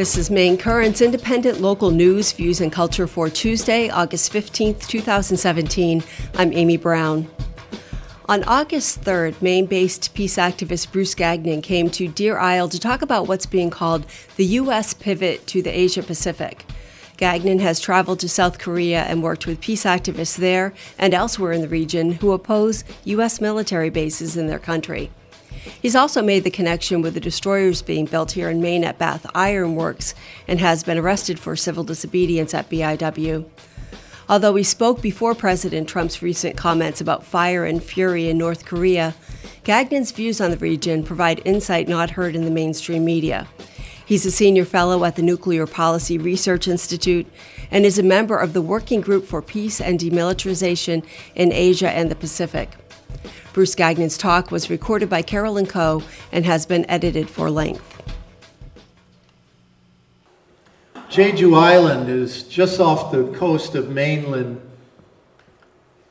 This 0.00 0.16
is 0.16 0.30
Maine 0.30 0.56
Currents 0.56 1.02
independent 1.02 1.60
local 1.60 1.90
news, 1.90 2.32
views, 2.32 2.62
and 2.62 2.72
culture 2.72 3.06
for 3.06 3.28
Tuesday, 3.28 3.90
August 3.90 4.32
15th, 4.32 4.86
2017. 4.86 6.02
I'm 6.36 6.54
Amy 6.54 6.78
Brown. 6.78 7.28
On 8.26 8.42
August 8.44 9.02
3rd, 9.02 9.42
Maine 9.42 9.66
based 9.66 10.14
peace 10.14 10.36
activist 10.38 10.90
Bruce 10.90 11.14
Gagnon 11.14 11.60
came 11.60 11.90
to 11.90 12.08
Deer 12.08 12.38
Isle 12.38 12.70
to 12.70 12.80
talk 12.80 13.02
about 13.02 13.28
what's 13.28 13.44
being 13.44 13.68
called 13.68 14.06
the 14.36 14.46
U.S. 14.46 14.94
pivot 14.94 15.46
to 15.48 15.60
the 15.60 15.78
Asia 15.78 16.02
Pacific. 16.02 16.64
Gagnon 17.18 17.58
has 17.58 17.78
traveled 17.78 18.20
to 18.20 18.28
South 18.30 18.58
Korea 18.58 19.02
and 19.02 19.22
worked 19.22 19.46
with 19.46 19.60
peace 19.60 19.84
activists 19.84 20.38
there 20.38 20.72
and 20.98 21.12
elsewhere 21.12 21.52
in 21.52 21.60
the 21.60 21.68
region 21.68 22.12
who 22.12 22.32
oppose 22.32 22.84
U.S. 23.04 23.38
military 23.38 23.90
bases 23.90 24.34
in 24.34 24.46
their 24.46 24.58
country. 24.58 25.10
He's 25.80 25.96
also 25.96 26.22
made 26.22 26.44
the 26.44 26.50
connection 26.50 27.02
with 27.02 27.14
the 27.14 27.20
destroyers 27.20 27.82
being 27.82 28.06
built 28.06 28.32
here 28.32 28.50
in 28.50 28.60
Maine 28.60 28.84
at 28.84 28.98
Bath 28.98 29.26
Iron 29.34 29.74
Works 29.74 30.14
and 30.46 30.60
has 30.60 30.84
been 30.84 30.98
arrested 30.98 31.38
for 31.38 31.56
civil 31.56 31.84
disobedience 31.84 32.54
at 32.54 32.70
BIW. 32.70 33.44
Although 34.28 34.54
he 34.54 34.62
spoke 34.62 35.02
before 35.02 35.34
President 35.34 35.88
Trump's 35.88 36.22
recent 36.22 36.56
comments 36.56 37.00
about 37.00 37.24
fire 37.24 37.64
and 37.64 37.82
fury 37.82 38.28
in 38.28 38.38
North 38.38 38.64
Korea, 38.64 39.14
Gagnon's 39.64 40.12
views 40.12 40.40
on 40.40 40.52
the 40.52 40.56
region 40.56 41.02
provide 41.02 41.42
insight 41.44 41.88
not 41.88 42.10
heard 42.10 42.36
in 42.36 42.44
the 42.44 42.50
mainstream 42.50 43.04
media. 43.04 43.48
He's 44.06 44.26
a 44.26 44.30
senior 44.30 44.64
fellow 44.64 45.04
at 45.04 45.16
the 45.16 45.22
Nuclear 45.22 45.66
Policy 45.66 46.18
Research 46.18 46.66
Institute 46.66 47.26
and 47.70 47.84
is 47.84 47.98
a 47.98 48.02
member 48.02 48.36
of 48.36 48.52
the 48.52 48.62
Working 48.62 49.00
Group 49.00 49.24
for 49.24 49.40
Peace 49.40 49.80
and 49.80 50.00
Demilitarization 50.00 51.04
in 51.34 51.52
Asia 51.52 51.90
and 51.90 52.10
the 52.10 52.16
Pacific. 52.16 52.70
Bruce 53.52 53.74
Gagnon's 53.74 54.16
talk 54.16 54.52
was 54.52 54.70
recorded 54.70 55.10
by 55.10 55.22
Carolyn 55.22 55.66
Coe 55.66 56.04
and 56.30 56.44
has 56.44 56.66
been 56.66 56.88
edited 56.88 57.28
for 57.28 57.50
length. 57.50 58.00
Jeju 61.10 61.60
Island 61.60 62.08
is 62.08 62.44
just 62.44 62.78
off 62.78 63.10
the 63.10 63.26
coast 63.32 63.74
of 63.74 63.90
mainland 63.90 64.60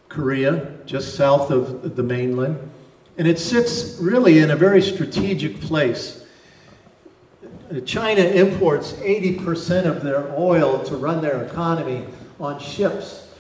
Korea, 0.10 0.74
just 0.86 1.16
south 1.16 1.52
of 1.52 1.96
the 1.96 2.04
mainland, 2.04 2.58
and 3.18 3.26
it 3.26 3.40
sits 3.40 3.98
really 4.02 4.40
in 4.40 4.52
a 4.52 4.58
very 4.58 4.82
strategic 4.82 5.62
place. 5.62 6.26
China 7.86 8.22
imports 8.22 8.94
80% 8.94 9.86
of 9.86 10.04
their 10.04 10.30
oil 10.38 10.84
to 10.84 10.98
run 10.98 11.22
their 11.22 11.44
economy 11.44 12.06
on 12.40 12.60
ships 12.60 13.34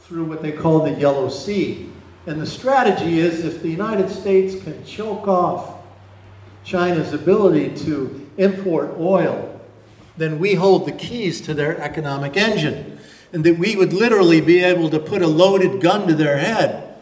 through 0.00 0.24
what 0.24 0.42
they 0.42 0.50
call 0.50 0.80
the 0.80 0.92
Yellow 0.92 1.28
Sea. 1.28 1.88
And 2.26 2.40
the 2.40 2.46
strategy 2.46 3.18
is 3.18 3.44
if 3.44 3.62
the 3.62 3.68
United 3.68 4.08
States 4.08 4.62
can 4.62 4.84
choke 4.84 5.26
off 5.26 5.78
China's 6.64 7.12
ability 7.12 7.74
to 7.84 8.30
import 8.38 8.94
oil 8.98 9.52
then 10.16 10.38
we 10.38 10.54
hold 10.54 10.86
the 10.86 10.92
keys 10.92 11.40
to 11.42 11.54
their 11.54 11.80
economic 11.80 12.36
engine. 12.36 12.98
And 13.32 13.44
that 13.44 13.58
we 13.58 13.76
would 13.76 13.92
literally 13.92 14.40
be 14.40 14.62
able 14.62 14.90
to 14.90 14.98
put 14.98 15.22
a 15.22 15.26
loaded 15.26 15.80
gun 15.80 16.06
to 16.06 16.14
their 16.14 16.36
head 16.36 16.96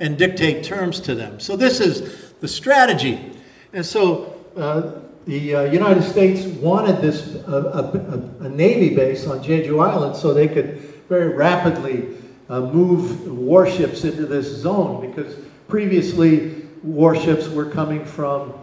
and 0.00 0.16
dictate 0.16 0.64
terms 0.64 1.00
to 1.00 1.14
them. 1.14 1.38
So, 1.38 1.54
this 1.56 1.80
is 1.80 2.32
the 2.40 2.48
strategy. 2.48 3.32
And 3.74 3.84
so, 3.84 4.34
uh, 4.56 5.00
the 5.26 5.54
uh, 5.54 5.62
United 5.64 6.02
States 6.02 6.46
wanted 6.46 7.02
this 7.02 7.34
uh, 7.46 8.38
a, 8.40 8.44
a, 8.44 8.48
Navy 8.48 8.94
base 8.94 9.26
on 9.26 9.42
Jeju 9.42 9.84
Island 9.84 10.16
so 10.16 10.32
they 10.32 10.48
could 10.48 10.78
very 11.08 11.28
rapidly 11.34 12.16
uh, 12.48 12.60
move 12.60 13.26
warships 13.26 14.04
into 14.04 14.26
this 14.26 14.46
zone 14.46 15.06
because 15.08 15.34
previously 15.68 16.62
warships 16.82 17.48
were 17.48 17.66
coming 17.66 18.04
from 18.04 18.54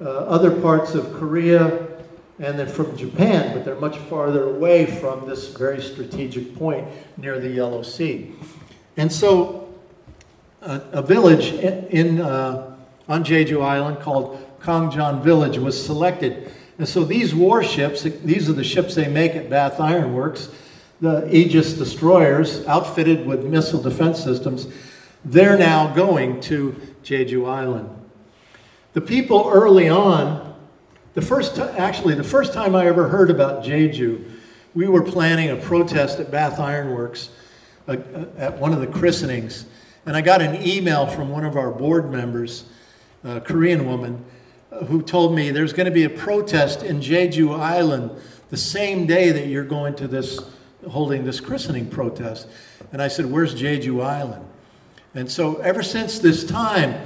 uh, 0.00 0.04
other 0.04 0.50
parts 0.50 0.94
of 0.94 1.12
Korea 1.14 1.88
and 2.38 2.58
then 2.58 2.66
from 2.66 2.96
Japan, 2.96 3.54
but 3.54 3.64
they're 3.64 3.76
much 3.76 3.98
farther 3.98 4.44
away 4.44 4.86
from 4.86 5.28
this 5.28 5.48
very 5.56 5.80
strategic 5.80 6.56
point 6.56 6.86
near 7.16 7.38
the 7.38 7.48
Yellow 7.48 7.82
Sea. 7.82 8.34
And 8.96 9.10
so 9.12 9.72
a, 10.60 11.02
village 11.02 11.52
in, 11.52 11.86
in 11.86 12.20
uh, 12.20 12.76
on 13.08 13.24
Jeju 13.24 13.62
Island 13.64 14.00
called 14.00 14.38
Gangjeong 14.60 15.22
Village 15.22 15.58
was 15.58 15.84
selected. 15.84 16.52
And 16.78 16.88
so 16.88 17.04
these 17.04 17.34
warships, 17.34 18.02
these 18.02 18.48
are 18.48 18.54
the 18.54 18.64
ships 18.64 18.94
they 18.94 19.08
make 19.08 19.32
at 19.32 19.50
Bath 19.50 19.80
Iron 19.80 20.14
Works, 20.14 20.48
the 21.02 21.28
Aegis 21.34 21.74
destroyers 21.74 22.64
outfitted 22.66 23.26
with 23.26 23.44
missile 23.44 23.82
defense 23.82 24.22
systems, 24.22 24.68
they're 25.24 25.58
now 25.58 25.92
going 25.92 26.40
to 26.42 26.74
Jeju 27.02 27.46
Island. 27.46 27.90
The 28.92 29.00
people 29.00 29.50
early 29.52 29.88
on 29.88 30.54
the 31.14 31.20
first, 31.20 31.56
t- 31.56 31.62
actually, 31.62 32.14
the 32.14 32.24
first 32.24 32.54
time 32.54 32.74
I 32.74 32.86
ever 32.86 33.08
heard 33.08 33.30
about 33.30 33.64
Jeju, 33.64 34.30
we 34.74 34.86
were 34.86 35.02
planning 35.02 35.50
a 35.50 35.56
protest 35.56 36.20
at 36.20 36.30
Bath 36.30 36.58
Ironworks 36.58 37.30
uh, 37.86 37.96
uh, 38.14 38.24
at 38.38 38.58
one 38.58 38.72
of 38.72 38.80
the 38.80 38.86
christenings, 38.86 39.66
and 40.06 40.16
I 40.16 40.20
got 40.20 40.40
an 40.40 40.66
email 40.66 41.06
from 41.06 41.28
one 41.28 41.44
of 41.44 41.56
our 41.56 41.70
board 41.70 42.10
members, 42.10 42.64
a 43.24 43.40
Korean 43.40 43.86
woman, 43.86 44.24
uh, 44.70 44.84
who 44.84 45.02
told 45.02 45.34
me 45.34 45.50
there's 45.50 45.72
going 45.72 45.86
to 45.86 45.92
be 45.92 46.04
a 46.04 46.10
protest 46.10 46.82
in 46.82 47.00
Jeju 47.00 47.58
Island 47.58 48.10
the 48.50 48.56
same 48.56 49.06
day 49.06 49.32
that 49.32 49.48
you're 49.48 49.64
going 49.64 49.96
to 49.96 50.08
this, 50.08 50.38
holding 50.88 51.24
this 51.24 51.40
christening 51.40 51.88
protest. 51.88 52.48
And 52.92 53.00
I 53.00 53.08
said, 53.08 53.26
Where's 53.26 53.54
Jeju 53.54 54.02
Island? 54.04 54.44
And 55.14 55.30
so 55.30 55.56
ever 55.56 55.82
since 55.82 56.18
this 56.18 56.44
time, 56.44 57.00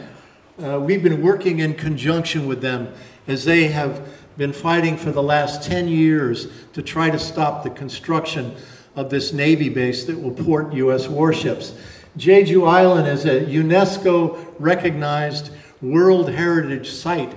uh, 0.63 0.81
we've 0.81 1.03
been 1.03 1.23
working 1.23 1.59
in 1.59 1.75
conjunction 1.75 2.47
with 2.47 2.61
them 2.61 2.93
as 3.27 3.45
they 3.45 3.69
have 3.69 4.09
been 4.37 4.53
fighting 4.53 4.97
for 4.97 5.11
the 5.11 5.23
last 5.23 5.63
10 5.63 5.89
years 5.89 6.49
to 6.73 6.83
try 6.83 7.11
to 7.11 7.19
stop 7.19 7.63
the 7.63 7.71
construction 7.71 8.55
of 8.95 9.11
this 9.11 9.33
Navy 9.33 9.69
base 9.69 10.05
that 10.05 10.21
will 10.21 10.31
port 10.31 10.73
U.S. 10.75 11.09
warships. 11.09 11.75
Jeju 12.17 12.67
Island 12.67 13.09
is 13.09 13.25
a 13.27 13.41
UNESCO 13.41 14.55
recognized 14.59 15.51
World 15.83 16.31
Heritage 16.31 16.91
Site. 16.91 17.35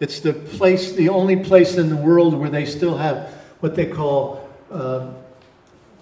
It's 0.00 0.20
the 0.20 0.32
place, 0.32 0.92
the 0.92 1.08
only 1.08 1.36
place 1.36 1.76
in 1.76 1.88
the 1.88 1.96
world 1.96 2.34
where 2.34 2.50
they 2.50 2.66
still 2.66 2.98
have 2.98 3.30
what 3.60 3.74
they 3.74 3.86
call 3.86 4.48
uh, 4.70 5.08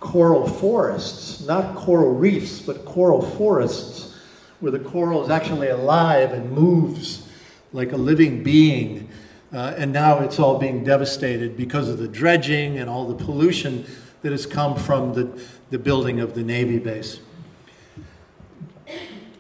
coral 0.01 0.49
forests, 0.49 1.47
not 1.47 1.77
coral 1.77 2.15
reefs, 2.15 2.61
but 2.61 2.85
coral 2.85 3.23
forests, 3.23 4.19
where 4.61 4.73
the 4.73 4.79
coral 4.79 5.23
is 5.23 5.31
actually 5.31 5.69
alive 5.69 6.33
and 6.33 6.51
moves 6.51 7.29
like 7.73 7.93
a 7.93 7.97
living 7.97 8.43
being. 8.43 9.09
Uh, 9.53 9.75
and 9.77 9.93
now 9.93 10.19
it's 10.19 10.39
all 10.39 10.59
being 10.59 10.83
devastated 10.85 11.57
because 11.57 11.89
of 11.89 11.99
the 11.99 12.09
dredging 12.09 12.79
and 12.79 12.89
all 12.89 13.07
the 13.07 13.25
pollution 13.25 13.85
that 14.23 14.33
has 14.33 14.47
come 14.47 14.77
from 14.77 15.13
the, 15.15 15.43
the 15.71 15.79
building 15.79 16.21
of 16.21 16.35
the 16.35 16.43
Navy 16.43 16.79
base. 16.79 17.21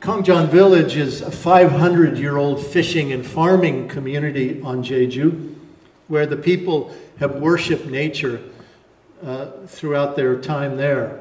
Gangjeong 0.00 0.49
Village 0.49 0.97
is 0.97 1.20
a 1.20 1.31
500 1.31 2.16
year 2.16 2.38
old 2.38 2.65
fishing 2.65 3.12
and 3.12 3.25
farming 3.25 3.88
community 3.88 4.60
on 4.62 4.82
Jeju 4.82 5.54
where 6.09 6.26
the 6.26 6.37
people 6.37 6.94
have 7.19 7.37
worshiped 7.37 7.87
nature 7.87 8.43
uh, 9.22 9.47
throughout 9.66 10.16
their 10.16 10.41
time 10.41 10.76
there. 10.76 11.20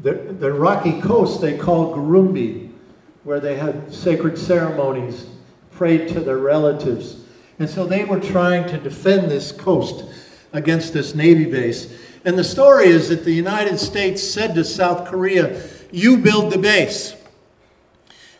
The, 0.00 0.14
the 0.14 0.52
rocky 0.52 1.00
coast 1.00 1.40
they 1.40 1.58
called 1.58 1.96
Gureombi, 1.96 2.72
where 3.24 3.40
they 3.40 3.56
had 3.56 3.92
sacred 3.92 4.38
ceremonies, 4.38 5.26
prayed 5.72 6.08
to 6.08 6.20
their 6.20 6.38
relatives. 6.38 7.24
And 7.58 7.68
so 7.68 7.84
they 7.84 8.04
were 8.04 8.20
trying 8.20 8.66
to 8.70 8.78
defend 8.78 9.30
this 9.30 9.52
coast 9.52 10.04
against 10.52 10.94
this 10.94 11.14
Navy 11.14 11.44
base. 11.44 11.94
And 12.24 12.38
the 12.38 12.44
story 12.44 12.86
is 12.86 13.08
that 13.10 13.24
the 13.24 13.32
United 13.32 13.78
States 13.78 14.22
said 14.22 14.54
to 14.54 14.64
South 14.64 15.08
Korea, 15.08 15.62
You 15.90 16.18
build 16.18 16.52
the 16.52 16.58
base. 16.58 17.14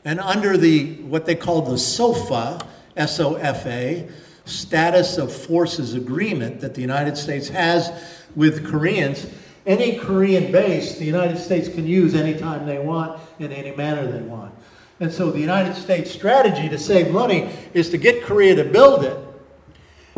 And 0.04 0.18
under 0.20 0.56
the 0.56 0.94
what 1.02 1.26
they 1.26 1.34
called 1.34 1.66
the 1.66 1.78
SOFA, 1.78 2.66
S 2.96 3.20
O 3.20 3.34
F 3.34 3.66
A, 3.66 4.08
status 4.50 5.18
of 5.18 5.32
forces 5.32 5.94
agreement 5.94 6.60
that 6.60 6.74
the 6.74 6.80
United 6.80 7.16
States 7.16 7.48
has 7.48 7.90
with 8.34 8.66
Koreans, 8.66 9.26
any 9.66 9.98
Korean 9.98 10.50
base 10.50 10.98
the 10.98 11.04
United 11.04 11.38
States 11.38 11.68
can 11.68 11.86
use 11.86 12.14
anytime 12.14 12.66
they 12.66 12.78
want 12.78 13.20
in 13.38 13.52
any 13.52 13.74
manner 13.74 14.10
they 14.10 14.22
want. 14.22 14.54
And 15.00 15.12
so 15.12 15.30
the 15.30 15.40
United 15.40 15.74
States 15.74 16.10
strategy 16.10 16.68
to 16.68 16.78
save 16.78 17.10
money 17.10 17.50
is 17.72 17.90
to 17.90 17.98
get 17.98 18.22
Korea 18.22 18.54
to 18.56 18.64
build 18.64 19.04
it. 19.04 19.16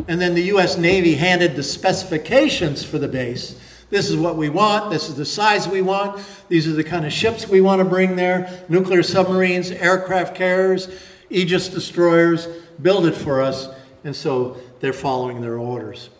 And 0.09 0.21
then 0.21 0.35
the 0.35 0.43
U.S. 0.45 0.77
Navy 0.77 1.15
handed 1.15 1.55
the 1.55 1.63
specifications 1.63 2.85
for 2.85 2.99
the 2.99 3.09
base. 3.09 3.61
This 3.91 4.09
is 4.09 4.17
what 4.17 4.37
we 4.37 4.49
want. 4.49 4.91
This 4.91 5.09
is 5.09 5.17
the 5.17 5.25
size 5.25 5.69
we 5.69 5.83
want. 5.83 6.25
These 6.49 6.67
are 6.67 6.73
the 6.73 6.83
kind 6.83 7.05
of 7.05 7.13
ships 7.13 7.47
we 7.47 7.61
want 7.61 7.81
to 7.81 7.85
bring 7.85 8.17
there 8.17 8.65
nuclear 8.69 9.03
submarines, 9.03 9.71
aircraft 9.71 10.35
carriers, 10.35 10.89
Aegis 11.31 11.69
destroyers. 11.69 12.47
Build 12.81 13.07
it 13.07 13.15
for 13.15 13.43
us. 13.43 13.69
And 14.05 14.15
so 14.15 14.57
they're 14.81 14.93
following 14.93 15.41
their 15.41 15.59
orders. 15.59 16.11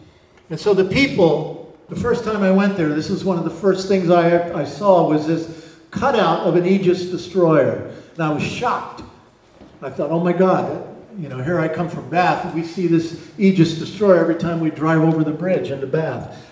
And 0.51 0.59
so 0.59 0.75
the 0.75 0.85
people, 0.85 1.77
the 1.89 1.97
first 1.97 2.25
time 2.25 2.43
I 2.43 2.51
went 2.51 2.77
there, 2.77 2.91
this 2.91 3.11
is 3.11 3.25
one 3.25 3.39
of 3.39 3.45
the 3.45 3.51
first 3.51 3.89
things 3.89 4.11
I, 4.11 4.53
I 4.53 4.65
saw 4.65 5.09
was 5.09 5.27
this 5.27 5.77
cutout 5.91 6.41
of 6.41 6.57
an 6.57 6.67
Aegis 6.67 7.07
destroyer. 7.07 7.91
And 8.15 8.23
I 8.23 8.33
was 8.33 8.43
shocked. 8.43 9.03
I 9.81 9.91
thought, 9.91 10.11
oh 10.11 10.21
my 10.21 10.33
God, 10.33 10.89
you 11.19 11.29
know, 11.29 11.43
here 11.43 11.59
I 11.59 11.69
come 11.69 11.89
from 11.89 12.09
Bath. 12.09 12.55
We 12.55 12.63
see 12.63 12.87
this 12.87 13.31
Aegis 13.37 13.79
destroyer 13.79 14.19
every 14.19 14.37
time 14.37 14.61
we 14.61 14.71
drive 14.71 15.03
over 15.03 15.25
the 15.25 15.33
bridge 15.33 15.71
into 15.71 15.87
Bath. 15.87 16.51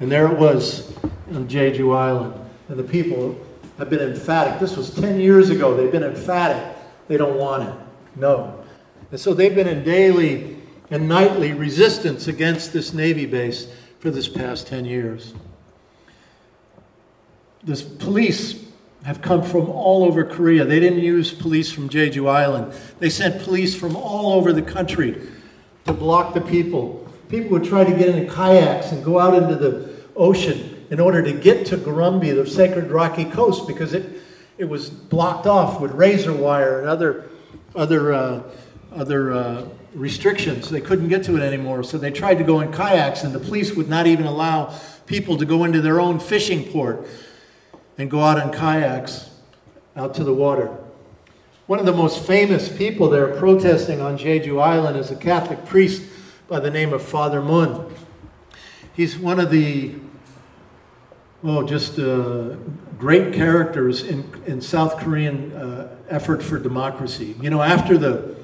And 0.00 0.10
there 0.10 0.26
it 0.26 0.38
was 0.38 0.96
on 1.30 1.48
Jeju 1.48 1.96
Island. 1.96 2.34
And 2.68 2.78
the 2.78 2.84
people 2.84 3.38
have 3.78 3.88
been 3.88 4.00
emphatic. 4.00 4.60
This 4.60 4.76
was 4.76 4.94
10 4.94 5.20
years 5.20 5.50
ago. 5.50 5.76
They've 5.76 5.92
been 5.92 6.02
emphatic. 6.02 6.76
They 7.08 7.16
don't 7.16 7.38
want 7.38 7.68
it. 7.68 7.74
No. 8.16 8.64
And 9.10 9.20
so 9.20 9.34
they've 9.34 9.54
been 9.54 9.68
in 9.68 9.84
daily 9.84 10.61
and 10.92 11.08
nightly 11.08 11.54
resistance 11.54 12.28
against 12.28 12.74
this 12.74 12.92
Navy 12.92 13.24
base 13.24 13.66
for 13.98 14.10
this 14.10 14.28
past 14.28 14.66
10 14.66 14.84
years. 14.84 15.32
The 17.64 17.76
police 17.98 18.62
have 19.04 19.22
come 19.22 19.42
from 19.42 19.70
all 19.70 20.04
over 20.04 20.22
Korea. 20.22 20.66
They 20.66 20.80
didn't 20.80 20.98
use 20.98 21.32
police 21.32 21.72
from 21.72 21.88
Jeju 21.88 22.28
Island. 22.28 22.74
They 22.98 23.08
sent 23.08 23.42
police 23.42 23.74
from 23.74 23.96
all 23.96 24.34
over 24.34 24.52
the 24.52 24.60
country 24.60 25.18
to 25.86 25.94
block 25.94 26.34
the 26.34 26.42
people. 26.42 27.10
People 27.30 27.52
would 27.52 27.64
try 27.64 27.84
to 27.84 27.96
get 27.96 28.10
into 28.10 28.30
kayaks 28.30 28.92
and 28.92 29.02
go 29.02 29.18
out 29.18 29.34
into 29.34 29.56
the 29.56 29.90
ocean 30.14 30.86
in 30.90 31.00
order 31.00 31.22
to 31.22 31.32
get 31.32 31.64
to 31.66 31.78
Gureombi, 31.78 32.34
the 32.34 32.46
sacred 32.46 32.90
rocky 32.90 33.24
coast, 33.24 33.66
because 33.66 33.94
it, 33.94 34.20
it 34.58 34.66
was 34.66 34.90
blocked 34.90 35.46
off 35.46 35.80
with 35.80 35.92
razor 35.92 36.34
wire 36.34 36.80
and 36.80 36.88
other, 36.88 37.30
other, 37.74 38.12
uh, 38.12 38.42
other 38.92 39.32
uh, 39.32 39.64
restrictions. 39.94 40.70
They 40.70 40.80
couldn't 40.80 41.08
get 41.08 41.24
to 41.24 41.36
it 41.36 41.42
anymore. 41.42 41.82
So 41.82 41.98
they 41.98 42.10
tried 42.10 42.38
to 42.38 42.44
go 42.44 42.60
in 42.60 42.72
kayaks, 42.72 43.24
and 43.24 43.34
the 43.34 43.38
police 43.38 43.74
would 43.74 43.88
not 43.88 44.06
even 44.06 44.26
allow 44.26 44.74
people 45.06 45.36
to 45.38 45.44
go 45.44 45.64
into 45.64 45.80
their 45.80 46.00
own 46.00 46.18
fishing 46.18 46.70
port 46.70 47.06
and 47.98 48.10
go 48.10 48.20
out 48.20 48.38
in 48.38 48.50
kayaks 48.50 49.30
out 49.96 50.14
to 50.14 50.24
the 50.24 50.32
water. 50.32 50.76
One 51.66 51.78
of 51.78 51.86
the 51.86 51.92
most 51.92 52.26
famous 52.26 52.68
people 52.68 53.08
there 53.08 53.28
protesting 53.36 54.00
on 54.00 54.18
Jeju 54.18 54.60
Island 54.60 54.96
is 54.96 55.10
a 55.10 55.16
Catholic 55.16 55.64
priest 55.66 56.02
by 56.48 56.60
the 56.60 56.70
name 56.70 56.92
of 56.92 57.02
Father 57.02 57.40
Mun. 57.40 57.94
He's 58.94 59.16
one 59.16 59.38
of 59.40 59.50
the, 59.50 59.94
oh, 61.44 61.62
just 61.62 61.98
uh, 61.98 62.56
great 62.98 63.32
characters 63.32 64.02
in, 64.02 64.30
in 64.46 64.60
South 64.60 64.98
Korean 64.98 65.52
uh, 65.52 65.96
effort 66.08 66.42
for 66.42 66.58
democracy. 66.58 67.36
You 67.40 67.50
know, 67.50 67.62
after 67.62 67.96
the, 67.96 68.41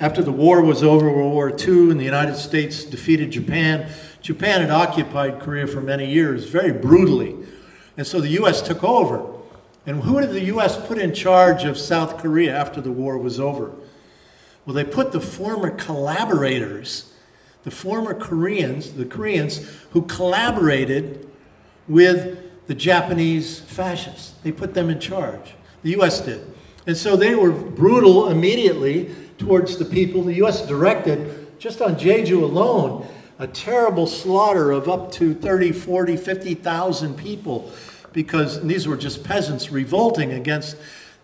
after 0.00 0.22
the 0.22 0.32
war 0.32 0.62
was 0.62 0.82
over, 0.82 1.10
World 1.10 1.32
War 1.32 1.50
II, 1.50 1.90
and 1.90 2.00
the 2.00 2.04
United 2.04 2.36
States 2.36 2.84
defeated 2.84 3.30
Japan, 3.30 3.90
Japan 4.22 4.62
had 4.62 4.70
occupied 4.70 5.40
Korea 5.40 5.66
for 5.66 5.82
many 5.82 6.10
years, 6.10 6.46
very 6.46 6.72
brutally. 6.72 7.36
And 7.98 8.06
so 8.06 8.20
the 8.20 8.28
U.S. 8.28 8.62
took 8.62 8.82
over. 8.82 9.34
And 9.86 10.02
who 10.02 10.20
did 10.20 10.30
the 10.30 10.44
U.S. 10.44 10.76
put 10.86 10.98
in 10.98 11.12
charge 11.12 11.64
of 11.64 11.76
South 11.76 12.18
Korea 12.18 12.56
after 12.56 12.80
the 12.80 12.90
war 12.90 13.18
was 13.18 13.38
over? 13.38 13.72
Well, 14.64 14.74
they 14.74 14.84
put 14.84 15.12
the 15.12 15.20
former 15.20 15.70
collaborators, 15.70 17.12
the 17.64 17.70
former 17.70 18.14
Koreans, 18.14 18.92
the 18.92 19.04
Koreans 19.04 19.66
who 19.90 20.02
collaborated 20.02 21.28
with 21.88 22.66
the 22.66 22.74
Japanese 22.74 23.60
fascists. 23.60 24.34
They 24.42 24.52
put 24.52 24.72
them 24.72 24.88
in 24.88 24.98
charge. 25.00 25.54
The 25.82 25.90
U.S. 25.90 26.20
did. 26.20 26.46
And 26.86 26.96
so 26.96 27.16
they 27.16 27.34
were 27.34 27.50
brutal 27.50 28.30
immediately 28.30 29.14
towards 29.40 29.76
the 29.78 29.84
people. 29.84 30.22
The 30.22 30.34
U.S. 30.34 30.66
directed, 30.66 31.58
just 31.58 31.82
on 31.82 31.96
Jeju 31.96 32.42
alone, 32.42 33.06
a 33.38 33.46
terrible 33.46 34.06
slaughter 34.06 34.70
of 34.70 34.88
up 34.88 35.10
to 35.12 35.34
30, 35.34 35.72
40, 35.72 36.16
50,000 36.16 37.16
people 37.16 37.72
because 38.12 38.62
these 38.62 38.86
were 38.86 38.96
just 38.96 39.24
peasants 39.24 39.70
revolting 39.70 40.32
against 40.32 40.76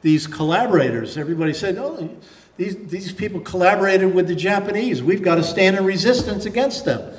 these 0.03 0.27
collaborators. 0.27 1.19
Everybody 1.19 1.53
said, 1.53 1.77
oh, 1.79 2.09
these, 2.57 2.77
these 2.87 3.13
people 3.13 3.41
collaborated 3.41 4.15
with 4.15 4.29
the 4.29 4.35
Japanese. 4.35 5.03
We've 5.03 5.23
got 5.23 5.35
to 5.35 5.45
stand 5.45 5.77
in 5.77 5.85
resistance 5.85 6.47
against 6.47 6.85
them. 6.85 7.15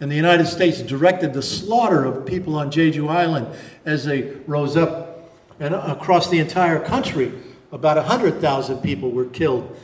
And 0.00 0.10
the 0.10 0.16
United 0.16 0.46
States 0.46 0.80
directed 0.80 1.34
the 1.34 1.42
slaughter 1.42 2.04
of 2.04 2.24
people 2.24 2.54
on 2.54 2.70
Jeju 2.70 3.08
Island 3.10 3.48
as 3.84 4.04
they 4.04 4.34
rose 4.46 4.76
up 4.76 5.32
and 5.58 5.74
across 5.74 6.30
the 6.30 6.38
entire 6.38 6.78
country. 6.78 7.32
About 7.72 7.96
100,000 7.96 8.78
people 8.78 9.10
were 9.10 9.26
killed. 9.26 9.76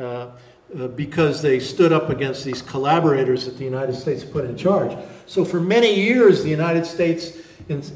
Uh, 0.00 0.30
uh, 0.78 0.86
because 0.86 1.42
they 1.42 1.58
stood 1.58 1.92
up 1.92 2.10
against 2.10 2.44
these 2.44 2.62
collaborators 2.62 3.44
that 3.44 3.58
the 3.58 3.64
United 3.64 3.92
States 3.92 4.22
put 4.22 4.44
in 4.44 4.56
charge. 4.56 4.96
So, 5.26 5.44
for 5.44 5.58
many 5.58 5.92
years, 6.00 6.44
the 6.44 6.48
United 6.48 6.86
States, 6.86 7.36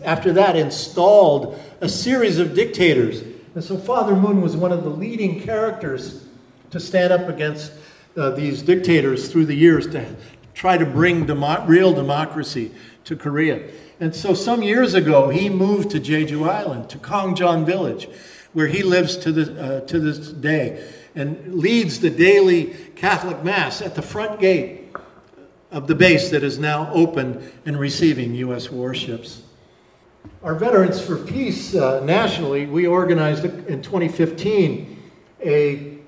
after 0.03 0.33
that, 0.33 0.57
installed 0.57 1.57
a 1.81 1.89
series 1.89 2.41
of 2.41 2.53
dictators. 2.53 3.23
And 3.55 3.63
so, 3.63 3.79
Father 3.79 4.17
Moon 4.17 4.43
was 4.43 4.57
one 4.57 4.73
of 4.73 4.83
the 4.83 4.91
leading 4.91 5.41
characters 5.41 6.27
to 6.73 6.81
stand 6.81 7.13
up 7.13 7.29
against 7.29 7.71
uh, 8.17 8.31
these 8.31 8.61
dictators 8.61 9.31
through 9.31 9.47
the 9.47 9.55
years 9.55 9.87
to 9.93 10.05
try 10.53 10.77
to 10.77 10.85
bring 10.85 11.27
demo- 11.27 11.65
real 11.67 11.93
democracy 11.93 12.73
to 13.05 13.15
Korea. 13.15 13.71
And 14.01 14.13
so, 14.13 14.35
some 14.35 14.65
years 14.65 14.95
ago, 14.95 15.29
he 15.29 15.49
moved 15.49 15.91
to 15.93 16.01
Jeju 16.01 16.49
Island, 16.49 16.91
to 16.91 16.99
Gangjeong 16.99 17.65
Village, 17.65 18.09
where 18.53 18.67
he 18.67 18.83
lives 18.83 19.17
to, 19.19 19.31
the, 19.31 19.63
uh, 19.63 19.81
to 19.83 20.01
this 20.01 20.19
day 20.33 20.85
and 21.15 21.55
leads 21.55 22.01
the 22.01 22.11
daily 22.11 22.75
Catholic 22.97 23.43
Mass 23.45 23.81
at 23.81 23.95
the 23.95 24.03
front 24.03 24.41
gate 24.41 24.93
of 25.71 25.87
the 25.87 25.95
base 25.95 26.31
that 26.31 26.43
is 26.43 26.59
now 26.59 26.91
open 26.93 27.51
and 27.67 27.79
receiving 27.79 28.35
U.S. 28.37 28.71
warships. 28.71 29.43
Our 30.43 30.55
Veterans 30.55 31.01
for 31.01 31.17
Peace 31.17 31.75
uh, 31.75 32.05
nationally, 32.05 32.67
we 32.67 32.87
organized 32.87 33.45
in 33.45 33.83
2015 33.83 35.03
a 35.41 35.99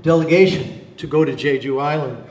delegation 0.00 0.86
to 0.96 1.06
go 1.06 1.24
to 1.24 1.32
Jeju 1.32 1.80
Island. 1.82 2.24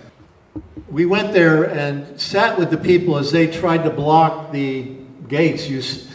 We 0.90 1.06
went 1.06 1.34
there 1.34 1.66
and 1.66 2.20
sat 2.20 2.58
with 2.58 2.70
the 2.70 2.78
people 2.78 3.18
as 3.18 3.32
they 3.32 3.48
tried 3.48 3.84
to 3.84 3.90
block 3.90 4.52
the 4.52 4.96
gates. 5.28 5.68
Use 5.68 6.08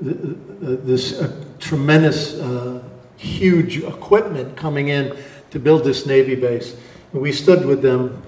this 0.00 1.20
uh, 1.20 1.44
tremendous 1.58 2.34
uh, 2.34 2.82
huge 3.22 3.78
equipment 3.82 4.56
coming 4.56 4.88
in 4.88 5.16
to 5.50 5.58
build 5.58 5.84
this 5.84 6.06
Navy 6.06 6.34
base. 6.34 6.76
And 7.12 7.22
we 7.22 7.32
stood 7.32 7.64
with 7.64 7.82
them 7.82 8.22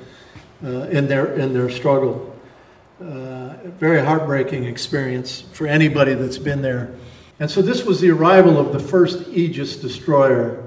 uh, 0.62 0.68
in, 0.88 1.08
their, 1.08 1.34
in 1.34 1.52
their 1.52 1.68
struggle. 1.68 2.34
Uh, 3.00 3.54
very 3.78 4.00
heartbreaking 4.00 4.64
experience 4.64 5.40
for 5.40 5.66
anybody 5.66 6.14
that's 6.14 6.38
been 6.38 6.62
there. 6.62 6.94
And 7.40 7.50
so 7.50 7.60
this 7.60 7.84
was 7.84 8.00
the 8.00 8.10
arrival 8.10 8.58
of 8.58 8.72
the 8.72 8.78
first 8.78 9.28
Aegis 9.28 9.76
destroyer 9.76 10.62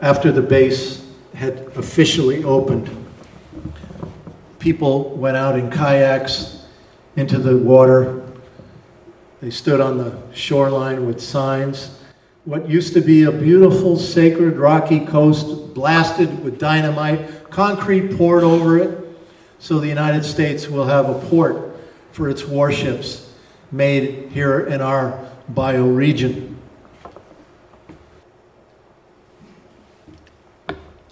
after 0.00 0.32
the 0.32 0.42
base 0.42 1.06
had 1.34 1.58
officially 1.76 2.42
opened. 2.42 2.90
People 4.58 5.10
went 5.10 5.36
out 5.36 5.56
in 5.56 5.70
kayaks 5.70 6.66
into 7.14 7.38
the 7.38 7.56
water. 7.56 8.24
They 9.40 9.50
stood 9.50 9.80
on 9.80 9.98
the 9.98 10.20
shoreline 10.34 11.06
with 11.06 11.20
signs 11.20 11.97
what 12.48 12.66
used 12.66 12.94
to 12.94 13.02
be 13.02 13.24
a 13.24 13.30
beautiful, 13.30 13.94
sacred, 13.98 14.56
rocky 14.56 15.00
coast 15.00 15.74
blasted 15.74 16.42
with 16.42 16.58
dynamite, 16.58 17.50
concrete 17.50 18.16
poured 18.16 18.42
over 18.42 18.78
it, 18.78 19.06
so 19.58 19.78
the 19.78 19.86
United 19.86 20.24
States 20.24 20.66
will 20.66 20.86
have 20.86 21.10
a 21.10 21.18
port 21.28 21.78
for 22.10 22.26
its 22.30 22.46
warships 22.46 23.30
made 23.70 24.30
here 24.32 24.60
in 24.60 24.80
our 24.80 25.28
bioregion. 25.52 26.54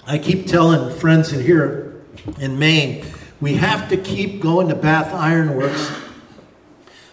I 0.07 0.17
keep 0.17 0.47
telling 0.47 0.99
friends 0.99 1.35
in 1.35 1.45
here 1.45 2.01
in 2.41 2.59
Maine, 2.59 3.05
we 3.43 3.57
have 3.57 3.91
to 3.91 3.99
keep 3.99 4.41
going 4.41 4.69
to 4.69 4.75
Bath 4.75 5.13
Iron 5.13 5.55
Works 5.55 5.93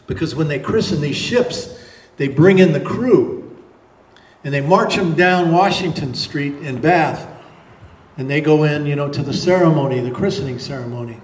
because 0.08 0.34
when 0.34 0.48
they 0.48 0.60
christen 0.60 1.02
these 1.02 1.18
ships, 1.18 1.78
they 2.16 2.30
bring 2.30 2.60
in 2.60 2.72
the 2.72 2.80
crew 2.80 3.43
and 4.44 4.54
they 4.54 4.62
march 4.62 4.96
them 4.96 5.14
down 5.14 5.52
Washington 5.52 6.14
Street 6.14 6.56
in 6.56 6.82
Bath. 6.82 7.30
And 8.18 8.30
they 8.30 8.42
go 8.42 8.64
in, 8.64 8.86
you 8.86 8.96
know, 8.96 9.10
to 9.10 9.24
the 9.24 9.34
ceremony, 9.34 10.00
the 10.00 10.12
christening 10.12 10.60
ceremony. 10.60 11.20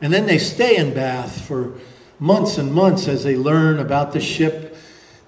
And 0.00 0.12
then 0.12 0.26
they 0.26 0.38
stay 0.38 0.76
in 0.76 0.94
Bath 0.94 1.42
for 1.42 1.74
months 2.18 2.58
and 2.58 2.72
months 2.72 3.06
as 3.06 3.22
they 3.22 3.36
learn 3.36 3.78
about 3.78 4.12
the 4.12 4.20
ship. 4.20 4.76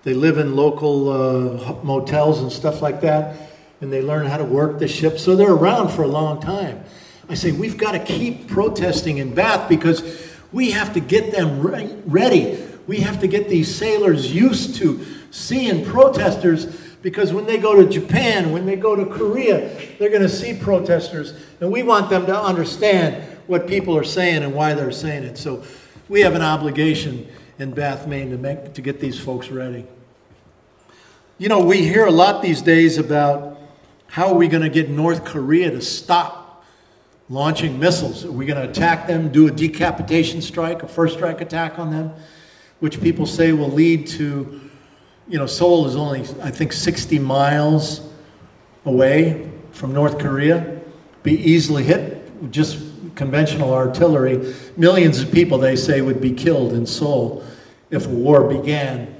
They 0.02 0.14
live 0.14 0.38
in 0.38 0.56
local 0.56 1.08
uh, 1.10 1.82
motels 1.84 2.40
and 2.40 2.50
stuff 2.50 2.82
like 2.82 3.00
that. 3.02 3.50
And 3.80 3.92
they 3.92 4.02
learn 4.02 4.26
how 4.26 4.38
to 4.38 4.44
work 4.44 4.78
the 4.78 4.88
ship. 4.88 5.18
So 5.18 5.36
they're 5.36 5.52
around 5.52 5.90
for 5.90 6.02
a 6.02 6.08
long 6.08 6.40
time. 6.40 6.82
I 7.28 7.34
say, 7.34 7.52
we've 7.52 7.78
got 7.78 7.92
to 7.92 7.98
keep 7.98 8.48
protesting 8.48 9.18
in 9.18 9.34
Bath 9.34 9.68
because 9.68 10.32
we 10.52 10.72
have 10.72 10.92
to 10.94 11.00
get 11.00 11.32
them 11.32 11.60
re- 11.60 11.96
ready. 12.06 12.66
We 12.86 12.98
have 12.98 13.20
to 13.20 13.26
get 13.26 13.48
these 13.48 13.74
sailors 13.74 14.32
used 14.32 14.76
to 14.76 15.04
seeing 15.30 15.84
protesters 15.84 16.83
because 17.04 17.34
when 17.34 17.44
they 17.44 17.58
go 17.58 17.76
to 17.76 17.86
Japan, 17.86 18.50
when 18.50 18.64
they 18.64 18.76
go 18.76 18.96
to 18.96 19.04
Korea, 19.04 19.68
they're 19.98 20.08
going 20.08 20.22
to 20.22 20.28
see 20.28 20.54
protesters, 20.54 21.34
and 21.60 21.70
we 21.70 21.82
want 21.82 22.08
them 22.08 22.24
to 22.24 22.34
understand 22.34 23.22
what 23.46 23.68
people 23.68 23.94
are 23.94 24.04
saying 24.04 24.42
and 24.42 24.54
why 24.54 24.72
they're 24.72 24.90
saying 24.90 25.22
it. 25.22 25.36
So 25.36 25.62
we 26.08 26.22
have 26.22 26.34
an 26.34 26.40
obligation 26.40 27.28
in 27.58 27.72
Bath, 27.72 28.06
Maine 28.06 28.30
to, 28.30 28.38
make, 28.38 28.72
to 28.72 28.80
get 28.80 29.00
these 29.00 29.20
folks 29.20 29.48
ready. 29.50 29.84
You 31.36 31.50
know, 31.50 31.62
we 31.62 31.82
hear 31.82 32.06
a 32.06 32.10
lot 32.10 32.42
these 32.42 32.62
days 32.62 32.96
about 32.96 33.60
How 34.06 34.28
are 34.28 34.34
we 34.34 34.48
going 34.48 34.62
to 34.62 34.70
get 34.70 34.88
North 34.88 35.26
Korea 35.26 35.70
to 35.72 35.82
stop 35.82 36.64
launching 37.28 37.78
missiles? 37.78 38.24
Are 38.24 38.32
we 38.32 38.46
going 38.46 38.62
to 38.62 38.70
attack 38.70 39.06
them, 39.06 39.30
do 39.30 39.46
a 39.46 39.50
decapitation 39.50 40.40
strike, 40.40 40.82
a 40.82 40.88
first 40.88 41.16
strike 41.16 41.42
attack 41.42 41.78
on 41.78 41.90
them, 41.90 42.14
which 42.80 42.98
people 43.02 43.26
say 43.26 43.52
will 43.52 43.70
lead 43.70 44.06
to, 44.06 44.63
you 45.28 45.38
know, 45.38 45.46
Seoul 45.46 45.86
is 45.86 45.96
only, 45.96 46.20
I 46.42 46.50
think, 46.50 46.72
60 46.72 47.18
miles 47.18 48.06
away 48.84 49.50
from 49.72 49.92
North 49.92 50.18
Korea, 50.18 50.80
be 51.22 51.32
easily 51.32 51.82
hit, 51.82 52.30
with 52.40 52.52
just 52.52 52.78
conventional 53.14 53.72
artillery. 53.72 54.54
Millions 54.76 55.20
of 55.20 55.32
people, 55.32 55.58
they 55.58 55.76
say, 55.76 56.02
would 56.02 56.20
be 56.20 56.32
killed 56.32 56.72
in 56.72 56.86
Seoul 56.86 57.44
if 57.90 58.06
a 58.06 58.10
war 58.10 58.44
began 58.44 59.14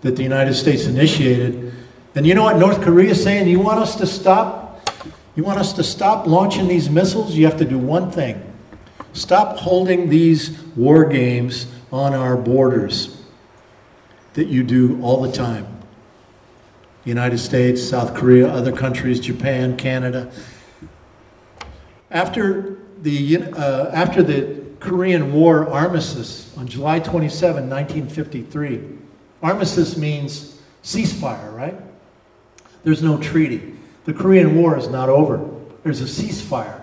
that 0.00 0.16
the 0.16 0.22
United 0.22 0.54
States 0.54 0.86
initiated. 0.86 1.72
And 2.14 2.26
you 2.26 2.34
know 2.34 2.44
what 2.44 2.56
North 2.56 2.82
Korea 2.82 3.10
is 3.10 3.22
saying? 3.22 3.48
You 3.48 3.60
want 3.60 3.78
us 3.78 3.94
to 3.96 4.06
stop? 4.06 4.80
You 5.36 5.44
want 5.44 5.60
us 5.60 5.72
to 5.74 5.84
stop 5.84 6.26
launching 6.26 6.66
these 6.66 6.90
missiles? 6.90 7.36
You 7.36 7.46
have 7.46 7.58
to 7.58 7.64
do 7.64 7.78
one 7.78 8.10
thing. 8.10 8.42
Stop 9.12 9.58
holding 9.58 10.08
these 10.08 10.60
war 10.76 11.04
games 11.04 11.66
on 11.92 12.14
our 12.14 12.36
borders 12.36 13.17
that 14.34 14.48
you 14.48 14.62
do 14.62 15.00
all 15.02 15.22
the 15.22 15.32
time. 15.32 15.66
United 17.04 17.38
States, 17.38 17.82
South 17.82 18.14
Korea, 18.14 18.48
other 18.48 18.72
countries, 18.72 19.18
Japan, 19.18 19.76
Canada. 19.76 20.30
After 22.10 22.76
the, 23.02 23.38
uh, 23.52 23.90
after 23.92 24.22
the 24.22 24.62
Korean 24.80 25.32
War 25.32 25.68
armistice 25.68 26.56
on 26.56 26.66
July 26.66 27.00
27, 27.00 27.68
1953, 27.68 28.80
armistice 29.42 29.96
means 29.96 30.60
ceasefire, 30.82 31.54
right? 31.54 31.76
There's 32.84 33.02
no 33.02 33.18
treaty. 33.18 33.74
The 34.04 34.14
Korean 34.14 34.56
War 34.56 34.78
is 34.78 34.88
not 34.88 35.08
over. 35.08 35.48
There's 35.82 36.00
a 36.00 36.04
ceasefire. 36.04 36.82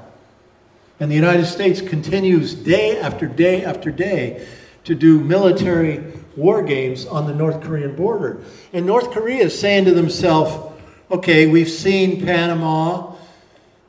And 1.00 1.12
the 1.12 1.16
United 1.16 1.46
States 1.46 1.82
continues 1.82 2.54
day 2.54 3.00
after 3.00 3.28
day 3.28 3.64
after 3.64 3.92
day 3.92 4.48
to 4.86 4.96
do 4.96 5.20
military 5.20 6.04
war 6.38 6.62
games 6.62 7.06
on 7.06 7.28
the 7.28 7.34
North 7.34 7.62
Korean 7.62 7.96
border. 7.96 8.42
And 8.74 8.86
North 8.86 9.12
Korea 9.12 9.44
is 9.44 9.58
saying 9.58 9.86
to 9.86 9.92
themselves, 9.92 10.74
okay, 11.10 11.48
we've 11.48 11.70
seen 11.70 12.26
Panama, 12.26 13.14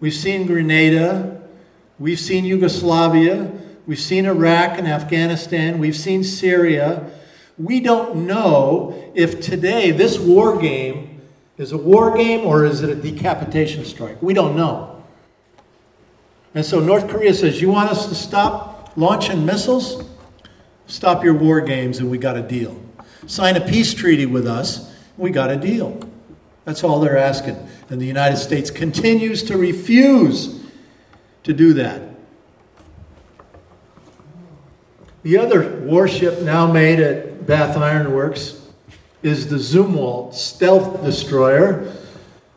we've 0.00 0.14
seen 0.14 0.46
Grenada, 0.46 1.42
we've 1.98 2.20
seen 2.20 2.44
Yugoslavia, 2.44 3.52
we've 3.86 4.00
seen 4.00 4.26
Iraq 4.26 4.78
and 4.78 4.86
Afghanistan, 4.86 5.78
we've 5.78 5.96
seen 5.96 6.22
Syria. 6.22 7.10
We 7.58 7.80
don't 7.80 8.26
know 8.26 9.12
if 9.14 9.40
today 9.40 9.90
this 9.90 10.18
war 10.18 10.58
game 10.60 11.22
is 11.56 11.72
a 11.72 11.78
war 11.78 12.16
game 12.16 12.46
or 12.46 12.64
is 12.64 12.82
it 12.82 12.90
a 12.90 12.94
decapitation 12.94 13.84
strike. 13.84 14.20
We 14.22 14.34
don't 14.34 14.56
know. 14.56 15.02
And 16.54 16.64
so 16.64 16.80
North 16.80 17.08
Korea 17.08 17.34
says, 17.34 17.60
You 17.60 17.70
want 17.70 17.90
us 17.90 18.08
to 18.08 18.14
stop 18.14 18.92
launching 18.96 19.44
missiles? 19.44 20.02
Stop 20.86 21.24
your 21.24 21.34
war 21.34 21.60
games 21.60 21.98
and 21.98 22.10
we 22.10 22.18
got 22.18 22.36
a 22.36 22.42
deal. 22.42 22.80
Sign 23.26 23.56
a 23.56 23.60
peace 23.60 23.92
treaty 23.92 24.26
with 24.26 24.46
us, 24.46 24.92
we 25.16 25.30
got 25.30 25.50
a 25.50 25.56
deal. 25.56 25.98
That's 26.64 26.84
all 26.84 27.00
they're 27.00 27.18
asking. 27.18 27.56
And 27.90 28.00
the 28.00 28.06
United 28.06 28.36
States 28.36 28.70
continues 28.70 29.42
to 29.44 29.56
refuse 29.56 30.60
to 31.44 31.52
do 31.52 31.72
that. 31.74 32.02
The 35.22 35.38
other 35.38 35.80
warship 35.80 36.42
now 36.42 36.70
made 36.70 37.00
at 37.00 37.46
Bath 37.46 37.76
Iron 37.76 38.12
Works 38.12 38.60
is 39.22 39.48
the 39.48 39.56
Zumwalt 39.56 40.34
stealth 40.34 41.02
destroyer. 41.04 41.92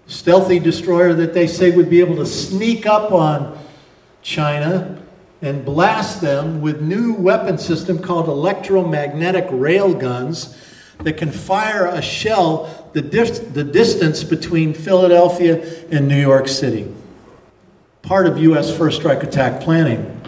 Stealthy 0.08 0.60
destroyer 0.60 1.14
that 1.14 1.34
they 1.34 1.48
say 1.48 1.72
would 1.72 1.90
be 1.90 2.00
able 2.00 2.16
to 2.18 2.26
sneak 2.26 2.86
up 2.86 3.12
on 3.12 3.58
China 4.22 4.99
and 5.42 5.64
blast 5.64 6.22
them 6.22 6.62
with 6.62 6.82
new 6.82 7.14
weapon 7.14 7.58
system 7.58 8.00
called 8.00 8.28
electromagnetic 8.28 9.46
railguns 9.48 10.58
that 11.00 11.14
can 11.14 11.32
fire 11.32 11.86
a 11.86 12.02
shell 12.02 12.90
the, 12.94 13.02
dif- 13.02 13.54
the 13.54 13.64
distance 13.64 14.24
between 14.24 14.74
Philadelphia 14.74 15.64
and 15.92 16.08
New 16.08 16.20
York 16.20 16.48
City. 16.48 16.94
Part 18.02 18.28
of 18.28 18.38
U.S. 18.40 18.76
first 18.76 18.98
strike 18.98 19.24
attack 19.24 19.62
planning. 19.62 20.22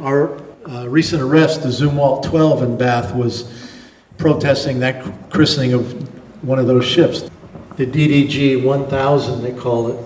Our 0.00 0.40
uh, 0.68 0.88
recent 0.88 1.22
arrest, 1.22 1.62
the 1.62 1.68
Zumwalt 1.68 2.24
12 2.24 2.62
in 2.62 2.78
Bath, 2.78 3.14
was 3.14 3.52
protesting 4.16 4.80
that 4.80 5.30
christening 5.30 5.74
of 5.74 6.44
one 6.44 6.58
of 6.58 6.66
those 6.66 6.84
ships, 6.84 7.28
the 7.76 7.86
DDG 7.86 8.64
1000, 8.64 9.42
they 9.42 9.52
call 9.52 9.88
it. 9.88 10.04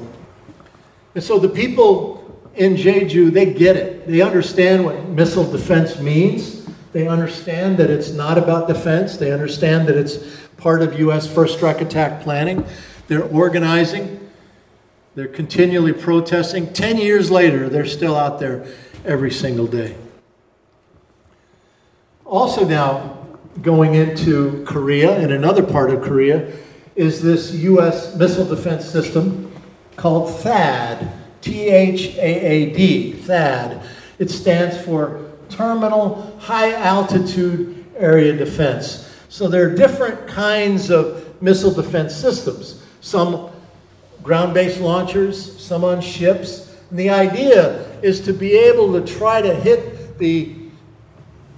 And 1.15 1.23
so 1.23 1.39
the 1.39 1.49
people 1.49 2.10
in 2.55 2.75
Jeju, 2.75 3.33
they 3.33 3.53
get 3.53 3.77
it. 3.77 4.07
They 4.07 4.21
understand 4.21 4.85
what 4.85 5.09
missile 5.09 5.51
defense 5.51 5.99
means. 5.99 6.67
They 6.93 7.07
understand 7.07 7.79
that 7.79 7.91
it's 7.91 8.11
not 8.11 8.37
about 8.37 8.67
defense. 8.67 9.17
They 9.17 9.33
understand 9.33 9.89
that 9.89 9.97
it's 9.97 10.19
part 10.57 10.83
of 10.83 10.99
U.S. 10.99 11.33
first 11.33 11.57
strike 11.57 11.81
attack 11.81 12.23
planning. 12.23 12.67
They're 13.07 13.25
organizing. 13.25 14.29
They're 15.15 15.29
continually 15.29 15.93
protesting. 15.93 16.73
Ten 16.73 16.97
years 16.97 17.31
later, 17.31 17.69
they're 17.69 17.87
still 17.87 18.17
out 18.17 18.41
there 18.41 18.67
every 19.05 19.31
single 19.31 19.67
day. 19.67 19.97
Also, 22.25 22.65
now 22.65 23.27
going 23.63 23.95
into 23.95 24.65
Korea 24.65 25.19
and 25.19 25.33
another 25.33 25.63
part 25.63 25.91
of 25.91 26.03
Korea 26.03 26.53
is 26.95 27.23
this 27.23 27.53
U.S. 27.53 28.15
missile 28.17 28.45
defense 28.45 28.85
system 28.85 29.53
called 29.97 30.29
THAAD. 30.43 31.20
T 31.41 31.69
H 31.69 32.17
A 32.17 32.47
A 32.47 32.75
D, 32.75 33.13
THAAD. 33.13 33.83
It 34.19 34.31
stands 34.31 34.81
for 34.85 35.31
Terminal 35.49 36.37
High 36.39 36.73
Altitude 36.75 37.87
Area 37.97 38.37
Defense. 38.37 39.07
So 39.29 39.49
there 39.49 39.69
are 39.71 39.75
different 39.75 40.27
kinds 40.27 40.91
of 40.91 41.41
missile 41.43 41.73
defense 41.73 42.15
systems. 42.15 42.85
Some 43.01 43.51
ground 44.23 44.55
based 44.55 44.81
launchers, 44.81 45.61
some 45.61 45.85
on 45.85 46.01
ships. 46.01 46.77
And 46.91 46.99
the 46.99 47.11
idea 47.11 47.89
is 48.03 48.21
to 48.23 48.33
be 48.33 48.55
able 48.55 48.93
to 48.93 49.07
try 49.07 49.41
to 49.41 49.55
hit 49.55 50.19
the 50.19 50.57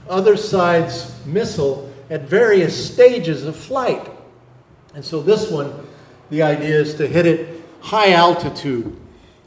other 0.09 0.37
side's 0.37 1.15
missile 1.27 1.93
at 2.11 2.23
various 2.23 2.93
stages 2.93 3.45
of 3.45 3.57
flight. 3.57 4.11
And 4.95 5.05
so 5.05 5.23
this 5.23 5.51
one, 5.51 5.87
the 6.31 6.43
idea 6.43 6.79
is 6.79 6.95
to 6.97 7.07
hit 7.07 7.27
it 7.27 7.63
high 7.81 8.13
altitude. 8.13 8.97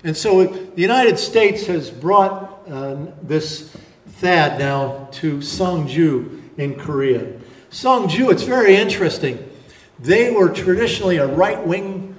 And 0.05 0.15
so 0.15 0.45
the 0.45 0.81
United 0.83 1.17
States 1.17 1.65
has 1.65 1.89
brought 1.89 2.61
uh, 2.69 3.07
this 3.23 3.75
THAAD 4.21 4.59
now 4.59 5.09
to 5.13 5.37
Seongju 5.37 6.59
in 6.59 6.75
Korea. 6.75 7.33
Seongju, 7.71 8.31
it's 8.31 8.43
very 8.43 8.75
interesting. 8.75 9.49
They 9.97 10.29
were 10.29 10.49
traditionally 10.49 11.17
a 11.17 11.25
right 11.25 11.65
wing 11.65 12.15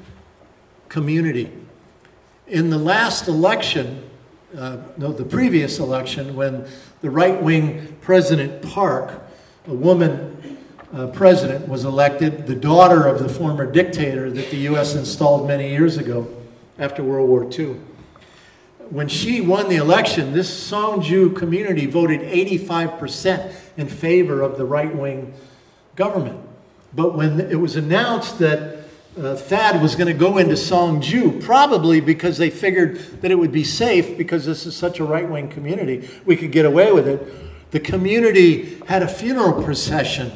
community. 0.88 1.52
In 2.48 2.70
the 2.70 2.78
last 2.78 3.28
election, 3.28 4.02
uh, 4.58 4.78
no, 4.96 5.12
the 5.12 5.24
previous 5.24 5.78
election, 5.78 6.34
when 6.34 6.66
the 7.02 7.10
right 7.10 7.40
wing 7.40 7.96
President 8.00 8.62
Park, 8.62 9.12
a 9.68 9.74
woman 9.74 10.58
uh, 10.92 11.06
president, 11.08 11.68
was 11.68 11.84
elected, 11.84 12.48
the 12.48 12.56
daughter 12.56 13.06
of 13.06 13.20
the 13.20 13.28
former 13.28 13.64
dictator 13.64 14.28
that 14.28 14.50
the 14.50 14.56
U.S. 14.70 14.96
installed 14.96 15.46
many 15.46 15.70
years 15.70 15.98
ago 15.98 16.26
after 16.78 17.02
World 17.02 17.28
War 17.28 17.48
II. 17.50 17.76
When 18.90 19.08
she 19.08 19.40
won 19.40 19.68
the 19.68 19.76
election, 19.76 20.32
this 20.32 20.70
Seongju 20.70 21.36
community 21.36 21.86
voted 21.86 22.20
85% 22.20 23.54
in 23.76 23.88
favor 23.88 24.42
of 24.42 24.58
the 24.58 24.64
right 24.64 24.94
wing 24.94 25.34
government. 25.96 26.40
But 26.94 27.14
when 27.14 27.40
it 27.40 27.56
was 27.56 27.76
announced 27.76 28.38
that 28.38 28.76
uh, 29.18 29.34
THAAD 29.34 29.82
was 29.82 29.96
going 29.96 30.06
to 30.08 30.18
go 30.18 30.38
into 30.38 30.54
Seongju, 30.54 31.42
probably 31.42 32.00
because 32.00 32.38
they 32.38 32.50
figured 32.50 32.98
that 33.22 33.30
it 33.30 33.34
would 33.34 33.52
be 33.52 33.64
safe 33.64 34.16
because 34.16 34.44
this 34.44 34.66
is 34.66 34.76
such 34.76 35.00
a 35.00 35.04
right 35.04 35.28
wing 35.28 35.48
community, 35.48 36.08
we 36.24 36.36
could 36.36 36.52
get 36.52 36.64
away 36.64 36.92
with 36.92 37.08
it. 37.08 37.70
The 37.70 37.80
community 37.80 38.80
had 38.86 39.02
a 39.02 39.08
funeral 39.08 39.62
procession 39.64 40.32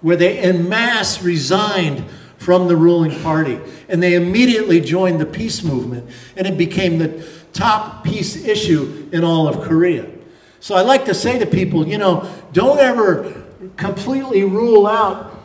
where 0.00 0.16
they 0.16 0.38
en 0.38 0.68
masse 0.68 1.22
resigned 1.22 2.04
from 2.48 2.66
the 2.66 2.74
ruling 2.74 3.14
party. 3.20 3.60
And 3.90 4.02
they 4.02 4.14
immediately 4.14 4.80
joined 4.80 5.20
the 5.20 5.26
peace 5.26 5.62
movement, 5.62 6.08
and 6.34 6.46
it 6.46 6.56
became 6.56 6.96
the 6.96 7.22
top 7.52 8.02
peace 8.04 8.42
issue 8.42 9.06
in 9.12 9.22
all 9.22 9.46
of 9.46 9.60
Korea. 9.60 10.10
So 10.58 10.74
I 10.74 10.80
like 10.80 11.04
to 11.04 11.14
say 11.14 11.38
to 11.38 11.44
people, 11.44 11.86
you 11.86 11.98
know, 11.98 12.26
don't 12.54 12.78
ever 12.78 13.44
completely 13.76 14.44
rule 14.44 14.86
out 14.86 15.38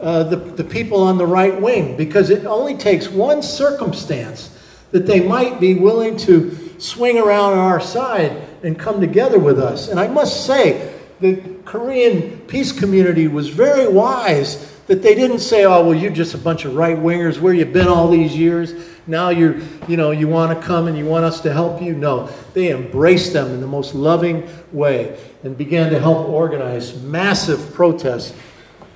uh, 0.00 0.22
the, 0.22 0.36
the 0.36 0.64
people 0.64 1.02
on 1.02 1.18
the 1.18 1.26
right 1.26 1.60
wing 1.60 1.94
because 1.94 2.30
it 2.30 2.46
only 2.46 2.74
takes 2.74 3.06
one 3.06 3.42
circumstance 3.42 4.48
that 4.92 5.06
they 5.06 5.20
might 5.20 5.60
be 5.60 5.74
willing 5.74 6.16
to 6.16 6.56
swing 6.80 7.18
around 7.18 7.52
on 7.52 7.58
our 7.58 7.80
side 7.80 8.34
and 8.62 8.78
come 8.78 8.98
together 8.98 9.38
with 9.38 9.58
us. 9.58 9.88
And 9.88 10.00
I 10.00 10.08
must 10.08 10.46
say, 10.46 10.94
the 11.20 11.36
Korean 11.66 12.38
peace 12.46 12.72
community 12.72 13.28
was 13.28 13.50
very 13.50 13.86
wise 13.86 14.75
That 14.86 15.02
they 15.02 15.14
didn't 15.16 15.40
say, 15.40 15.64
oh, 15.64 15.84
well, 15.84 15.94
you're 15.94 16.12
just 16.12 16.34
a 16.34 16.38
bunch 16.38 16.64
of 16.64 16.76
right 16.76 16.96
wingers. 16.96 17.40
Where 17.40 17.52
you 17.52 17.64
been 17.64 17.88
all 17.88 18.08
these 18.08 18.36
years? 18.36 18.72
Now 19.08 19.30
you're, 19.30 19.56
you 19.88 19.96
know, 19.96 20.12
you 20.12 20.28
want 20.28 20.58
to 20.58 20.66
come 20.66 20.86
and 20.86 20.96
you 20.96 21.04
want 21.04 21.24
us 21.24 21.40
to 21.40 21.52
help 21.52 21.82
you? 21.82 21.94
No. 21.94 22.28
They 22.54 22.70
embraced 22.70 23.32
them 23.32 23.52
in 23.52 23.60
the 23.60 23.66
most 23.66 23.94
loving 23.94 24.48
way 24.72 25.18
and 25.42 25.56
began 25.56 25.90
to 25.90 25.98
help 25.98 26.28
organize 26.28 27.00
massive 27.02 27.72
protests 27.74 28.34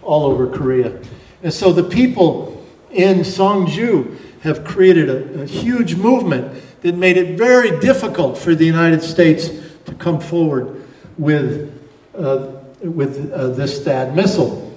all 0.02 0.26
over 0.26 0.48
Korea. 0.48 1.00
And 1.42 1.52
so 1.52 1.72
the 1.72 1.84
people 1.84 2.64
in 2.90 3.18
Seongju 3.20 4.40
have 4.42 4.64
created 4.64 5.08
a, 5.08 5.42
a 5.42 5.46
huge 5.46 5.96
movement 5.96 6.62
that 6.82 6.94
made 6.94 7.16
it 7.16 7.36
very 7.36 7.78
difficult 7.80 8.38
for 8.38 8.54
the 8.54 8.64
United 8.64 9.02
States 9.02 9.50
to 9.86 9.94
come 9.94 10.20
forward 10.20 10.84
with, 11.18 11.76
uh, 12.16 12.52
with 12.80 13.32
uh, 13.32 13.48
this 13.48 13.80
THAAD 13.80 14.14
missile. 14.14 14.69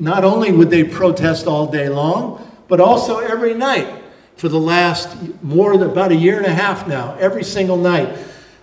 Not 0.00 0.24
only 0.24 0.50
would 0.50 0.70
they 0.70 0.82
protest 0.82 1.46
all 1.46 1.66
day 1.66 1.88
long, 1.88 2.50
but 2.68 2.80
also 2.80 3.18
every 3.18 3.54
night 3.54 4.02
for 4.36 4.48
the 4.48 4.58
last 4.58 5.14
more 5.42 5.76
than 5.76 5.90
about 5.90 6.10
a 6.10 6.16
year 6.16 6.38
and 6.38 6.46
a 6.46 6.54
half 6.54 6.88
now. 6.88 7.14
Every 7.20 7.44
single 7.44 7.76
night, 7.76 8.16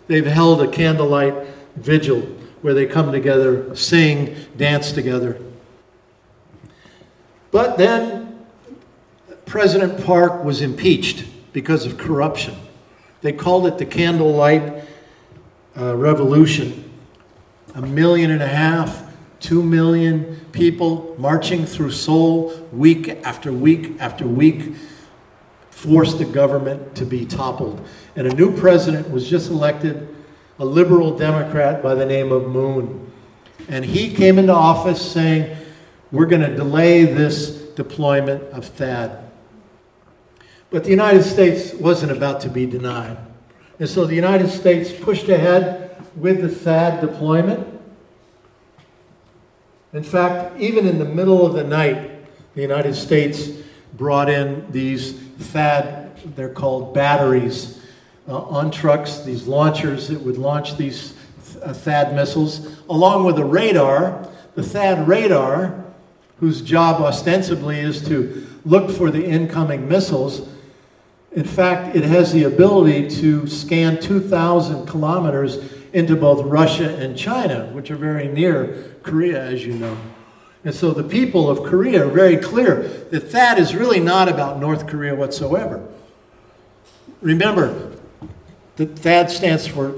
they've 0.08 0.26
held 0.26 0.62
a 0.62 0.68
candlelight 0.68 1.36
vigil 1.76 2.22
where 2.64 2.74
they 2.74 2.88
come 2.88 3.12
together, 3.12 3.76
sing, 3.76 4.36
dance 4.58 4.92
together. 4.92 5.40
But 7.52 7.78
then 7.78 8.40
President 9.46 10.04
Park 10.04 10.44
was 10.44 10.62
impeached 10.62 11.26
because 11.54 11.86
of 11.86 12.00
corruption. 12.00 12.56
They 13.22 13.32
called 13.32 13.68
it 13.68 13.78
the 13.78 13.86
candlelight 13.86 14.84
uh, 15.78 15.96
revolution. 15.96 16.92
A 17.76 17.82
million 17.82 18.32
and 18.32 18.42
a 18.42 18.48
half, 18.48 19.07
two 19.40 19.62
million 19.64 20.40
people 20.52 21.16
marching 21.18 21.66
through 21.66 21.92
Seoul 21.92 22.68
week 22.72 23.10
after 23.24 23.52
week 23.54 23.96
after 24.00 24.28
week 24.28 24.76
forced 25.70 26.18
the 26.18 26.26
government 26.26 26.96
to 26.96 27.06
be 27.06 27.26
toppled. 27.26 27.86
And 28.16 28.26
a 28.26 28.34
new 28.34 28.56
president 28.58 29.12
was 29.12 29.30
just 29.30 29.52
elected, 29.52 30.08
a 30.58 30.66
liberal 30.66 31.16
Democrat 31.16 31.84
by 31.84 31.94
the 31.94 32.06
name 32.06 32.32
of 32.32 32.48
Moon. 32.48 33.12
And 33.70 33.86
he 33.86 34.14
came 34.14 34.40
into 34.40 34.54
office 34.54 35.00
saying, 35.12 35.56
We're 36.12 36.26
going 36.26 36.42
to 36.42 36.56
delay 36.56 37.06
this 37.06 37.50
deployment 37.76 38.42
of 38.54 38.66
THAAD. 38.78 39.24
But 40.70 40.84
the 40.84 40.90
United 40.90 41.24
States 41.24 41.74
wasn't 41.76 42.12
about 42.12 42.42
to 42.42 42.50
be 42.50 42.66
denied. 42.66 43.18
And 43.80 43.88
so 43.88 44.06
the 44.06 44.16
United 44.16 44.50
States 44.50 44.92
pushed 44.92 45.30
ahead 45.30 46.04
with 46.16 46.42
the 46.42 46.48
THAAD 46.48 47.02
deployment. 47.02 47.77
In 49.94 50.04
fact, 50.04 50.60
even 50.60 50.86
in 50.86 51.00
the 51.00 51.06
middle 51.06 51.46
of 51.46 51.54
the 51.54 51.64
night, 51.64 52.26
the 52.56 52.62
United 52.62 52.94
States 52.94 53.50
brought 53.94 54.30
in 54.30 54.70
these 54.72 55.14
THAAD, 55.14 56.36
they're 56.36 56.50
called 56.50 56.94
batteries, 56.94 57.82
uh, 58.28 58.38
on 58.38 58.70
trucks, 58.70 59.20
these 59.20 59.48
launchers 59.48 60.10
that 60.10 60.20
would 60.22 60.38
launch 60.38 60.76
these 60.76 61.14
uh, 61.64 61.74
THAAD 61.74 62.14
missiles, 62.14 62.82
along 62.90 63.24
with 63.24 63.40
a 63.40 63.46
radar. 63.46 64.28
The 64.56 64.62
THAAD 64.62 65.08
radar, 65.08 65.86
whose 66.42 66.62
job 66.62 67.02
ostensibly 67.02 67.80
is 67.80 68.06
to 68.08 68.46
look 68.66 68.92
for 68.92 69.10
the 69.10 69.26
incoming 69.26 69.88
missiles, 69.88 70.50
in 71.32 71.46
fact, 71.46 71.96
it 71.96 72.04
has 72.04 72.34
the 72.34 72.46
ability 72.46 73.10
to 73.22 73.48
scan 73.48 74.02
2,000 74.02 74.88
kilometers 74.88 75.58
into 75.98 76.16
both 76.16 76.46
Russia 76.46 76.96
and 76.96 77.18
China, 77.18 77.72
which 77.74 77.90
are 77.90 77.96
very 77.96 78.28
near 78.28 78.94
Korea, 79.02 79.44
as 79.44 79.66
you 79.66 79.74
know. 79.74 79.98
And 80.64 80.72
so 80.72 80.92
the 80.92 81.04
people 81.04 81.50
of 81.50 81.64
Korea 81.64 82.06
are 82.06 82.12
very 82.12 82.38
clear 82.38 82.84
that 83.10 83.32
that 83.32 83.58
is 83.58 83.76
really 83.76 84.00
not 84.00 84.30
about 84.30 84.60
North 84.60 84.86
Korea 84.86 85.16
whatsoever. 85.16 85.84
Remember, 87.20 87.94
that 88.76 88.94
THAAD 88.94 89.32
stands 89.32 89.66
for 89.66 89.96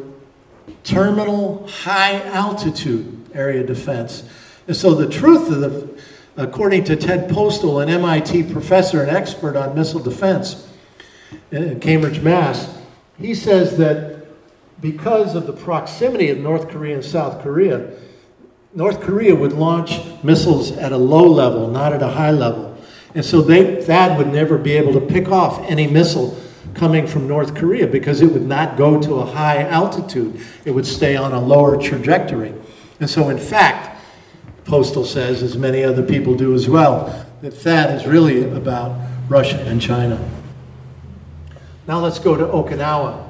Terminal 0.85 1.67
High 1.67 2.23
Altitude 2.29 3.29
Area 3.33 3.65
Defense. 3.65 4.23
And 4.67 4.77
so 4.77 4.95
the 4.95 5.09
truth 5.09 5.51
of 5.51 5.59
the, 5.59 6.01
according 6.37 6.85
to 6.85 6.95
Ted 6.95 7.29
Postol, 7.29 7.83
an 7.83 7.89
MIT 7.89 8.43
professor 8.53 9.01
and 9.01 9.11
expert 9.11 9.57
on 9.57 9.75
missile 9.75 9.99
defense, 9.99 10.65
in 11.51 11.81
Cambridge, 11.81 12.21
Mass, 12.21 12.73
he 13.19 13.35
says 13.35 13.77
that 13.79 14.18
because 14.81 15.35
of 15.35 15.45
the 15.47 15.53
proximity 15.53 16.29
of 16.29 16.37
North 16.37 16.69
Korea 16.69 16.95
and 16.95 17.05
South 17.05 17.41
Korea, 17.41 17.91
North 18.73 19.01
Korea 19.01 19.35
would 19.35 19.53
launch 19.53 19.99
missiles 20.23 20.71
at 20.71 20.91
a 20.91 20.97
low 20.97 21.25
level, 21.25 21.69
not 21.69 21.91
at 21.91 22.01
a 22.01 22.07
high 22.09 22.31
level. 22.31 22.77
And 23.15 23.25
so 23.25 23.41
they, 23.41 23.77
THAAD 23.77 24.17
would 24.17 24.27
never 24.27 24.57
be 24.57 24.73
able 24.73 24.93
to 24.93 25.01
pick 25.01 25.29
off 25.29 25.59
any 25.63 25.87
missile 25.87 26.39
coming 26.75 27.07
from 27.07 27.27
North 27.27 27.55
Korea 27.55 27.87
because 27.87 28.21
it 28.21 28.31
would 28.31 28.45
not 28.45 28.77
go 28.77 29.01
to 29.01 29.15
a 29.15 29.25
high 29.25 29.63
altitude. 29.63 30.39
It 30.65 30.71
would 30.71 30.85
stay 30.85 31.15
on 31.15 31.33
a 31.33 31.39
lower 31.39 31.81
trajectory. 31.81 32.53
And 32.99 33.09
so, 33.09 33.29
in 33.29 33.39
fact, 33.39 33.99
Postol 34.65 35.05
says, 35.05 35.41
as 35.41 35.57
many 35.57 35.83
other 35.83 36.03
people 36.03 36.35
do 36.35 36.53
as 36.53 36.69
well, 36.69 37.25
that 37.41 37.53
THAAD 37.53 37.95
is 37.95 38.05
really 38.05 38.43
about 38.51 38.95
Russia 39.27 39.59
and 39.61 39.81
China. 39.81 40.19
Now 41.87 41.99
let's 41.99 42.19
go 42.19 42.35
to 42.35 42.45
Okinawa. 42.45 43.28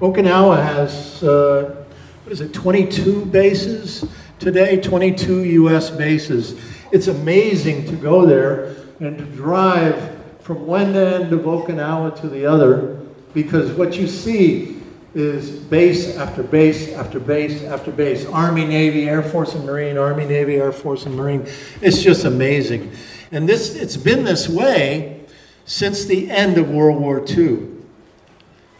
Okinawa 0.00 0.64
has, 0.64 1.22
uh, 1.22 1.84
what 2.24 2.32
is 2.32 2.40
it, 2.40 2.54
22 2.54 3.26
bases 3.26 4.08
today, 4.38 4.80
22 4.80 5.44
U.S. 5.44 5.90
bases. 5.90 6.58
It's 6.90 7.08
amazing 7.08 7.84
to 7.86 7.96
go 7.96 8.24
there 8.24 8.76
and 8.98 9.18
to 9.18 9.24
drive 9.26 10.18
from 10.40 10.66
one 10.66 10.96
end 10.96 11.34
of 11.34 11.40
Okinawa 11.40 12.18
to 12.22 12.28
the 12.30 12.46
other 12.46 12.98
because 13.34 13.72
what 13.72 13.98
you 13.98 14.08
see 14.08 14.80
is 15.14 15.50
base 15.50 16.16
after 16.16 16.42
base 16.42 16.94
after 16.94 17.20
base 17.20 17.62
after 17.64 17.90
base. 17.90 18.24
Army, 18.24 18.64
Navy, 18.64 19.06
Air 19.06 19.22
Force 19.22 19.54
and 19.54 19.66
Marine, 19.66 19.98
Army, 19.98 20.24
Navy, 20.24 20.56
Air 20.56 20.72
Force 20.72 21.04
and 21.04 21.14
Marine. 21.14 21.46
It's 21.82 22.02
just 22.02 22.24
amazing. 22.24 22.90
And 23.32 23.46
this 23.46 23.74
it's 23.74 23.98
been 23.98 24.24
this 24.24 24.48
way 24.48 25.26
since 25.66 26.06
the 26.06 26.30
end 26.30 26.56
of 26.56 26.70
World 26.70 27.00
War 27.02 27.22
II. 27.28 27.79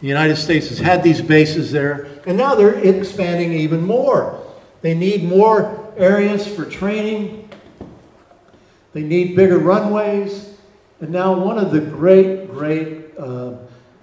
The 0.01 0.07
United 0.07 0.37
States 0.37 0.69
has 0.69 0.79
had 0.79 1.03
these 1.03 1.21
bases 1.21 1.73
there, 1.73 2.09
and 2.27 2.37
now 2.37 2.55
they're 2.55 2.79
expanding 2.79 3.53
even 3.53 3.83
more. 3.87 4.43
They 4.81 4.95
need 4.95 5.25
more 5.25 5.93
areas 5.97 6.47
for 6.47 6.65
training, 6.65 7.51
they 8.93 9.03
need 9.03 9.37
bigger 9.37 9.59
runways, 9.59 10.55
and 11.01 11.11
now 11.11 11.33
one 11.33 11.59
of 11.59 11.71
the 11.71 11.81
great, 11.81 12.51
great 12.51 13.17
uh, 13.19 13.55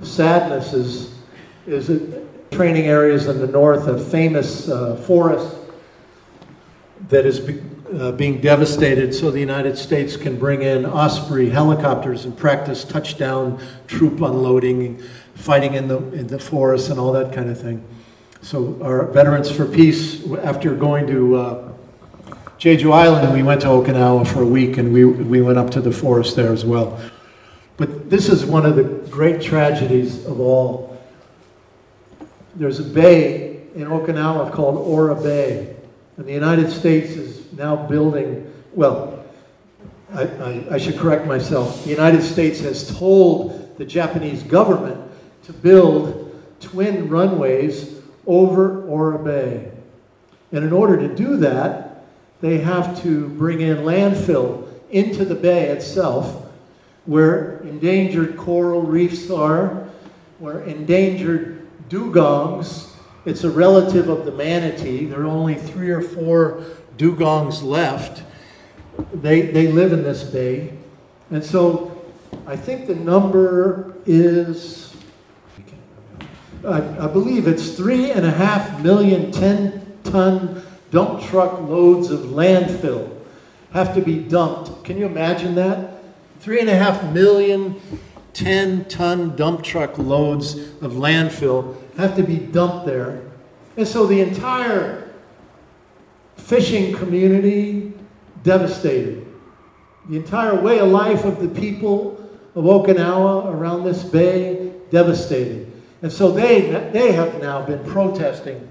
sadnesses 0.01 1.15
is 1.65 1.87
that 1.87 2.51
training 2.51 2.85
areas 2.85 3.27
in 3.27 3.39
the 3.39 3.47
north, 3.47 3.87
a 3.87 3.97
famous 3.97 4.69
uh, 4.69 4.95
forest 4.95 5.55
that 7.09 7.25
is 7.25 7.41
uh, 7.93 8.11
being 8.13 8.41
devastated 8.41 9.13
so 9.13 9.31
the 9.31 9.39
United 9.39 9.77
States 9.77 10.17
can 10.17 10.37
bring 10.37 10.61
in 10.61 10.85
Osprey 10.85 11.49
helicopters 11.49 12.25
and 12.25 12.37
practice 12.37 12.83
touchdown 12.83 13.61
troop 13.87 14.21
unloading, 14.21 15.01
fighting 15.37 15.75
in 15.75 15.87
the, 15.87 15.97
in 16.13 16.27
the 16.27 16.39
forest 16.39 16.89
and 16.89 16.99
all 16.99 17.11
that 17.13 17.33
kind 17.33 17.49
of 17.49 17.59
thing. 17.59 17.83
So 18.41 18.79
our 18.81 19.05
Veterans 19.11 19.49
for 19.49 19.65
Peace, 19.65 20.29
after 20.37 20.75
going 20.75 21.07
to 21.07 21.35
uh, 21.35 21.73
Jeju 22.59 22.91
Island, 22.91 23.33
we 23.33 23.43
went 23.43 23.61
to 23.61 23.67
Okinawa 23.67 24.27
for 24.27 24.41
a 24.41 24.45
week 24.45 24.77
and 24.77 24.91
we, 24.91 25.05
we 25.05 25.41
went 25.41 25.57
up 25.57 25.69
to 25.71 25.81
the 25.81 25.91
forest 25.91 26.35
there 26.35 26.51
as 26.51 26.65
well. 26.65 26.99
But 27.77 28.09
this 28.09 28.29
is 28.29 28.45
one 28.45 28.65
of 28.65 28.75
the 28.75 28.83
great 28.83 29.41
tragedies 29.41 30.25
of 30.25 30.39
all. 30.39 30.99
There's 32.55 32.79
a 32.79 32.83
bay 32.83 33.61
in 33.75 33.87
Okinawa 33.87 34.51
called 34.51 34.75
Oura 34.87 35.21
Bay. 35.21 35.75
And 36.17 36.25
the 36.25 36.33
United 36.33 36.71
States 36.71 37.11
is 37.11 37.53
now 37.53 37.75
building, 37.75 38.51
well, 38.73 39.23
I, 40.13 40.23
I, 40.23 40.65
I, 40.71 40.77
should 40.79 40.97
correct 40.97 41.27
myself. 41.27 41.83
The 41.83 41.91
United 41.91 42.23
States 42.23 42.59
has 42.61 42.97
told 42.97 43.77
the 43.77 43.85
Japanese 43.85 44.41
government 44.41 45.06
to 45.47 45.53
build 45.53 46.39
twin 46.59 47.09
runways 47.09 47.95
over 48.25 48.83
Oura 48.83 49.23
Bay. 49.23 49.71
And 50.51 50.63
in 50.63 50.71
order 50.71 50.97
to 50.97 51.13
do 51.13 51.37
that, 51.37 52.03
they 52.39 52.59
have 52.59 53.01
to 53.01 53.27
bring 53.29 53.61
in 53.61 53.77
landfill 53.77 54.67
into 54.91 55.25
the 55.25 55.35
bay 55.35 55.69
itself, 55.69 56.45
where 57.05 57.57
endangered 57.63 58.37
coral 58.37 58.83
reefs 58.83 59.31
are, 59.31 59.89
where 60.37 60.61
endangered 60.61 61.67
dugongs 61.89 62.87
it's 63.27 63.43
a 63.43 63.49
relative 63.49 64.07
of 64.07 64.23
the 64.23 64.31
manatee. 64.31 65.03
There 65.03 65.23
are 65.23 65.25
only 65.25 65.55
three 65.55 65.89
or 65.89 65.99
four 65.99 66.63
dugongs 66.95 67.61
left. 67.61 68.23
They, 69.13 69.41
they 69.41 69.67
live 69.67 69.91
in 69.91 70.01
this 70.01 70.23
bay. 70.23 70.71
And 71.29 71.43
so 71.43 72.05
I 72.45 72.55
think 72.55 72.87
the 72.87 72.95
number 72.95 73.97
is, 74.05 74.86
I, 76.65 77.05
I 77.05 77.07
believe 77.07 77.47
it's 77.47 77.75
three 77.75 78.11
and 78.11 78.25
a 78.25 78.31
half 78.31 78.81
million 78.81 79.31
10 79.31 79.99
ton 80.03 80.63
dump 80.91 81.21
truck 81.21 81.59
loads 81.61 82.11
of 82.11 82.21
landfill 82.21 83.13
have 83.71 83.93
to 83.93 84.01
be 84.01 84.19
dumped. 84.19 84.83
Can 84.83 84.97
you 84.97 85.05
imagine 85.05 85.55
that? 85.55 86.03
Three 86.39 86.59
and 86.59 86.69
a 86.69 86.75
half 86.75 87.13
million 87.13 87.79
10 88.33 88.85
ton 88.85 89.35
dump 89.35 89.63
truck 89.63 89.97
loads 89.97 90.55
of 90.81 90.93
landfill 90.93 91.75
have 91.97 92.15
to 92.15 92.23
be 92.23 92.37
dumped 92.37 92.85
there. 92.85 93.21
And 93.75 93.87
so 93.87 94.05
the 94.05 94.21
entire 94.21 95.11
fishing 96.35 96.95
community 96.95 97.93
devastated. 98.43 99.25
The 100.09 100.15
entire 100.15 100.55
way 100.55 100.79
of 100.79 100.89
life 100.89 101.25
of 101.25 101.41
the 101.41 101.49
people 101.49 102.23
of 102.55 102.63
Okinawa 102.63 103.53
around 103.53 103.83
this 103.83 104.03
bay 104.03 104.73
devastated. 104.89 105.76
And 106.01 106.11
so 106.11 106.31
they, 106.31 106.89
they 106.91 107.11
have 107.13 107.41
now 107.41 107.65
been 107.65 107.83
protesting 107.83 108.67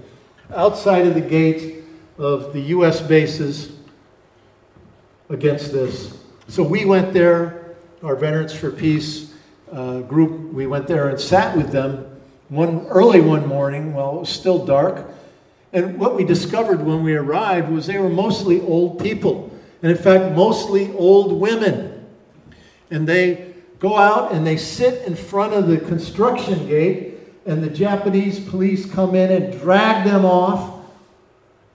outside 0.55 1.05
of 1.05 1.13
the 1.13 1.21
gates 1.21 1.85
of 2.17 2.53
the 2.53 2.61
U.S. 2.61 3.01
bases 3.01 3.71
against 5.29 5.71
this. 5.71 6.17
So 6.47 6.63
we 6.63 6.85
went 6.85 7.13
there, 7.13 7.75
our 8.01 8.15
Veterans 8.15 8.53
for 8.53 8.71
Peace 8.71 9.33
uh, 9.71 9.99
group, 9.99 10.53
we 10.53 10.67
went 10.67 10.87
there 10.87 11.09
and 11.09 11.19
sat 11.19 11.55
with 11.55 11.71
them 11.71 12.17
one 12.49 12.85
early 12.87 13.19
one 13.19 13.45
morning 13.45 13.93
while 13.93 14.15
it 14.15 14.19
was 14.21 14.29
still 14.29 14.65
dark. 14.65 15.05
And 15.73 15.99
what 15.99 16.15
we 16.15 16.23
discovered 16.23 16.81
when 16.81 17.03
we 17.03 17.15
arrived 17.15 17.69
was 17.69 17.87
they 17.87 17.99
were 17.99 18.09
mostly 18.09 18.61
old 18.61 18.99
people. 18.99 19.51
And 19.81 19.91
in 19.91 19.97
fact, 19.97 20.33
mostly 20.35 20.91
old 20.93 21.39
women. 21.39 22.05
And 22.89 23.07
they 23.07 23.53
go 23.79 23.97
out 23.97 24.31
and 24.31 24.47
they 24.47 24.57
sit 24.57 25.05
in 25.05 25.15
front 25.15 25.53
of 25.53 25.67
the 25.67 25.77
construction 25.77 26.67
gate, 26.67 27.16
and 27.47 27.63
the 27.63 27.69
Japanese 27.69 28.39
police 28.41 28.85
come 28.85 29.15
in 29.15 29.31
and 29.31 29.59
drag 29.59 30.05
them 30.05 30.25
off. 30.25 30.75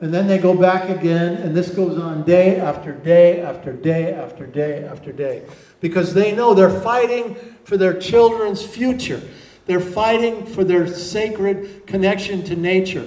And 0.00 0.12
then 0.12 0.26
they 0.26 0.36
go 0.36 0.54
back 0.54 0.90
again, 0.90 1.36
and 1.36 1.56
this 1.56 1.70
goes 1.70 1.98
on 1.98 2.24
day 2.24 2.60
after 2.60 2.92
day 2.92 3.40
after 3.40 3.72
day 3.72 4.12
after 4.12 4.46
day 4.46 4.84
after 4.84 5.12
day. 5.12 5.46
Because 5.80 6.12
they 6.12 6.34
know 6.34 6.54
they're 6.54 6.80
fighting 6.80 7.34
for 7.64 7.76
their 7.76 7.98
children's 7.98 8.62
future. 8.62 9.22
They're 9.66 9.80
fighting 9.80 10.44
for 10.44 10.62
their 10.62 10.86
sacred 10.86 11.86
connection 11.86 12.42
to 12.44 12.56
nature. 12.56 13.06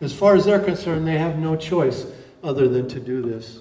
As 0.00 0.12
far 0.12 0.34
as 0.34 0.44
they're 0.44 0.60
concerned, 0.60 1.06
they 1.06 1.18
have 1.18 1.38
no 1.38 1.56
choice 1.56 2.04
other 2.42 2.68
than 2.68 2.86
to 2.88 3.00
do 3.00 3.22
this. 3.22 3.60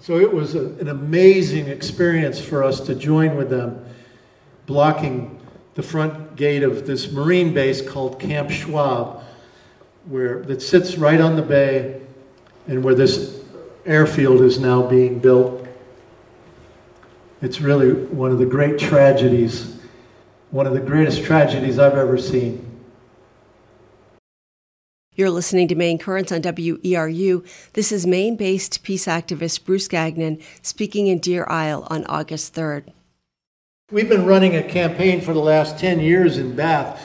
So 0.00 0.18
it 0.18 0.32
was 0.32 0.54
a, 0.54 0.66
an 0.74 0.88
amazing 0.88 1.68
experience 1.68 2.38
for 2.38 2.62
us 2.62 2.80
to 2.80 2.94
join 2.94 3.36
with 3.36 3.50
them, 3.50 3.84
blocking 4.66 5.41
the 5.74 5.82
front 5.82 6.36
gate 6.36 6.62
of 6.62 6.86
this 6.86 7.10
Marine 7.10 7.54
base 7.54 7.80
called 7.80 8.20
Camp 8.20 8.50
Schwab, 8.50 9.22
where 10.06 10.42
that 10.42 10.60
sits 10.60 10.96
right 10.96 11.20
on 11.20 11.36
the 11.36 11.42
bay 11.42 12.00
and 12.66 12.84
where 12.84 12.94
this 12.94 13.40
airfield 13.84 14.40
is 14.40 14.58
now 14.58 14.82
being 14.82 15.18
built. 15.18 15.66
It's 17.40 17.60
really 17.60 17.92
one 17.92 18.30
of 18.30 18.38
the 18.38 18.46
great 18.46 18.78
tragedies, 18.78 19.76
one 20.50 20.66
of 20.66 20.74
the 20.74 20.80
greatest 20.80 21.24
tragedies 21.24 21.78
I've 21.78 21.96
ever 21.96 22.18
seen. 22.18 22.68
You're 25.14 25.30
listening 25.30 25.68
to 25.68 25.74
Maine 25.74 25.98
Currents 25.98 26.32
on 26.32 26.40
WERU. 26.40 27.46
This 27.74 27.92
is 27.92 28.06
Maine 28.06 28.36
based 28.36 28.82
peace 28.82 29.06
activist 29.06 29.64
Bruce 29.64 29.88
Gagnon 29.88 30.40
speaking 30.62 31.06
in 31.06 31.18
Deer 31.18 31.44
Isle 31.48 31.86
on 31.90 32.04
August 32.06 32.54
3rd. 32.54 32.92
We've 33.92 34.08
been 34.08 34.24
running 34.24 34.56
a 34.56 34.62
campaign 34.62 35.20
for 35.20 35.34
the 35.34 35.40
last 35.40 35.78
10 35.78 36.00
years 36.00 36.38
in 36.38 36.56
Bath, 36.56 36.98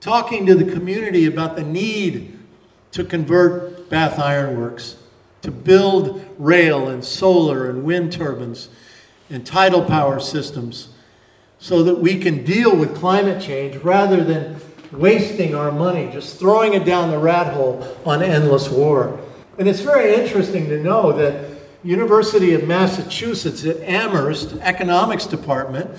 talking 0.00 0.46
to 0.46 0.54
the 0.54 0.72
community 0.72 1.26
about 1.26 1.54
the 1.54 1.62
need 1.62 2.38
to 2.92 3.04
convert 3.04 3.90
Bath 3.90 4.18
Ironworks, 4.18 4.96
to 5.42 5.50
build 5.50 6.24
rail 6.38 6.88
and 6.88 7.04
solar 7.04 7.68
and 7.68 7.84
wind 7.84 8.12
turbines 8.12 8.70
and 9.28 9.44
tidal 9.44 9.84
power 9.84 10.18
systems 10.18 10.88
so 11.58 11.82
that 11.82 11.96
we 11.96 12.18
can 12.18 12.42
deal 12.42 12.74
with 12.74 12.96
climate 12.96 13.42
change 13.42 13.76
rather 13.84 14.24
than 14.24 14.56
wasting 14.92 15.54
our 15.54 15.70
money, 15.70 16.08
just 16.10 16.38
throwing 16.38 16.72
it 16.72 16.86
down 16.86 17.10
the 17.10 17.18
rat 17.18 17.52
hole 17.52 17.86
on 18.06 18.22
endless 18.22 18.70
war. 18.70 19.20
And 19.58 19.68
it's 19.68 19.80
very 19.80 20.14
interesting 20.14 20.70
to 20.70 20.82
know 20.82 21.12
that 21.12 21.50
University 21.84 22.54
of 22.54 22.66
Massachusetts 22.66 23.62
at 23.66 23.76
Amherst 23.80 24.54
Economics 24.62 25.26
Department 25.26 25.90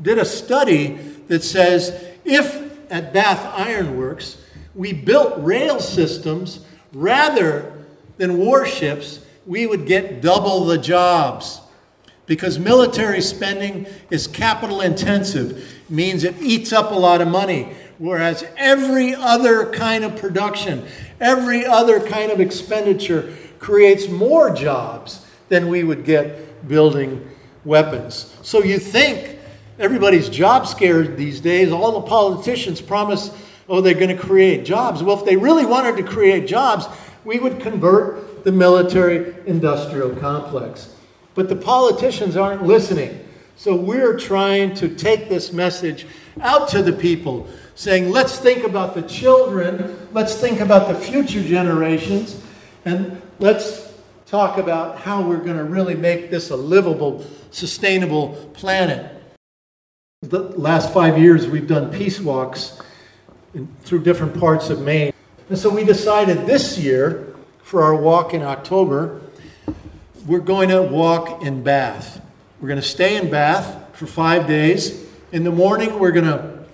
did 0.00 0.18
a 0.18 0.24
study 0.24 0.98
that 1.28 1.42
says 1.42 2.04
if 2.24 2.62
at 2.90 3.12
Bath 3.12 3.44
Ironworks 3.58 4.38
we 4.74 4.92
built 4.92 5.34
rail 5.38 5.80
systems 5.80 6.60
rather 6.92 7.72
than 8.16 8.38
warships, 8.38 9.24
we 9.46 9.66
would 9.66 9.86
get 9.86 10.20
double 10.20 10.64
the 10.64 10.78
jobs 10.78 11.60
because 12.26 12.58
military 12.58 13.20
spending 13.20 13.86
is 14.10 14.26
capital 14.26 14.80
intensive, 14.80 15.82
means 15.90 16.24
it 16.24 16.40
eats 16.40 16.72
up 16.72 16.90
a 16.90 16.94
lot 16.94 17.20
of 17.20 17.28
money. 17.28 17.74
Whereas 17.98 18.44
every 18.56 19.14
other 19.14 19.70
kind 19.70 20.04
of 20.04 20.16
production, 20.16 20.86
every 21.20 21.64
other 21.64 22.00
kind 22.00 22.32
of 22.32 22.40
expenditure 22.40 23.34
creates 23.58 24.08
more 24.08 24.50
jobs 24.50 25.24
than 25.48 25.68
we 25.68 25.84
would 25.84 26.04
get 26.04 26.66
building 26.66 27.28
weapons. 27.64 28.34
So 28.42 28.62
you 28.62 28.78
think 28.78 29.33
everybody's 29.78 30.28
job 30.28 30.66
scared 30.66 31.16
these 31.16 31.40
days, 31.40 31.72
all 31.72 32.00
the 32.00 32.08
politicians 32.08 32.80
promise, 32.80 33.30
oh, 33.68 33.80
they're 33.80 33.94
going 33.94 34.14
to 34.14 34.22
create 34.22 34.64
jobs. 34.64 35.02
Well, 35.02 35.18
if 35.18 35.24
they 35.24 35.36
really 35.36 35.66
wanted 35.66 35.96
to 35.96 36.02
create 36.02 36.46
jobs, 36.46 36.86
we 37.24 37.38
would 37.38 37.60
convert 37.60 38.44
the 38.44 38.52
military 38.52 39.34
industrial 39.46 40.14
complex. 40.16 40.94
But 41.34 41.48
the 41.48 41.56
politicians 41.56 42.36
aren't 42.36 42.62
listening. 42.62 43.26
So 43.56 43.74
we're 43.74 44.18
trying 44.18 44.74
to 44.74 44.88
take 44.94 45.28
this 45.28 45.52
message 45.52 46.06
out 46.40 46.68
to 46.68 46.82
the 46.82 46.92
people, 46.92 47.48
saying, 47.76 48.10
let's 48.10 48.38
think 48.38 48.64
about 48.64 48.94
the 48.94 49.02
children, 49.02 50.08
let's 50.12 50.34
think 50.34 50.60
about 50.60 50.88
the 50.88 50.94
future 50.94 51.42
generations, 51.42 52.42
and 52.84 53.20
let's 53.38 53.92
talk 54.26 54.58
about 54.58 54.98
how 54.98 55.22
we're 55.22 55.38
going 55.38 55.56
to 55.56 55.64
really 55.64 55.94
make 55.94 56.30
this 56.30 56.50
a 56.50 56.56
livable, 56.56 57.24
sustainable 57.52 58.50
planet. 58.54 59.13
The 60.24 60.40
last 60.40 60.90
five 60.90 61.18
years, 61.18 61.46
we've 61.46 61.66
done 61.66 61.92
peace 61.92 62.18
walks 62.18 62.80
in, 63.52 63.68
through 63.82 64.04
different 64.04 64.40
parts 64.40 64.70
of 64.70 64.80
Maine. 64.80 65.12
And 65.50 65.58
so 65.58 65.68
we 65.68 65.84
decided 65.84 66.46
this 66.46 66.78
year, 66.78 67.36
for 67.62 67.82
our 67.82 67.94
walk 67.94 68.32
in 68.32 68.40
October, 68.40 69.20
we're 70.26 70.38
going 70.38 70.70
to 70.70 70.80
walk 70.80 71.42
in 71.42 71.62
Bath. 71.62 72.22
We're 72.58 72.68
going 72.68 72.80
to 72.80 72.86
stay 72.86 73.18
in 73.18 73.30
Bath 73.30 73.94
for 73.98 74.06
five 74.06 74.46
days. 74.46 75.06
In 75.32 75.44
the 75.44 75.52
morning, 75.52 75.98
we're 75.98 76.12
going 76.12 76.24
to 76.24 76.64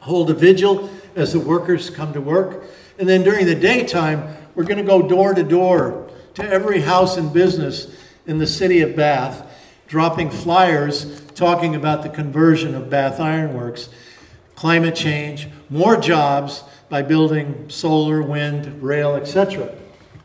hold 0.00 0.28
a 0.30 0.34
vigil 0.34 0.90
as 1.14 1.32
the 1.32 1.38
workers 1.38 1.90
come 1.90 2.12
to 2.12 2.20
work. 2.20 2.64
And 2.98 3.08
then 3.08 3.22
during 3.22 3.46
the 3.46 3.54
daytime, 3.54 4.36
we're 4.56 4.64
going 4.64 4.78
to 4.78 4.82
go 4.82 5.00
door 5.00 5.32
to 5.32 5.44
door 5.44 6.10
to 6.34 6.42
every 6.42 6.80
house 6.80 7.18
and 7.18 7.32
business 7.32 7.86
in 8.26 8.38
the 8.38 8.48
city 8.48 8.80
of 8.80 8.96
Bath, 8.96 9.48
dropping 9.86 10.28
flyers 10.28 11.22
talking 11.36 11.76
about 11.76 12.02
the 12.02 12.08
conversion 12.08 12.74
of 12.74 12.90
Bath 12.90 13.20
Ironworks, 13.20 13.88
climate 14.56 14.96
change, 14.96 15.46
more 15.70 15.96
jobs 15.96 16.64
by 16.88 17.02
building 17.02 17.68
solar, 17.68 18.22
wind, 18.22 18.82
rail, 18.82 19.14
etc. 19.14 19.72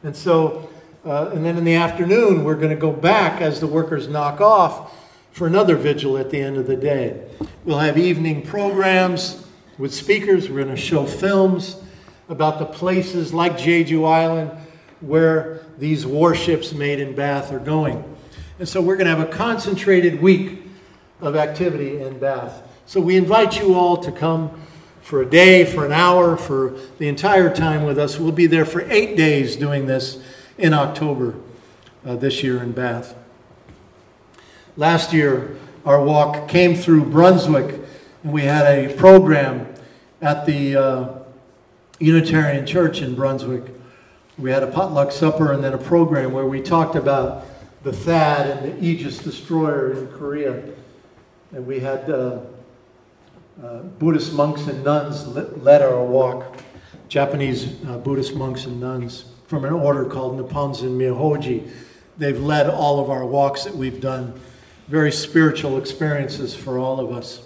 And 0.03 0.15
so 0.15 0.71
uh, 1.03 1.31
and 1.33 1.43
then 1.43 1.57
in 1.57 1.63
the 1.63 1.73
afternoon, 1.73 2.43
we're 2.43 2.55
going 2.55 2.69
to 2.69 2.75
go 2.75 2.91
back 2.91 3.41
as 3.41 3.59
the 3.59 3.65
workers 3.65 4.07
knock 4.07 4.39
off 4.39 4.95
for 5.31 5.47
another 5.47 5.75
vigil 5.75 6.15
at 6.17 6.29
the 6.29 6.39
end 6.39 6.57
of 6.57 6.67
the 6.67 6.75
day. 6.75 7.27
We'll 7.65 7.79
have 7.79 7.97
evening 7.97 8.45
programs 8.45 9.43
with 9.79 9.91
speakers. 9.91 10.47
We're 10.47 10.63
going 10.63 10.75
to 10.75 10.81
show 10.81 11.05
films 11.05 11.77
about 12.29 12.59
the 12.59 12.65
places 12.65 13.33
like 13.33 13.53
Jeju 13.53 14.07
Island 14.07 14.51
where 14.99 15.65
these 15.79 16.05
warships 16.05 16.71
made 16.71 16.99
in 16.99 17.15
Bath 17.15 17.51
are 17.51 17.59
going. 17.59 18.03
And 18.59 18.69
so 18.69 18.79
we're 18.79 18.95
going 18.95 19.07
to 19.07 19.15
have 19.15 19.27
a 19.27 19.31
concentrated 19.31 20.21
week 20.21 20.60
of 21.21 21.35
activity 21.35 22.01
in 22.01 22.19
Bath. 22.19 22.61
So 22.85 22.99
we 22.99 23.15
invite 23.15 23.59
you 23.59 23.75
all 23.75 23.97
to 23.97 24.11
come 24.11 24.51
for 25.01 25.21
a 25.21 25.25
day, 25.25 25.65
for 25.65 25.85
an 25.85 25.91
hour, 25.91 26.37
for 26.37 26.75
the 26.97 27.07
entire 27.07 27.53
time 27.53 27.83
with 27.83 27.97
us. 27.97 28.19
We'll 28.19 28.31
be 28.31 28.47
there 28.47 28.65
for 28.65 28.81
eight 28.91 29.15
days 29.15 29.55
doing 29.55 29.85
this 29.85 30.21
in 30.57 30.73
October 30.73 31.35
uh, 32.05 32.15
this 32.15 32.43
year 32.43 32.61
in 32.61 32.71
Bath. 32.71 33.15
Last 34.77 35.13
year, 35.13 35.57
our 35.85 36.03
walk 36.03 36.47
came 36.47 36.75
through 36.75 37.05
Brunswick, 37.05 37.79
and 38.23 38.33
we 38.33 38.43
had 38.43 38.65
a 38.65 38.93
program 38.95 39.67
at 40.21 40.45
the 40.45 40.75
uh, 40.75 41.09
Unitarian 41.99 42.65
Church 42.65 43.01
in 43.01 43.15
Brunswick. 43.15 43.63
We 44.37 44.51
had 44.51 44.63
a 44.63 44.67
potluck 44.67 45.11
supper 45.11 45.51
and 45.51 45.63
then 45.63 45.73
a 45.73 45.77
program 45.77 46.31
where 46.31 46.45
we 46.45 46.61
talked 46.61 46.95
about 46.95 47.45
the 47.83 47.91
THAAD 47.91 48.57
and 48.57 48.73
the 48.73 48.85
Aegis 48.85 49.17
destroyer 49.17 49.91
in 49.93 50.07
Korea. 50.07 50.63
And 51.53 51.67
we 51.67 51.81
had 51.81 52.09
uh, 52.09 52.39
uh, 53.61 53.79
Buddhist 53.99 54.31
monks 54.33 54.67
and 54.67 54.83
nuns 54.85 55.27
led 55.27 55.81
our 55.81 56.03
walk, 56.03 56.57
Japanese 57.09 57.83
uh, 57.87 57.97
Buddhist 57.97 58.35
monks 58.35 58.65
and 58.65 58.79
nuns 58.79 59.25
from 59.47 59.65
an 59.65 59.73
order 59.73 60.05
called 60.05 60.39
Nipponzan 60.39 60.97
Myohoji. 60.97 61.69
They've 62.17 62.39
led 62.39 62.69
all 62.69 63.01
of 63.01 63.09
our 63.09 63.25
walks 63.25 63.65
that 63.65 63.75
we've 63.75 63.99
done, 63.99 64.39
very 64.87 65.11
spiritual 65.11 65.77
experiences 65.77 66.55
for 66.55 66.79
all 66.79 67.01
of 67.01 67.11
us. 67.11 67.45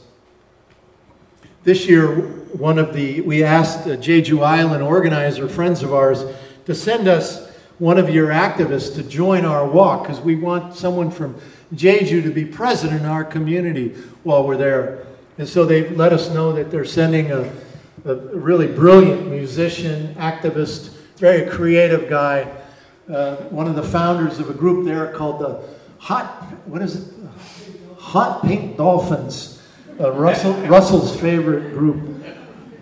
This 1.64 1.88
year, 1.88 2.16
one 2.56 2.78
of 2.78 2.94
the, 2.94 3.22
we 3.22 3.44
asked 3.44 3.88
a 3.88 3.98
Jeju 3.98 4.44
Island 4.46 4.84
organizer, 4.84 5.50
friends 5.50 5.82
of 5.82 5.92
ours, 5.94 6.24
to 6.66 6.76
send 6.76 7.08
us 7.08 7.45
one 7.80 7.98
of 7.98 8.10
your 8.10 8.30
activists 8.30 8.96
to 8.96 9.04
join 9.04 9.46
our 9.46 9.68
walk 9.68 10.04
because 10.04 10.20
we 10.22 10.36
want 10.36 10.76
someone 10.76 11.12
from 11.12 11.40
Jeju 11.74 12.24
to 12.24 12.32
be 12.32 12.46
present 12.46 12.94
in 12.94 13.06
our 13.06 13.24
community 13.24 13.90
while 14.24 14.46
we're 14.46 14.58
there. 14.58 15.06
And 15.38 15.48
so 15.48 15.66
they 15.66 15.90
let 15.90 16.14
us 16.14 16.30
know 16.30 16.54
that 16.54 16.72
they're 16.72 16.86
sending 16.86 17.32
a, 17.32 17.52
a 18.06 18.16
really 18.16 18.68
brilliant 18.68 19.28
musician, 19.28 20.16
activist, 20.16 20.94
very 21.18 21.50
creative 21.50 22.10
guy, 22.10 22.52
uh, 23.10 23.36
one 23.36 23.68
of 23.68 23.76
the 23.76 23.84
founders 23.84 24.40
of 24.40 24.50
a 24.50 24.54
group 24.54 24.86
there 24.86 25.12
called 25.14 25.40
the 25.40 25.76
Hot, 26.00 26.44
what 26.66 26.82
is 26.82 26.96
it? 26.96 27.14
Hot 27.98 28.44
Pink 28.44 28.78
Dolphins 28.78 29.56
uh, 30.00 30.12
Russell, 30.12 30.54
Russell's 30.68 31.20
favorite 31.20 31.72
group. 31.72 32.24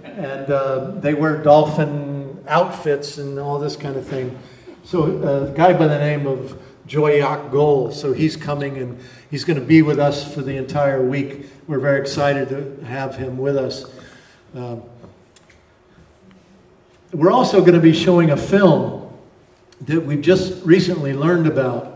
And 0.03 0.51
uh, 0.51 0.91
they 0.99 1.13
wear 1.13 1.41
dolphin 1.41 2.43
outfits 2.47 3.17
and 3.17 3.39
all 3.39 3.59
this 3.59 3.75
kind 3.75 3.95
of 3.95 4.05
thing. 4.05 4.37
So 4.85 5.03
uh, 5.03 5.51
a 5.51 5.55
guy 5.55 5.71
by 5.71 5.87
the 5.87 5.97
name 5.97 6.27
of 6.27 6.61
Joyak 6.87 7.51
Gol, 7.51 7.91
so 7.91 8.11
he's 8.11 8.35
coming 8.35 8.77
and 8.77 8.99
he's 9.31 9.45
going 9.45 9.57
to 9.57 9.65
be 9.65 9.81
with 9.81 9.97
us 9.97 10.33
for 10.33 10.41
the 10.41 10.57
entire 10.57 11.01
week. 11.01 11.45
We're 11.67 11.79
very 11.79 12.01
excited 12.01 12.49
to 12.49 12.85
have 12.85 13.15
him 13.15 13.37
with 13.37 13.55
us. 13.55 13.85
Um, 14.53 14.83
we're 17.13 17.31
also 17.31 17.61
going 17.61 17.75
to 17.75 17.79
be 17.79 17.93
showing 17.93 18.31
a 18.31 18.37
film 18.37 19.17
that 19.81 20.01
we've 20.01 20.21
just 20.21 20.65
recently 20.65 21.13
learned 21.13 21.47
about 21.47 21.93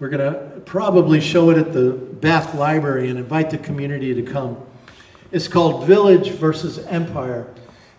we're 0.00 0.08
going 0.08 0.32
to 0.32 0.60
probably 0.60 1.20
show 1.20 1.50
it 1.50 1.58
at 1.58 1.72
the 1.72 1.92
Bath 1.92 2.54
Library 2.54 3.10
and 3.10 3.18
invite 3.18 3.50
the 3.50 3.58
community 3.58 4.12
to 4.14 4.22
come. 4.22 4.56
It's 5.30 5.48
called 5.48 5.86
Village 5.86 6.30
versus 6.30 6.78
Empire, 6.86 7.46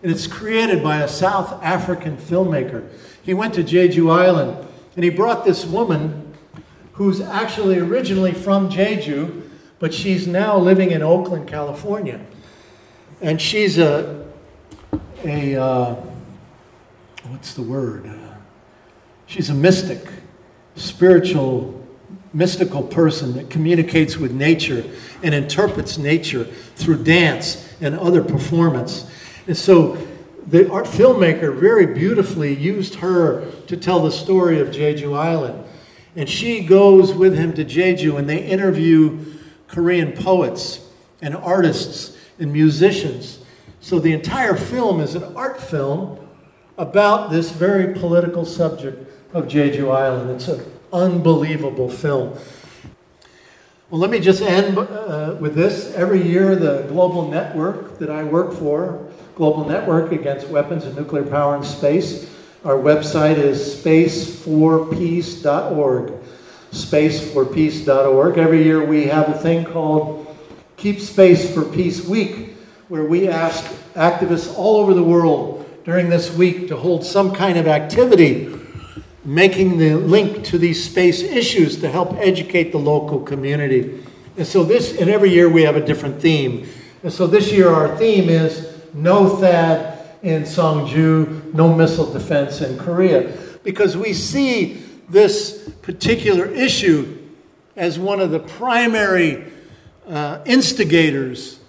and 0.03 0.11
it's 0.11 0.27
created 0.27 0.83
by 0.83 1.01
a 1.01 1.07
South 1.07 1.63
African 1.63 2.17
filmmaker. 2.17 2.89
He 3.25 3.33
went 3.33 3.55
to 3.55 3.63
Jeju 3.63 4.11
Island 4.11 4.67
and 4.95 5.03
he 5.03 5.09
brought 5.09 5.45
this 5.45 5.65
woman 5.65 6.31
who's 6.93 7.19
actually 7.19 7.79
originally 7.79 8.33
from 8.33 8.69
Jeju, 8.69 9.49
but 9.79 9.95
she's 9.95 10.27
now 10.27 10.59
living 10.59 10.91
in 10.91 11.01
Oakland, 11.01 11.47
California. 11.47 12.23
And 13.21 13.41
she's 13.41 13.79
a, 13.79 14.27
a 15.23 15.55
uh, 15.55 15.95
what's 17.29 17.55
the 17.55 17.63
word? 17.63 18.11
She's 19.25 19.49
a 19.49 19.55
mystic, 19.55 20.07
spiritual 20.75 21.81
mystical 22.31 22.83
person 22.83 23.33
that 23.33 23.49
communicates 23.49 24.17
with 24.17 24.33
nature 24.33 24.83
and 25.23 25.33
interprets 25.33 25.97
nature 25.97 26.43
through 26.75 27.01
dance 27.01 27.73
and 27.79 27.97
other 27.97 28.21
performance. 28.21 29.09
And 29.47 29.57
so 29.57 29.97
the 30.47 30.69
art 30.71 30.85
filmmaker 30.85 31.57
very 31.57 31.87
beautifully 31.87 32.53
used 32.53 32.95
her 32.95 33.49
to 33.67 33.75
tell 33.75 34.01
the 34.01 34.11
story 34.11 34.59
of 34.59 34.69
Jeju 34.69 35.17
Island. 35.17 35.63
And 36.15 36.29
she 36.29 36.63
goes 36.65 37.13
with 37.13 37.35
him 37.37 37.53
to 37.53 37.65
Jeju 37.65 38.17
and 38.17 38.29
they 38.29 38.45
interview 38.45 39.17
Korean 39.67 40.13
poets 40.13 40.87
and 41.21 41.35
artists 41.35 42.17
and 42.39 42.53
musicians. 42.53 43.39
So 43.81 43.99
the 43.99 44.13
entire 44.13 44.55
film 44.55 45.01
is 45.01 45.15
an 45.15 45.35
art 45.35 45.59
film 45.59 46.19
about 46.77 47.31
this 47.31 47.51
very 47.51 47.93
political 47.93 48.45
subject 48.45 49.11
of 49.33 49.45
Jeju 49.47 49.93
Island. 49.93 50.31
It's 50.31 50.47
an 50.47 50.63
unbelievable 50.93 51.89
film. 51.89 52.37
Well, 53.89 54.01
let 54.01 54.09
me 54.09 54.19
just 54.19 54.41
end 54.41 54.77
uh, 54.77 55.35
with 55.39 55.55
this. 55.55 55.93
Every 55.93 56.21
year, 56.21 56.55
the 56.55 56.85
global 56.87 57.27
network 57.29 57.99
that 57.99 58.09
I 58.09 58.23
work 58.23 58.53
for, 58.53 59.04
Global 59.35 59.65
Network 59.65 60.13
Against 60.13 60.47
Weapons 60.47 60.85
and 60.85 60.95
Nuclear 60.95 61.23
Power 61.23 61.57
in 61.57 61.63
Space, 61.63 62.33
our 62.63 62.77
website 62.77 63.37
is 63.37 63.75
spaceforpeace.org. 63.75 66.13
Spaceforpeace.org. 66.71 68.37
Every 68.37 68.63
year, 68.63 68.85
we 68.85 69.07
have 69.07 69.27
a 69.27 69.37
thing 69.37 69.65
called 69.65 70.33
Keep 70.77 71.01
Space 71.01 71.53
for 71.53 71.65
Peace 71.65 72.07
Week, 72.07 72.55
where 72.87 73.03
we 73.03 73.27
ask 73.27 73.65
activists 73.95 74.57
all 74.57 74.77
over 74.77 74.93
the 74.93 75.03
world 75.03 75.65
during 75.83 76.09
this 76.09 76.33
week 76.33 76.69
to 76.69 76.77
hold 76.77 77.03
some 77.03 77.33
kind 77.33 77.57
of 77.57 77.67
activity 77.67 78.57
making 79.25 79.77
the 79.77 79.95
link 79.95 80.45
to 80.45 80.57
these 80.57 80.81
space 80.83 81.21
issues 81.21 81.81
to 81.81 81.89
help 81.89 82.13
educate 82.19 82.71
the 82.71 82.77
local 82.77 83.19
community. 83.19 84.01
And 84.37 84.47
so 84.47 84.63
this, 84.63 84.97
and 84.99 85.09
every 85.09 85.31
year 85.31 85.49
we 85.49 85.63
have 85.63 85.75
a 85.75 85.85
different 85.85 86.21
theme. 86.21 86.69
And 87.03 87.11
so 87.11 87.27
this 87.27 87.51
year 87.51 87.69
our 87.69 87.97
theme 87.97 88.29
is 88.29 88.74
no 88.95 89.37
THAAD 89.37 90.23
in 90.23 90.43
Seongju, 90.43 91.53
no 91.53 91.73
missile 91.73 92.11
defense 92.11 92.61
in 92.61 92.77
Korea. 92.77 93.37
Because 93.63 93.95
we 93.95 94.13
see 94.13 94.83
this 95.09 95.69
particular 95.81 96.47
issue 96.47 97.17
as 97.75 97.99
one 97.99 98.19
of 98.19 98.31
the 98.31 98.39
primary 98.39 99.51
uh, 100.07 100.39
instigators 100.45 101.59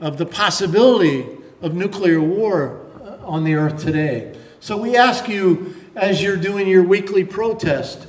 of 0.00 0.18
the 0.18 0.26
possibility 0.26 1.26
of 1.62 1.74
nuclear 1.74 2.20
war 2.20 2.86
uh, 3.02 3.16
on 3.26 3.44
the 3.44 3.54
earth 3.54 3.82
today. 3.82 4.36
So 4.60 4.76
we 4.76 4.96
ask 4.96 5.28
you 5.28 5.74
as 5.96 6.22
you're 6.22 6.36
doing 6.36 6.68
your 6.68 6.82
weekly 6.82 7.24
protest 7.24 8.06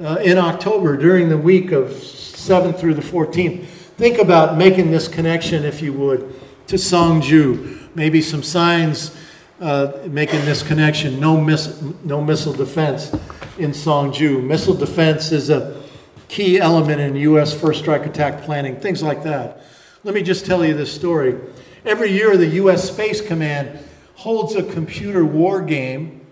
uh, 0.00 0.16
in 0.16 0.38
October 0.38 0.96
during 0.96 1.28
the 1.28 1.38
week 1.38 1.70
of 1.70 1.88
7th 1.88 2.78
through 2.78 2.94
the 2.94 3.02
14th. 3.02 3.64
Think 3.64 4.18
about 4.18 4.56
making 4.56 4.90
this 4.90 5.08
connection, 5.08 5.64
if 5.64 5.80
you 5.82 5.92
would, 5.92 6.34
to 6.68 6.76
Seongju. 6.76 7.77
Maybe 7.94 8.20
some 8.20 8.42
signs 8.42 9.16
uh, 9.60 9.92
making 10.06 10.44
this 10.44 10.62
connection. 10.62 11.20
No, 11.20 11.40
miss, 11.40 11.82
no 12.04 12.22
missile 12.22 12.52
defense 12.52 13.12
in 13.58 13.72
Seongju. 13.72 14.42
Missile 14.42 14.74
defense 14.74 15.32
is 15.32 15.50
a 15.50 15.82
key 16.28 16.60
element 16.60 17.00
in 17.00 17.16
U.S. 17.16 17.58
first 17.58 17.80
strike 17.80 18.06
attack 18.06 18.42
planning, 18.42 18.76
things 18.76 19.02
like 19.02 19.22
that. 19.24 19.62
Let 20.04 20.14
me 20.14 20.22
just 20.22 20.46
tell 20.46 20.64
you 20.64 20.74
this 20.74 20.92
story. 20.92 21.36
Every 21.84 22.12
year, 22.12 22.36
the 22.36 22.46
U.S. 22.46 22.88
Space 22.88 23.20
Command 23.20 23.78
holds 24.14 24.54
a 24.54 24.62
computer 24.62 25.24
war 25.24 25.62
game 25.62 26.26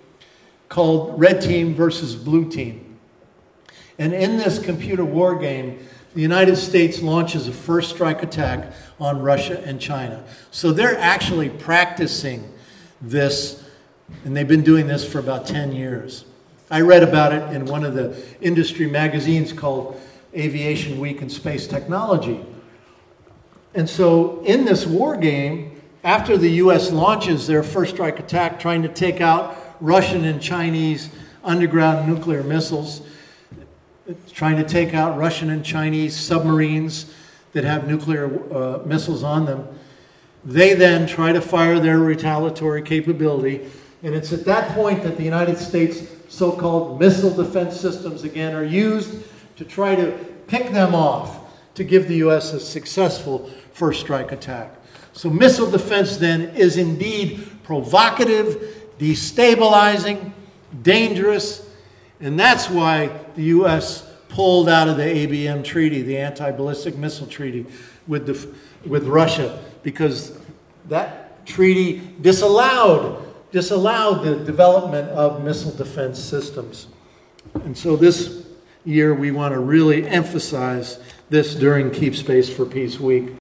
called 0.69 1.19
Red 1.19 1.40
Team 1.40 1.75
versus 1.75 2.14
Blue 2.14 2.51
Team. 2.51 2.99
And 3.99 4.12
in 4.12 4.37
this 4.37 4.59
computer 4.59 5.05
war 5.05 5.37
game, 5.37 5.79
the 6.16 6.22
United 6.22 6.57
States 6.57 7.02
launches 7.02 7.46
a 7.46 7.52
first 7.52 7.90
strike 7.90 8.22
attack 8.22 8.72
on 8.98 9.20
Russia 9.20 9.62
and 9.66 9.79
China. 9.79 10.24
So 10.50 10.72
they're 10.72 10.98
actually 10.98 11.50
practicing 11.50 12.50
this, 13.02 13.62
and 14.24 14.35
they've 14.35 14.48
been 14.48 14.62
doing 14.62 14.87
this 14.87 15.07
for 15.07 15.18
about 15.18 15.46
10 15.46 15.72
years. 15.72 16.24
I 16.70 16.81
read 16.81 17.02
about 17.02 17.35
it 17.35 17.55
in 17.55 17.66
one 17.66 17.85
of 17.85 17.92
the 17.92 18.18
industry 18.40 18.87
magazines 18.87 19.52
called 19.52 20.00
Aviation 20.35 20.98
Week 21.00 21.20
and 21.20 21.31
Space 21.31 21.66
Technology. 21.66 22.42
And 23.74 23.87
so 23.87 24.40
in 24.40 24.64
this 24.64 24.87
war 24.87 25.18
game, 25.18 25.83
after 26.02 26.38
the 26.38 26.48
US 26.62 26.90
launches 26.90 27.46
their 27.46 27.62
first 27.62 27.92
strike 27.92 28.18
attack 28.18 28.59
trying 28.59 28.81
to 28.85 28.88
take 28.88 29.20
out 29.20 29.55
Russian 29.83 30.24
and 30.24 30.40
Chinese 30.40 31.11
underground 31.44 32.09
nuclear 32.09 32.42
missiles, 32.42 33.02
trying 34.33 34.57
to 34.57 34.64
take 34.64 34.95
out 34.95 35.19
Russian 35.19 35.51
and 35.51 35.64
Chinese 35.64 36.16
submarines 36.16 37.12
that 37.53 37.64
have 37.64 37.88
nuclear 37.88 38.27
uh, 38.55 38.83
missiles 38.85 39.23
on 39.23 39.47
them. 39.47 39.66
They 40.45 40.75
then 40.75 41.07
try 41.07 41.33
to 41.33 41.40
fire 41.40 41.81
their 41.81 41.99
retaliatory 41.99 42.83
capability. 42.83 43.69
And 44.03 44.14
it's 44.14 44.33
at 44.33 44.45
that 44.45 44.75
point 44.75 45.03
that 45.03 45.16
the 45.16 45.25
United 45.25 45.59
States 45.59 46.03
so 46.29 46.53
called 46.53 47.01
missile 47.01 47.35
defense 47.35 47.81
systems 47.81 48.25
again 48.25 48.55
are 48.55 48.64
used 48.64 49.25
to 49.57 49.64
try 49.64 49.95
to 49.95 50.12
pick 50.47 50.71
them 50.71 50.95
off 50.95 51.40
to 51.75 51.85
give 51.85 52.09
the 52.09 52.16
U.S. 52.16 52.53
a 52.53 52.61
successful 52.61 53.51
first 53.73 54.01
strike 54.01 54.33
attack. 54.33 54.75
So, 55.12 55.31
missile 55.31 55.71
defense 55.71 56.19
then 56.19 56.55
is 56.57 56.77
indeed 56.77 57.49
provocative 57.62 58.85
destabilizing, 58.99 60.33
dangerous, 60.83 61.65
and 62.20 62.38
that's 62.38 62.70
why 62.70 63.11
the 63.35 63.44
U.S. 63.44 64.09
pulled 64.29 64.68
out 64.68 64.88
of 64.88 64.96
the 64.96 65.05
ABM 65.05 65.64
treaty, 65.64 66.02
the 66.02 66.16
anti 66.16 66.50
ballistic 66.50 66.96
missile 66.96 67.26
treaty 67.26 67.66
with, 68.07 68.26
the, 68.26 68.88
with 68.88 69.07
Russia, 69.07 69.62
because 69.83 70.38
that 70.87 71.46
treaty 71.46 72.02
disallowed, 72.20 73.22
disallowed 73.52 74.24
the 74.24 74.37
development 74.44 75.09
of 75.11 75.44
missile 75.44 75.72
defense 75.72 76.18
systems. 76.18 76.88
And 77.55 77.76
so 77.76 77.96
this 77.96 78.46
year 78.85 79.14
we 79.14 79.31
want 79.31 79.52
to 79.52 79.61
really 79.61 80.07
emphasize 80.07 80.98
this 81.29 81.55
during 81.55 81.90
Keep 81.90 82.14
Space 82.14 82.48
for 82.48 82.64
Peace 82.64 83.00
Week. 83.00 83.33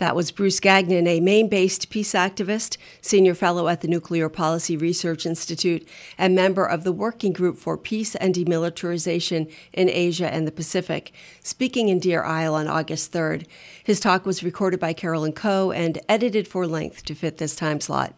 That 0.00 0.16
was 0.16 0.30
Bruce 0.30 0.60
Gagnon, 0.60 1.06
a 1.06 1.20
Maine 1.20 1.50
based 1.50 1.90
peace 1.90 2.14
activist, 2.14 2.78
senior 3.02 3.34
fellow 3.34 3.68
at 3.68 3.82
the 3.82 3.86
Nuclear 3.86 4.30
Policy 4.30 4.74
Research 4.74 5.26
Institute, 5.26 5.86
and 6.16 6.34
member 6.34 6.64
of 6.64 6.84
the 6.84 6.90
Working 6.92 7.34
Group 7.34 7.58
for 7.58 7.76
Peace 7.76 8.14
and 8.14 8.34
Demilitarization 8.34 9.52
in 9.74 9.90
Asia 9.90 10.32
and 10.32 10.46
the 10.46 10.52
Pacific, 10.52 11.12
speaking 11.42 11.90
in 11.90 11.98
Deer 11.98 12.22
Isle 12.22 12.54
on 12.54 12.66
August 12.66 13.12
3rd. 13.12 13.46
His 13.84 14.00
talk 14.00 14.24
was 14.24 14.42
recorded 14.42 14.80
by 14.80 14.94
Carolyn 14.94 15.34
Coe 15.34 15.70
and 15.70 15.98
edited 16.08 16.48
for 16.48 16.66
length 16.66 17.04
to 17.04 17.14
fit 17.14 17.36
this 17.36 17.54
time 17.54 17.82
slot. 17.82 18.14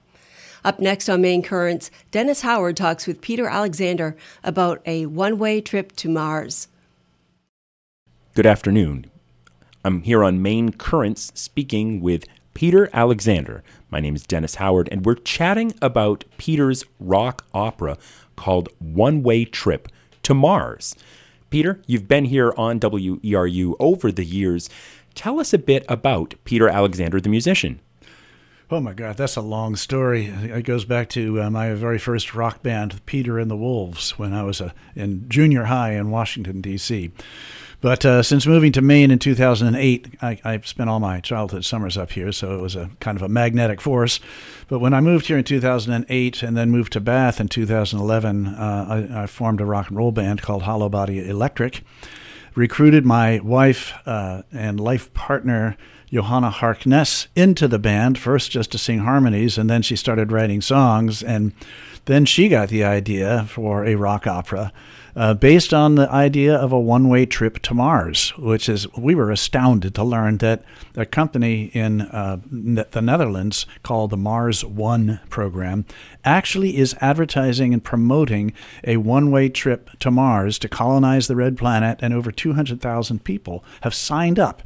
Up 0.64 0.78
next 0.78 1.08
on 1.08 1.20
Maine 1.20 1.42
Currents, 1.42 1.90
Dennis 2.12 2.42
Howard 2.42 2.76
talks 2.76 3.08
with 3.08 3.20
Peter 3.20 3.48
Alexander 3.48 4.16
about 4.44 4.80
a 4.86 5.06
one 5.06 5.36
way 5.36 5.60
trip 5.60 5.90
to 5.96 6.08
Mars. 6.08 6.68
Good 8.34 8.46
afternoon. 8.46 9.12
I'm 9.84 10.02
here 10.02 10.22
on 10.22 10.40
Maine 10.40 10.70
Currents 10.70 11.32
speaking 11.34 12.00
with 12.00 12.26
Peter 12.54 12.88
Alexander. 12.92 13.64
My 13.90 13.98
name 13.98 14.14
is 14.14 14.22
Dennis 14.22 14.56
Howard, 14.56 14.88
and 14.92 15.04
we're 15.04 15.16
chatting 15.16 15.74
about 15.82 16.24
Peter's 16.38 16.84
rock 17.00 17.44
opera 17.52 17.98
called 18.36 18.68
One 18.78 19.24
Way 19.24 19.44
Trip 19.44 19.88
to 20.22 20.34
Mars. 20.34 20.94
Peter, 21.50 21.80
you've 21.88 22.06
been 22.06 22.26
here 22.26 22.54
on 22.56 22.78
WERU 22.78 23.74
over 23.80 24.12
the 24.12 24.24
years. 24.24 24.70
Tell 25.16 25.40
us 25.40 25.52
a 25.52 25.58
bit 25.58 25.84
about 25.88 26.34
Peter 26.44 26.68
Alexander, 26.68 27.20
the 27.20 27.28
musician. 27.28 27.80
Oh 28.70 28.78
my 28.78 28.94
God, 28.94 29.16
that's 29.16 29.36
a 29.36 29.42
long 29.42 29.74
story. 29.74 30.26
It 30.26 30.64
goes 30.64 30.84
back 30.84 31.08
to 31.10 31.42
uh, 31.42 31.50
my 31.50 31.74
very 31.74 31.98
first 31.98 32.34
rock 32.34 32.62
band, 32.62 33.04
Peter 33.04 33.38
and 33.40 33.50
the 33.50 33.56
Wolves, 33.56 34.12
when 34.12 34.32
I 34.32 34.44
was 34.44 34.60
uh, 34.60 34.70
in 34.94 35.28
junior 35.28 35.64
high 35.64 35.92
in 35.94 36.10
Washington, 36.10 36.60
D.C. 36.60 37.10
But 37.82 38.04
uh, 38.06 38.22
since 38.22 38.46
moving 38.46 38.70
to 38.72 38.80
Maine 38.80 39.10
in 39.10 39.18
2008, 39.18 40.14
I, 40.22 40.38
I, 40.44 40.60
spent 40.60 40.88
all 40.88 41.00
my 41.00 41.18
childhood 41.18 41.64
summers 41.64 41.98
up 41.98 42.12
here, 42.12 42.30
so 42.30 42.54
it 42.54 42.62
was 42.62 42.76
a 42.76 42.90
kind 43.00 43.16
of 43.16 43.22
a 43.22 43.28
magnetic 43.28 43.80
force. 43.80 44.20
But 44.68 44.78
when 44.78 44.94
I 44.94 45.00
moved 45.00 45.26
here 45.26 45.36
in 45.36 45.42
2008 45.42 46.42
and 46.44 46.56
then 46.56 46.70
moved 46.70 46.92
to 46.92 47.00
Bath 47.00 47.40
in 47.40 47.48
2011, 47.48 48.46
uh, 48.46 49.08
I, 49.10 49.22
I, 49.24 49.26
formed 49.26 49.60
a 49.60 49.64
rock 49.64 49.88
and 49.88 49.98
roll 49.98 50.12
band 50.12 50.42
called 50.42 50.62
Hollow 50.62 50.88
Body 50.88 51.28
Electric. 51.28 51.82
Recruited 52.54 53.04
my 53.04 53.40
wife 53.40 53.94
uh, 54.06 54.42
and 54.52 54.78
life 54.78 55.12
partner, 55.12 55.76
Johanna 56.12 56.50
Harkness, 56.50 57.26
into 57.34 57.66
the 57.66 57.80
band, 57.80 58.16
first 58.16 58.52
just 58.52 58.70
to 58.72 58.78
sing 58.78 59.00
harmonies, 59.00 59.58
and 59.58 59.68
then 59.68 59.82
she 59.82 59.96
started 59.96 60.30
writing 60.30 60.60
songs. 60.60 61.20
And 61.20 61.52
then 62.04 62.26
she 62.26 62.48
got 62.48 62.68
the 62.68 62.84
idea 62.84 63.44
for 63.48 63.84
a 63.84 63.96
rock 63.96 64.28
opera 64.28 64.72
uh, 65.14 65.35
based 65.35 65.75
on 65.75 65.94
the 65.94 66.11
idea 66.11 66.55
of 66.55 66.72
a 66.72 66.81
one 66.81 67.09
way 67.09 67.27
trip 67.27 67.59
to 67.61 67.75
Mars, 67.75 68.31
which 68.38 68.68
is, 68.68 68.90
we 68.96 69.14
were 69.14 69.31
astounded 69.31 69.94
to 69.94 70.05
learn 70.05 70.38
that 70.38 70.64
a 70.96 71.05
company 71.05 71.64
in 71.75 72.03
uh, 72.03 72.38
the 72.51 73.03
Netherlands 73.03 73.66
called 73.83 74.11
the 74.11 74.16
Mars 74.16 74.64
One 74.64 75.20
program 75.29 75.85
actually 76.25 76.77
is 76.77 76.96
advertising 77.01 77.72
and 77.72 77.83
promoting 77.83 78.53
a 78.85 78.96
one 78.98 79.31
way 79.31 79.48
trip 79.48 79.90
to 80.01 80.11
Mars 80.11 80.59
to 80.61 80.68
colonize 80.68 81.29
the 81.29 81.37
red 81.37 81.57
planet, 81.59 81.98
and 82.01 82.14
over 82.14 82.33
200,000 82.33 83.25
people 83.25 83.64
have 83.83 83.94
signed 83.94 84.38
up. 84.38 84.62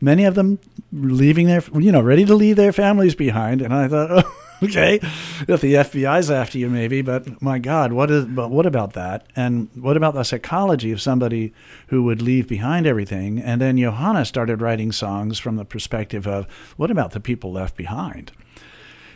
Many 0.00 0.24
of 0.24 0.34
them 0.34 0.58
leaving 0.92 1.46
their 1.46 1.62
you 1.78 1.90
know 1.90 2.00
ready 2.00 2.24
to 2.24 2.34
leave 2.34 2.56
their 2.56 2.72
families 2.72 3.14
behind 3.14 3.60
and 3.60 3.74
i 3.74 3.88
thought 3.88 4.10
oh, 4.24 4.43
okay, 4.62 4.98
if 5.48 5.60
the 5.60 5.74
FBI's 5.74 6.30
after 6.30 6.58
you, 6.58 6.68
maybe. 6.68 7.02
But 7.02 7.42
my 7.42 7.58
God, 7.58 7.92
what 7.92 8.10
is? 8.10 8.24
But 8.24 8.50
what 8.50 8.66
about 8.66 8.92
that? 8.94 9.26
And 9.36 9.68
what 9.74 9.96
about 9.96 10.14
the 10.14 10.22
psychology 10.22 10.92
of 10.92 11.00
somebody 11.00 11.52
who 11.88 12.02
would 12.04 12.22
leave 12.22 12.48
behind 12.48 12.86
everything? 12.86 13.38
And 13.40 13.60
then 13.60 13.76
Johanna 13.78 14.24
started 14.24 14.60
writing 14.60 14.92
songs 14.92 15.38
from 15.38 15.56
the 15.56 15.64
perspective 15.64 16.26
of 16.26 16.46
what 16.76 16.90
about 16.90 17.12
the 17.12 17.20
people 17.20 17.52
left 17.52 17.76
behind? 17.76 18.32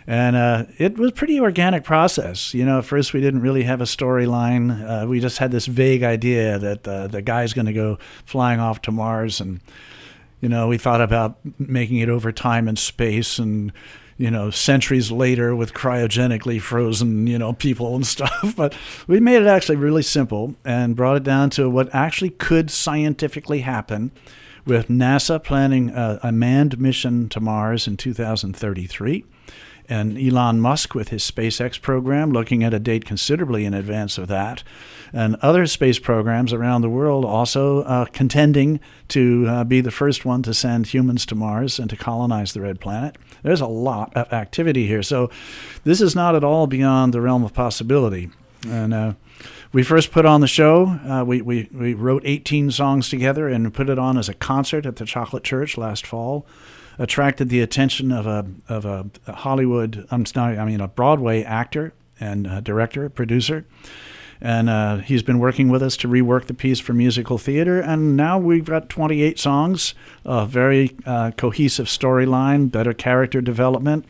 And 0.06 0.36
uh, 0.36 0.64
it 0.78 0.96
was 0.96 1.12
pretty 1.12 1.38
organic 1.38 1.84
process. 1.84 2.54
You 2.54 2.64
know, 2.64 2.78
at 2.78 2.86
first 2.86 3.12
we 3.12 3.20
didn't 3.20 3.42
really 3.42 3.64
have 3.64 3.82
a 3.82 3.84
storyline. 3.84 5.02
Uh, 5.04 5.06
we 5.06 5.20
just 5.20 5.36
had 5.36 5.50
this 5.50 5.66
vague 5.66 6.02
idea 6.02 6.58
that 6.58 6.88
uh, 6.88 7.08
the 7.08 7.20
guy's 7.20 7.52
going 7.52 7.66
to 7.66 7.74
go 7.74 7.98
flying 8.24 8.58
off 8.58 8.80
to 8.82 8.90
Mars, 8.90 9.38
and 9.38 9.60
you 10.40 10.48
know, 10.48 10.68
we 10.68 10.78
thought 10.78 11.02
about 11.02 11.38
making 11.58 11.98
it 11.98 12.08
over 12.08 12.32
time 12.32 12.68
and 12.68 12.78
space 12.78 13.38
and 13.38 13.70
you 14.18 14.30
know, 14.30 14.50
centuries 14.50 15.10
later 15.10 15.54
with 15.54 15.72
cryogenically 15.72 16.60
frozen, 16.60 17.26
you 17.26 17.38
know, 17.38 17.52
people 17.52 17.94
and 17.94 18.06
stuff. 18.14 18.54
But 18.56 18.76
we 19.06 19.20
made 19.20 19.40
it 19.40 19.46
actually 19.46 19.76
really 19.76 20.02
simple 20.02 20.56
and 20.64 20.96
brought 20.96 21.16
it 21.16 21.22
down 21.22 21.50
to 21.50 21.70
what 21.70 21.94
actually 21.94 22.30
could 22.30 22.70
scientifically 22.70 23.60
happen 23.60 24.10
with 24.66 24.88
NASA 24.88 25.42
planning 25.42 25.90
a, 25.90 26.18
a 26.22 26.32
manned 26.32 26.78
mission 26.78 27.28
to 27.30 27.40
Mars 27.40 27.86
in 27.86 27.96
2033 27.96 29.24
and 29.88 30.18
Elon 30.18 30.60
Musk 30.60 30.94
with 30.94 31.08
his 31.08 31.28
SpaceX 31.28 31.80
program, 31.80 32.30
looking 32.30 32.62
at 32.62 32.74
a 32.74 32.78
date 32.78 33.04
considerably 33.04 33.64
in 33.64 33.74
advance 33.74 34.18
of 34.18 34.28
that, 34.28 34.62
and 35.12 35.36
other 35.36 35.66
space 35.66 35.98
programs 35.98 36.52
around 36.52 36.82
the 36.82 36.90
world 36.90 37.24
also 37.24 37.82
uh, 37.82 38.04
contending 38.06 38.80
to 39.08 39.46
uh, 39.48 39.64
be 39.64 39.80
the 39.80 39.90
first 39.90 40.24
one 40.24 40.42
to 40.42 40.52
send 40.52 40.88
humans 40.88 41.24
to 41.26 41.34
Mars 41.34 41.78
and 41.78 41.88
to 41.88 41.96
colonize 41.96 42.52
the 42.52 42.60
red 42.60 42.80
planet. 42.80 43.16
There's 43.42 43.60
a 43.60 43.66
lot 43.66 44.14
of 44.14 44.32
activity 44.32 44.86
here. 44.86 45.02
So 45.02 45.30
this 45.84 46.00
is 46.00 46.14
not 46.14 46.34
at 46.34 46.44
all 46.44 46.66
beyond 46.66 47.14
the 47.14 47.20
realm 47.20 47.44
of 47.44 47.54
possibility. 47.54 48.30
And 48.66 48.92
uh, 48.92 49.12
we 49.72 49.82
first 49.82 50.10
put 50.10 50.26
on 50.26 50.40
the 50.40 50.48
show, 50.48 50.98
uh, 51.08 51.24
we, 51.24 51.40
we, 51.40 51.68
we 51.72 51.94
wrote 51.94 52.22
18 52.24 52.70
songs 52.70 53.08
together 53.08 53.48
and 53.48 53.72
put 53.72 53.88
it 53.88 53.98
on 53.98 54.18
as 54.18 54.28
a 54.28 54.34
concert 54.34 54.84
at 54.84 54.96
the 54.96 55.04
Chocolate 55.04 55.44
Church 55.44 55.78
last 55.78 56.06
fall 56.06 56.46
attracted 56.98 57.48
the 57.48 57.60
attention 57.60 58.12
of 58.12 58.26
a 58.26 58.46
of 58.68 58.84
a 58.84 59.10
Hollywood, 59.32 60.06
I'm 60.10 60.26
sorry, 60.26 60.58
I 60.58 60.64
mean 60.64 60.80
a 60.80 60.88
Broadway 60.88 61.42
actor 61.42 61.92
and 62.20 62.64
director, 62.64 63.08
producer. 63.08 63.64
And 64.40 64.70
uh, 64.70 64.98
he's 64.98 65.22
been 65.22 65.40
working 65.40 65.68
with 65.68 65.82
us 65.82 65.96
to 65.98 66.08
rework 66.08 66.46
the 66.46 66.54
piece 66.54 66.78
for 66.78 66.92
musical 66.92 67.38
theater. 67.38 67.80
And 67.80 68.16
now 68.16 68.38
we've 68.38 68.64
got 68.64 68.88
28 68.88 69.38
songs, 69.38 69.94
a 70.24 70.46
very 70.46 70.96
uh, 71.04 71.32
cohesive 71.32 71.86
storyline, 71.86 72.70
better 72.70 72.92
character 72.92 73.40
development. 73.40 74.04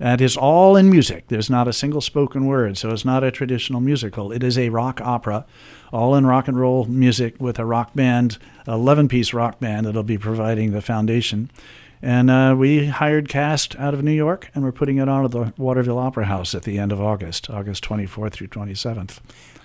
And 0.00 0.20
it's 0.20 0.36
all 0.36 0.76
in 0.76 0.90
music. 0.90 1.26
There's 1.28 1.50
not 1.50 1.66
a 1.66 1.72
single 1.72 2.00
spoken 2.00 2.46
word, 2.46 2.78
so 2.78 2.90
it's 2.90 3.04
not 3.04 3.24
a 3.24 3.32
traditional 3.32 3.80
musical. 3.80 4.30
It 4.30 4.44
is 4.44 4.56
a 4.56 4.68
rock 4.68 5.00
opera, 5.00 5.44
all 5.92 6.14
in 6.14 6.24
rock 6.24 6.46
and 6.46 6.58
roll 6.58 6.84
music 6.84 7.34
with 7.40 7.58
a 7.58 7.64
rock 7.64 7.94
band, 7.94 8.38
11 8.68 9.08
piece 9.08 9.32
rock 9.32 9.58
band 9.58 9.86
that'll 9.86 10.04
be 10.04 10.18
providing 10.18 10.70
the 10.70 10.82
foundation. 10.82 11.50
And 12.00 12.30
uh, 12.30 12.54
we 12.56 12.86
hired 12.86 13.28
cast 13.28 13.76
out 13.76 13.94
of 13.94 14.02
New 14.02 14.12
York, 14.12 14.50
and 14.54 14.62
we're 14.62 14.72
putting 14.72 14.98
it 14.98 15.08
on 15.08 15.24
at 15.24 15.32
the 15.32 15.52
Waterville 15.56 15.98
Opera 15.98 16.26
House 16.26 16.54
at 16.54 16.62
the 16.62 16.78
end 16.78 16.92
of 16.92 17.00
August, 17.00 17.50
August 17.50 17.84
24th 17.84 18.32
through 18.32 18.48
27th. 18.48 19.18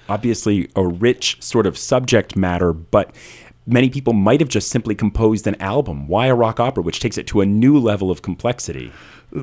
Obviously, 0.09 0.69
a 0.75 0.85
rich 0.85 1.41
sort 1.41 1.65
of 1.65 1.77
subject 1.77 2.35
matter, 2.35 2.73
but 2.73 3.15
many 3.65 3.89
people 3.89 4.13
might 4.13 4.39
have 4.39 4.49
just 4.49 4.69
simply 4.69 4.95
composed 4.95 5.47
an 5.47 5.55
album. 5.61 6.07
Why 6.07 6.27
a 6.27 6.35
rock 6.35 6.59
opera, 6.59 6.83
which 6.83 6.99
takes 6.99 7.17
it 7.17 7.27
to 7.27 7.41
a 7.41 7.45
new 7.45 7.77
level 7.77 8.11
of 8.11 8.21
complexity? 8.21 8.91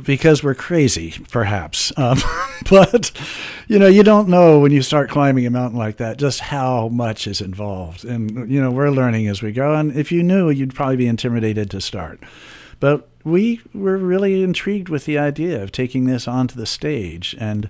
Because 0.05 0.45
we're 0.45 0.55
crazy, 0.55 1.15
perhaps. 1.31 1.93
Um, 2.01 2.19
but, 2.71 3.11
you 3.69 3.79
know, 3.79 3.87
you 3.87 4.03
don't 4.03 4.29
know 4.29 4.61
when 4.61 4.71
you 4.71 4.83
start 4.83 5.11
climbing 5.11 5.47
a 5.47 5.51
mountain 5.51 5.79
like 5.79 5.97
that 5.97 6.19
just 6.19 6.41
how 6.41 6.89
much 6.89 7.27
is 7.27 7.41
involved. 7.41 8.05
And, 8.05 8.51
you 8.51 8.61
know, 8.61 8.71
we're 8.71 8.91
learning 8.91 9.29
as 9.29 9.43
we 9.43 9.51
go. 9.53 9.75
And 9.75 9.97
if 9.97 10.13
you 10.13 10.23
knew, 10.23 10.51
you'd 10.51 10.75
probably 10.75 10.97
be 10.97 11.07
intimidated 11.07 11.71
to 11.71 11.81
start. 11.81 12.21
But 12.81 13.09
we 13.25 13.61
were 13.75 13.99
really 13.99 14.43
intrigued 14.43 14.89
with 14.89 15.05
the 15.05 15.19
idea 15.19 15.63
of 15.63 15.73
taking 15.73 16.07
this 16.07 16.27
onto 16.27 16.57
the 16.57 16.67
stage. 16.67 17.37
And 17.39 17.69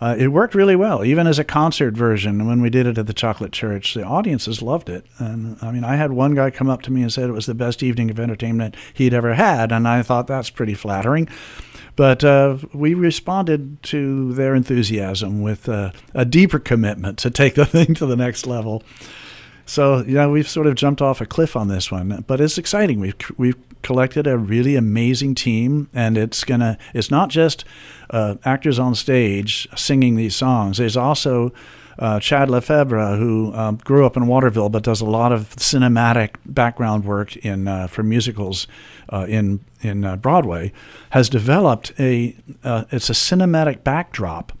uh, 0.00 0.14
it 0.18 0.28
worked 0.28 0.54
really 0.54 0.76
well, 0.76 1.04
even 1.04 1.26
as 1.26 1.38
a 1.38 1.44
concert 1.44 1.94
version. 1.94 2.46
When 2.46 2.60
we 2.60 2.70
did 2.70 2.86
it 2.86 2.98
at 2.98 3.06
the 3.06 3.12
Chocolate 3.12 3.52
Church, 3.52 3.94
the 3.94 4.04
audiences 4.04 4.62
loved 4.62 4.88
it. 4.88 5.06
And 5.18 5.56
I 5.60 5.72
mean, 5.72 5.84
I 5.84 5.96
had 5.96 6.12
one 6.12 6.34
guy 6.34 6.50
come 6.50 6.70
up 6.70 6.82
to 6.82 6.92
me 6.92 7.02
and 7.02 7.12
said 7.12 7.28
it 7.28 7.32
was 7.32 7.46
the 7.46 7.54
best 7.54 7.82
evening 7.82 8.10
of 8.10 8.20
entertainment 8.20 8.76
he'd 8.94 9.14
ever 9.14 9.34
had. 9.34 9.72
And 9.72 9.88
I 9.88 10.02
thought 10.02 10.26
that's 10.26 10.50
pretty 10.50 10.74
flattering. 10.74 11.28
But 11.96 12.22
uh, 12.22 12.58
we 12.72 12.94
responded 12.94 13.82
to 13.84 14.32
their 14.34 14.54
enthusiasm 14.54 15.42
with 15.42 15.68
uh, 15.68 15.90
a 16.14 16.24
deeper 16.24 16.60
commitment 16.60 17.18
to 17.18 17.30
take 17.30 17.56
the 17.56 17.66
thing 17.66 17.94
to 17.94 18.06
the 18.06 18.16
next 18.16 18.46
level. 18.46 18.84
So 19.66 20.04
yeah, 20.06 20.28
we've 20.28 20.48
sort 20.48 20.66
of 20.66 20.76
jumped 20.76 21.02
off 21.02 21.20
a 21.20 21.26
cliff 21.26 21.56
on 21.56 21.68
this 21.68 21.90
one, 21.90 22.24
but 22.26 22.40
it's 22.40 22.56
exciting. 22.56 23.00
We've 23.00 23.16
we've 23.36 23.67
collected 23.82 24.26
a 24.26 24.38
really 24.38 24.76
amazing 24.76 25.34
team, 25.34 25.88
and 25.92 26.18
it's 26.18 26.44
gonna. 26.44 26.78
It's 26.94 27.10
not 27.10 27.30
just 27.30 27.64
uh, 28.10 28.36
actors 28.44 28.78
on 28.78 28.94
stage 28.94 29.68
singing 29.76 30.16
these 30.16 30.36
songs. 30.36 30.78
There's 30.78 30.96
also 30.96 31.52
uh, 31.98 32.20
Chad 32.20 32.48
Lefebvre, 32.48 33.16
who 33.16 33.52
um, 33.54 33.76
grew 33.76 34.06
up 34.06 34.16
in 34.16 34.26
Waterville 34.26 34.68
but 34.68 34.82
does 34.82 35.00
a 35.00 35.06
lot 35.06 35.32
of 35.32 35.54
cinematic 35.56 36.36
background 36.46 37.04
work 37.04 37.36
in 37.36 37.66
uh, 37.66 37.86
for 37.86 38.02
musicals 38.02 38.66
uh, 39.12 39.26
in 39.28 39.64
in 39.80 40.04
uh, 40.04 40.16
Broadway, 40.16 40.72
has 41.10 41.28
developed 41.28 41.92
a 41.98 42.36
uh, 42.64 42.84
it's 42.90 43.10
a 43.10 43.14
cinematic 43.14 43.84
backdrop 43.84 44.52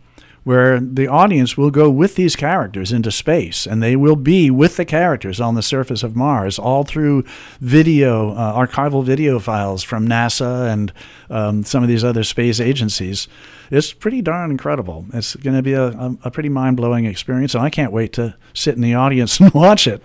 where 0.48 0.80
the 0.80 1.06
audience 1.06 1.58
will 1.58 1.70
go 1.70 1.90
with 1.90 2.14
these 2.14 2.34
characters 2.34 2.90
into 2.90 3.10
space 3.10 3.66
and 3.66 3.82
they 3.82 3.94
will 3.94 4.16
be 4.16 4.50
with 4.50 4.78
the 4.78 4.84
characters 4.86 5.42
on 5.42 5.54
the 5.54 5.62
surface 5.62 6.02
of 6.02 6.16
Mars, 6.16 6.58
all 6.58 6.84
through 6.84 7.22
video, 7.60 8.30
uh, 8.30 8.66
archival 8.66 9.04
video 9.04 9.38
files 9.40 9.82
from 9.82 10.08
NASA 10.08 10.72
and 10.72 10.90
um, 11.28 11.64
some 11.64 11.82
of 11.82 11.88
these 11.90 12.02
other 12.02 12.24
space 12.24 12.60
agencies. 12.60 13.28
It's 13.70 13.92
pretty 13.92 14.22
darn 14.22 14.50
incredible. 14.50 15.04
It's 15.12 15.36
going 15.36 15.54
to 15.54 15.62
be 15.62 15.74
a, 15.74 15.88
a, 15.88 16.16
a 16.24 16.30
pretty 16.30 16.48
mind 16.48 16.78
blowing 16.78 17.04
experience, 17.04 17.54
and 17.54 17.62
I 17.62 17.68
can't 17.68 17.92
wait 17.92 18.14
to 18.14 18.34
sit 18.54 18.74
in 18.74 18.80
the 18.80 18.94
audience 18.94 19.40
and 19.40 19.52
watch 19.52 19.86
it 19.86 20.02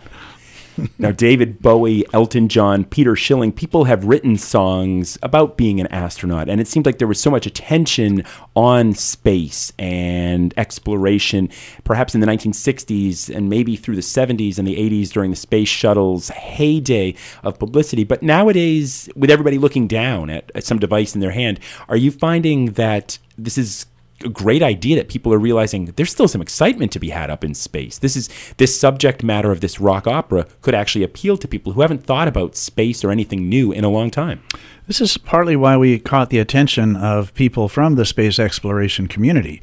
now, 0.98 1.12
David 1.12 1.62
Bowie, 1.62 2.06
Elton 2.14 2.48
John, 2.48 2.84
Peter 2.86 3.16
Schilling, 3.16 3.52
people 3.52 3.86
have 3.86 4.06
written 4.06 4.38
songs 4.38 5.18
about 5.22 5.58
being 5.58 5.80
an 5.80 5.88
astronaut, 5.88 6.50
and 6.50 6.60
it 6.60 6.68
seemed 6.68 6.86
like 6.86 6.98
there 6.98 7.08
was 7.08 7.20
so 7.20 7.32
much 7.32 7.46
attention 7.46 8.24
on 8.56 8.94
space 8.94 9.72
and 9.78 10.54
exploration, 10.58 11.50
perhaps 11.84 12.16
in 12.16 12.22
the 12.22 12.28
1960s 12.28 13.34
and 13.34 13.50
maybe 13.50 13.76
through 13.76 13.96
the 13.96 14.02
70s 14.02 14.58
and 14.58 14.68
the 14.68 14.76
80s 14.76 15.10
during 15.10 15.32
the 15.32 15.38
space 15.38 15.70
shuttle's 15.70 16.30
heyday 16.30 17.16
of 17.44 17.60
publicity. 17.60 18.04
But 18.04 18.24
nowadays, 18.24 19.10
with 19.16 19.30
everybody 19.30 19.58
looking 19.58 19.88
down 19.88 20.30
at, 20.30 20.52
at 20.56 20.64
some 20.64 20.80
device 20.80 21.16
in 21.16 21.22
their 21.22 21.32
hand, 21.32 21.60
are 21.88 21.98
you 21.98 22.12
finding 22.12 22.74
that 22.74 23.18
this 23.38 23.58
is 23.58 23.86
a 24.24 24.30
great 24.30 24.64
idea 24.64 24.96
that 24.96 25.10
people 25.10 25.34
are 25.34 25.38
realizing 25.38 25.86
there's 25.86 26.12
still 26.12 26.28
some 26.28 26.42
excitement 26.42 26.92
to 26.94 27.00
be 27.00 27.10
had 27.10 27.30
up 27.30 27.44
in 27.44 27.54
space. 27.54 27.98
This 27.98 28.16
is 28.16 28.30
this 28.58 28.80
subject 28.80 29.24
matter 29.24 29.52
of 29.52 29.62
this 29.62 29.80
rock 29.80 30.08
opera 30.08 30.48
could 30.62 30.76
actually 30.76 31.04
appeal 31.04 31.38
to 31.38 31.48
people 31.48 31.74
who 31.74 31.82
haven't 31.82 32.04
thought 32.04 32.28
about 32.28 32.56
space 32.56 33.04
or 33.04 33.12
anything 33.12 33.50
new 33.50 33.72
in 33.72 33.84
a 33.84 33.90
long 33.90 34.12
time. 34.12 34.42
This 34.88 35.00
is 35.00 35.18
partly 35.18 35.56
why 35.56 35.78
we 35.78 36.00
caught 36.00 36.30
the 36.30 36.40
attention 36.40 36.96
of 36.96 37.34
people 37.34 37.70
from 37.70 37.96
the 37.96 38.06
space 38.06 38.40
exploration 38.40 39.08
community. 39.08 39.62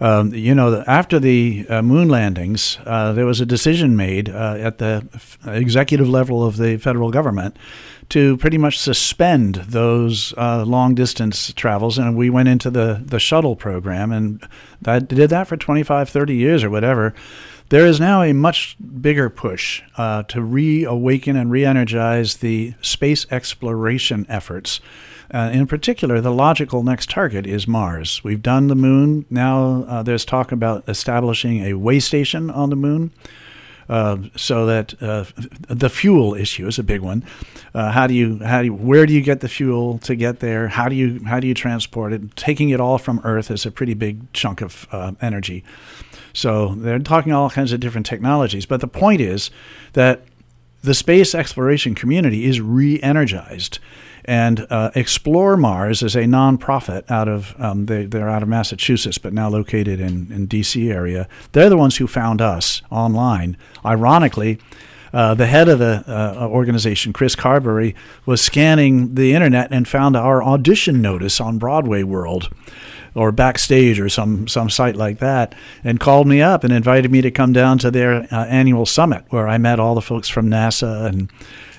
Um, 0.00 0.34
you 0.34 0.54
know, 0.54 0.84
after 0.86 1.18
the 1.18 1.66
uh, 1.68 1.82
moon 1.82 2.08
landings, 2.08 2.78
uh, 2.84 3.12
there 3.12 3.24
was 3.24 3.40
a 3.40 3.46
decision 3.46 3.96
made 3.96 4.28
uh, 4.28 4.56
at 4.58 4.78
the 4.78 5.08
f- 5.14 5.38
executive 5.46 6.08
level 6.08 6.44
of 6.44 6.58
the 6.58 6.76
federal 6.76 7.10
government 7.10 7.56
to 8.08 8.36
pretty 8.36 8.58
much 8.58 8.78
suspend 8.78 9.56
those 9.56 10.32
uh, 10.36 10.64
long 10.64 10.94
distance 10.94 11.52
travels. 11.52 11.98
And 11.98 12.16
we 12.16 12.30
went 12.30 12.48
into 12.48 12.70
the, 12.70 13.02
the 13.04 13.18
shuttle 13.18 13.56
program 13.56 14.12
and 14.12 14.46
that 14.82 15.08
did 15.08 15.30
that 15.30 15.48
for 15.48 15.56
25, 15.56 16.08
30 16.08 16.34
years 16.34 16.62
or 16.62 16.70
whatever. 16.70 17.14
There 17.68 17.86
is 17.86 17.98
now 17.98 18.22
a 18.22 18.32
much 18.32 18.76
bigger 19.00 19.28
push 19.28 19.82
uh, 19.96 20.22
to 20.24 20.40
reawaken 20.40 21.36
and 21.36 21.50
re 21.50 21.64
energize 21.64 22.36
the 22.36 22.74
space 22.80 23.26
exploration 23.30 24.24
efforts. 24.28 24.80
Uh, 25.34 25.50
in 25.52 25.66
particular, 25.66 26.20
the 26.20 26.30
logical 26.30 26.84
next 26.84 27.10
target 27.10 27.44
is 27.44 27.66
Mars. 27.66 28.22
We've 28.22 28.42
done 28.42 28.68
the 28.68 28.76
moon. 28.76 29.26
Now 29.28 29.84
uh, 29.88 30.02
there's 30.04 30.24
talk 30.24 30.52
about 30.52 30.88
establishing 30.88 31.64
a 31.64 31.74
way 31.74 31.98
station 31.98 32.50
on 32.50 32.70
the 32.70 32.76
moon. 32.76 33.10
Uh, 33.88 34.18
so 34.34 34.66
that 34.66 35.00
uh, 35.00 35.24
the 35.68 35.88
fuel 35.88 36.34
issue 36.34 36.66
is 36.66 36.78
a 36.78 36.82
big 36.82 37.00
one. 37.00 37.22
Uh, 37.72 37.92
how 37.92 38.06
do 38.06 38.14
you 38.14 38.38
how 38.40 38.60
do 38.60 38.66
you, 38.66 38.74
where 38.74 39.06
do 39.06 39.12
you 39.12 39.20
get 39.20 39.40
the 39.40 39.48
fuel 39.48 39.98
to 39.98 40.16
get 40.16 40.40
there? 40.40 40.68
How 40.68 40.88
do 40.88 40.96
you 40.96 41.22
how 41.24 41.38
do 41.38 41.46
you 41.46 41.54
transport 41.54 42.12
it? 42.12 42.34
Taking 42.36 42.70
it 42.70 42.80
all 42.80 42.98
from 42.98 43.20
Earth 43.22 43.50
is 43.50 43.64
a 43.64 43.70
pretty 43.70 43.94
big 43.94 44.32
chunk 44.32 44.60
of 44.60 44.88
uh, 44.90 45.12
energy. 45.20 45.62
So 46.32 46.74
they're 46.74 46.98
talking 46.98 47.32
all 47.32 47.48
kinds 47.48 47.72
of 47.72 47.80
different 47.80 48.06
technologies. 48.06 48.66
But 48.66 48.80
the 48.80 48.88
point 48.88 49.20
is 49.20 49.50
that 49.92 50.22
the 50.82 50.94
space 50.94 51.34
exploration 51.34 51.94
community 51.94 52.44
is 52.44 52.60
re-energized 52.60 53.78
and 54.26 54.66
uh, 54.70 54.90
Explore 54.94 55.56
Mars 55.56 56.02
is 56.02 56.16
a 56.16 56.24
nonprofit 56.24 57.08
out 57.10 57.28
of 57.28 57.54
um, 57.58 57.86
they, 57.86 58.06
they're 58.06 58.28
out 58.28 58.42
of 58.42 58.48
Massachusetts, 58.48 59.18
but 59.18 59.32
now 59.32 59.48
located 59.48 60.00
in 60.00 60.30
in 60.32 60.46
D.C. 60.46 60.90
area. 60.90 61.28
They're 61.52 61.70
the 61.70 61.76
ones 61.76 61.96
who 61.96 62.06
found 62.06 62.40
us 62.40 62.82
online. 62.90 63.56
Ironically. 63.84 64.58
Uh, 65.12 65.32
the 65.32 65.46
head 65.46 65.66
of 65.66 65.78
the 65.78 66.04
uh, 66.06 66.46
organization, 66.46 67.10
Chris 67.10 67.34
Carberry, 67.34 67.94
was 68.26 68.42
scanning 68.42 69.14
the 69.14 69.32
internet 69.32 69.72
and 69.72 69.88
found 69.88 70.14
our 70.14 70.42
audition 70.42 71.00
notice 71.00 71.40
on 71.40 71.56
Broadway 71.56 72.02
World 72.02 72.50
or 73.16 73.32
backstage 73.32 73.98
or 73.98 74.08
some 74.08 74.46
some 74.46 74.70
site 74.70 74.94
like 74.94 75.18
that 75.18 75.54
and 75.82 75.98
called 75.98 76.28
me 76.28 76.42
up 76.42 76.62
and 76.62 76.72
invited 76.72 77.10
me 77.10 77.22
to 77.22 77.30
come 77.30 77.52
down 77.52 77.78
to 77.78 77.90
their 77.90 78.28
uh, 78.32 78.44
annual 78.46 78.86
summit 78.86 79.24
where 79.30 79.48
I 79.48 79.58
met 79.58 79.80
all 79.80 79.94
the 79.94 80.02
folks 80.02 80.28
from 80.28 80.48
NASA 80.48 81.06
and 81.06 81.30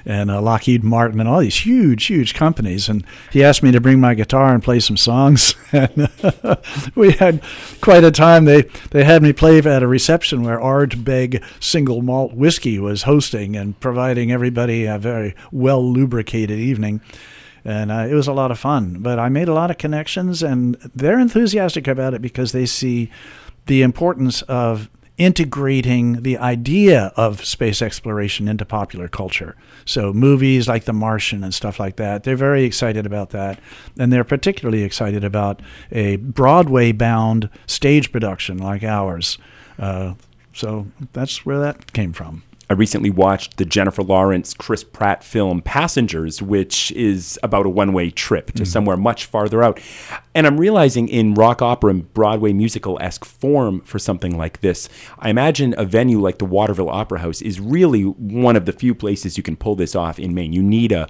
and 0.07 0.31
uh, 0.31 0.41
Lockheed 0.41 0.85
Martin 0.85 1.19
and 1.19 1.27
all 1.27 1.41
these 1.41 1.65
huge, 1.65 2.05
huge 2.05 2.33
companies. 2.33 2.88
And 2.88 3.03
he 3.29 3.43
asked 3.43 3.61
me 3.61 3.73
to 3.73 3.81
bring 3.81 3.99
my 3.99 4.13
guitar 4.13 4.53
and 4.53 4.63
play 4.63 4.79
some 4.79 4.95
songs. 4.95 5.53
and 5.73 6.09
we 6.95 7.11
had 7.11 7.43
quite 7.81 8.05
a 8.05 8.11
time. 8.11 8.45
They 8.45 8.63
they 8.91 9.03
had 9.03 9.21
me 9.21 9.33
play 9.33 9.57
at 9.57 9.83
a 9.83 9.88
reception 9.88 10.43
where 10.43 10.59
Ardbeg 10.59 11.43
single 11.59 12.01
malt 12.01 12.33
whiskey 12.33 12.79
was 12.79 13.03
hosting 13.03 13.57
and 13.57 13.77
providing 13.81 14.31
everybody 14.31 14.85
a 14.85 14.97
very 14.97 15.35
well 15.51 15.83
lubricated 15.83 16.57
evening 16.57 17.01
and 17.66 17.91
uh, 17.91 18.08
it 18.10 18.14
was 18.14 18.28
a 18.28 18.34
lot 18.34 18.51
of 18.51 18.60
fun. 18.60 18.99
But 18.99 19.20
I 19.20 19.30
made 19.30 19.47
a 19.47 19.53
lot 19.53 19.72
of 19.72 19.78
connections, 19.78 20.43
and 20.43 20.76
they're 20.95 21.20
enthusiastic 21.20 21.88
about 21.88 22.14
it 22.14 22.22
because 22.22 22.51
they 22.51 22.66
see 22.66 23.12
the 23.66 23.82
importance 23.82 24.41
of 24.43 24.89
integrating 25.18 26.22
the 26.22 26.38
idea 26.38 27.12
of 27.16 27.43
space 27.43 27.82
exploration 27.82 28.47
into 28.47 28.64
popular 28.64 29.08
culture. 29.08 29.55
So, 29.84 30.14
movies 30.14 30.68
like 30.68 30.86
The 30.86 30.93
Martian 30.93 31.43
and 31.43 31.53
stuff 31.53 31.80
like 31.80 31.95
that, 31.95 32.24
they're 32.24 32.36
very 32.36 32.64
excited 32.64 33.05
about 33.05 33.32
that. 33.32 33.60
And 33.97 34.14
they're 34.14 34.24
particularly 34.24 34.84
excited 34.84 35.24
about 35.24 35.62
a 35.91 36.18
Broadway 36.18 36.91
bound 36.91 37.49
stage 37.66 38.12
production 38.12 38.58
like 38.58 38.84
ours. 38.84 39.38
Uh, 39.80 40.14
so, 40.53 40.88
that's 41.14 41.45
where 41.45 41.60
that 41.60 41.93
came 41.93 42.14
from. 42.14 42.43
I 42.70 42.74
recently 42.74 43.09
watched 43.09 43.57
the 43.57 43.65
Jennifer 43.65 44.03
Lawrence 44.03 44.53
Chris 44.53 44.84
Pratt 44.84 45.24
film 45.24 45.61
Passengers, 45.61 46.41
which 46.41 46.91
is 46.91 47.39
about 47.41 47.65
a 47.65 47.70
one 47.70 47.93
way 47.93 48.09
trip 48.11 48.47
to 48.47 48.53
mm-hmm. 48.53 48.63
somewhere 48.65 48.97
much 48.97 49.26
farther 49.26 49.63
out. 49.63 49.80
And 50.36 50.45
I'm 50.45 50.59
realizing 50.59 51.07
in 51.07 51.34
rock 51.34 51.61
opera 51.61 51.91
and 51.91 52.13
Broadway 52.13 52.51
musical 52.51 52.97
esque 53.01 53.24
form 53.24 53.82
for 53.82 53.99
something 53.99 54.38
like 54.38 54.59
this, 54.59 54.89
I 55.20 55.30
imagine 55.30 55.76
a 55.78 55.86
venue 55.86 56.20
like 56.20 56.39
the 56.39 56.45
Waterville 56.45 56.89
Opera 56.89 57.20
House 57.20 57.41
is 57.41 57.59
really 57.59 58.03
one 58.03 58.57
of 58.57 58.65
the 58.65 58.74
few 58.74 58.93
places 58.93 59.38
you 59.38 59.43
can 59.43 59.55
pull 59.55 59.76
this 59.76 59.95
off 59.95 60.20
in 60.20 60.34
Maine. 60.34 60.51
You 60.51 60.63
need 60.63 60.91
a 60.91 61.07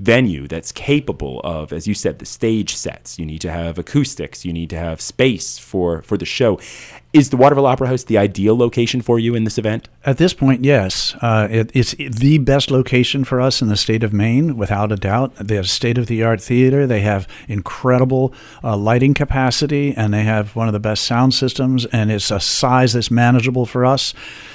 venue 0.00 0.48
that's 0.48 0.72
capable 0.72 1.40
of, 1.44 1.72
as 1.72 1.86
you 1.86 1.94
said, 1.94 2.18
the 2.18 2.26
stage 2.26 2.74
sets. 2.74 3.18
You 3.18 3.24
need 3.24 3.40
to 3.42 3.50
have 3.52 3.78
acoustics. 3.78 4.44
You 4.44 4.52
need 4.52 4.70
to 4.70 4.78
have 4.78 5.00
space 5.00 5.56
for, 5.56 6.02
for 6.02 6.16
the 6.16 6.24
show. 6.24 6.58
Is 7.14 7.30
the 7.30 7.36
Waterville 7.36 7.66
Opera 7.66 7.86
House 7.86 8.02
the 8.02 8.18
ideal 8.18 8.58
location 8.58 9.00
for 9.00 9.20
you 9.20 9.36
in 9.36 9.44
this 9.44 9.56
event? 9.56 9.88
At 10.04 10.18
this 10.18 10.34
point, 10.34 10.64
yes. 10.64 11.14
Uh, 11.22 11.46
it, 11.48 11.70
it's 11.72 11.94
the 11.94 12.38
best 12.38 12.72
location 12.72 13.22
for 13.22 13.40
us 13.40 13.62
in 13.62 13.68
the 13.68 13.76
state 13.76 14.02
of 14.02 14.12
Maine, 14.12 14.56
without 14.56 14.90
a 14.90 14.96
doubt. 14.96 15.32
They 15.36 15.54
have 15.54 15.70
state 15.70 15.96
of 15.96 16.08
the 16.08 16.24
art 16.24 16.40
theater. 16.40 16.88
They 16.88 17.02
have 17.02 17.28
incredible 17.46 18.34
uh, 18.64 18.76
lighting 18.76 19.14
capacity, 19.14 19.94
and 19.96 20.12
they 20.12 20.24
have 20.24 20.56
one 20.56 20.66
of 20.66 20.72
the 20.72 20.80
best 20.80 21.04
sound 21.04 21.34
systems, 21.34 21.86
and 21.86 22.10
it's 22.10 22.32
a 22.32 22.40
size 22.40 22.94
that's 22.94 23.12
manageable 23.12 23.64
for 23.64 23.86
us. 23.86 24.12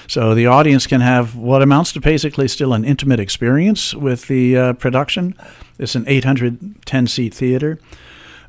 So 0.10 0.36
the 0.36 0.48
audience 0.48 0.86
can 0.86 1.00
have 1.00 1.38
what 1.38 1.62
amounts 1.62 1.94
to 1.94 2.02
basically 2.02 2.50
still 2.50 2.74
an 2.74 2.84
intimate 2.84 3.22
experience 3.22 3.94
with 3.94 4.28
the 4.28 4.58
uh, 4.58 4.74
production. 4.74 5.34
It's 5.78 5.96
an 5.96 6.04
810 6.10 7.08
seat 7.08 7.34
theater. 7.34 7.80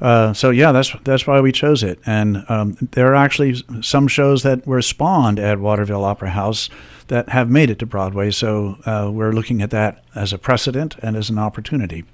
Uh, 0.00 0.32
so 0.32 0.50
yeah, 0.50 0.72
that's 0.72 0.94
that's 1.04 1.26
why 1.26 1.40
we 1.40 1.52
chose 1.52 1.82
it. 1.82 1.98
And 2.06 2.44
um, 2.48 2.76
there 2.92 3.12
are 3.12 3.16
actually 3.16 3.62
some 3.82 4.08
shows 4.08 4.42
that 4.42 4.66
were 4.66 4.82
spawned 4.82 5.38
at 5.38 5.60
Waterville 5.60 6.04
Opera 6.04 6.30
House 6.30 6.70
that 7.08 7.28
have 7.28 7.50
made 7.50 7.70
it 7.70 7.78
to 7.80 7.86
Broadway. 7.86 8.30
So 8.30 8.76
uh, 8.86 9.10
we're 9.12 9.32
looking 9.32 9.60
at 9.62 9.70
that 9.70 10.02
as 10.14 10.32
a 10.32 10.38
precedent 10.38 10.96
and 11.02 11.16
as 11.16 11.28
an 11.28 11.38
opportunity. 11.38 12.04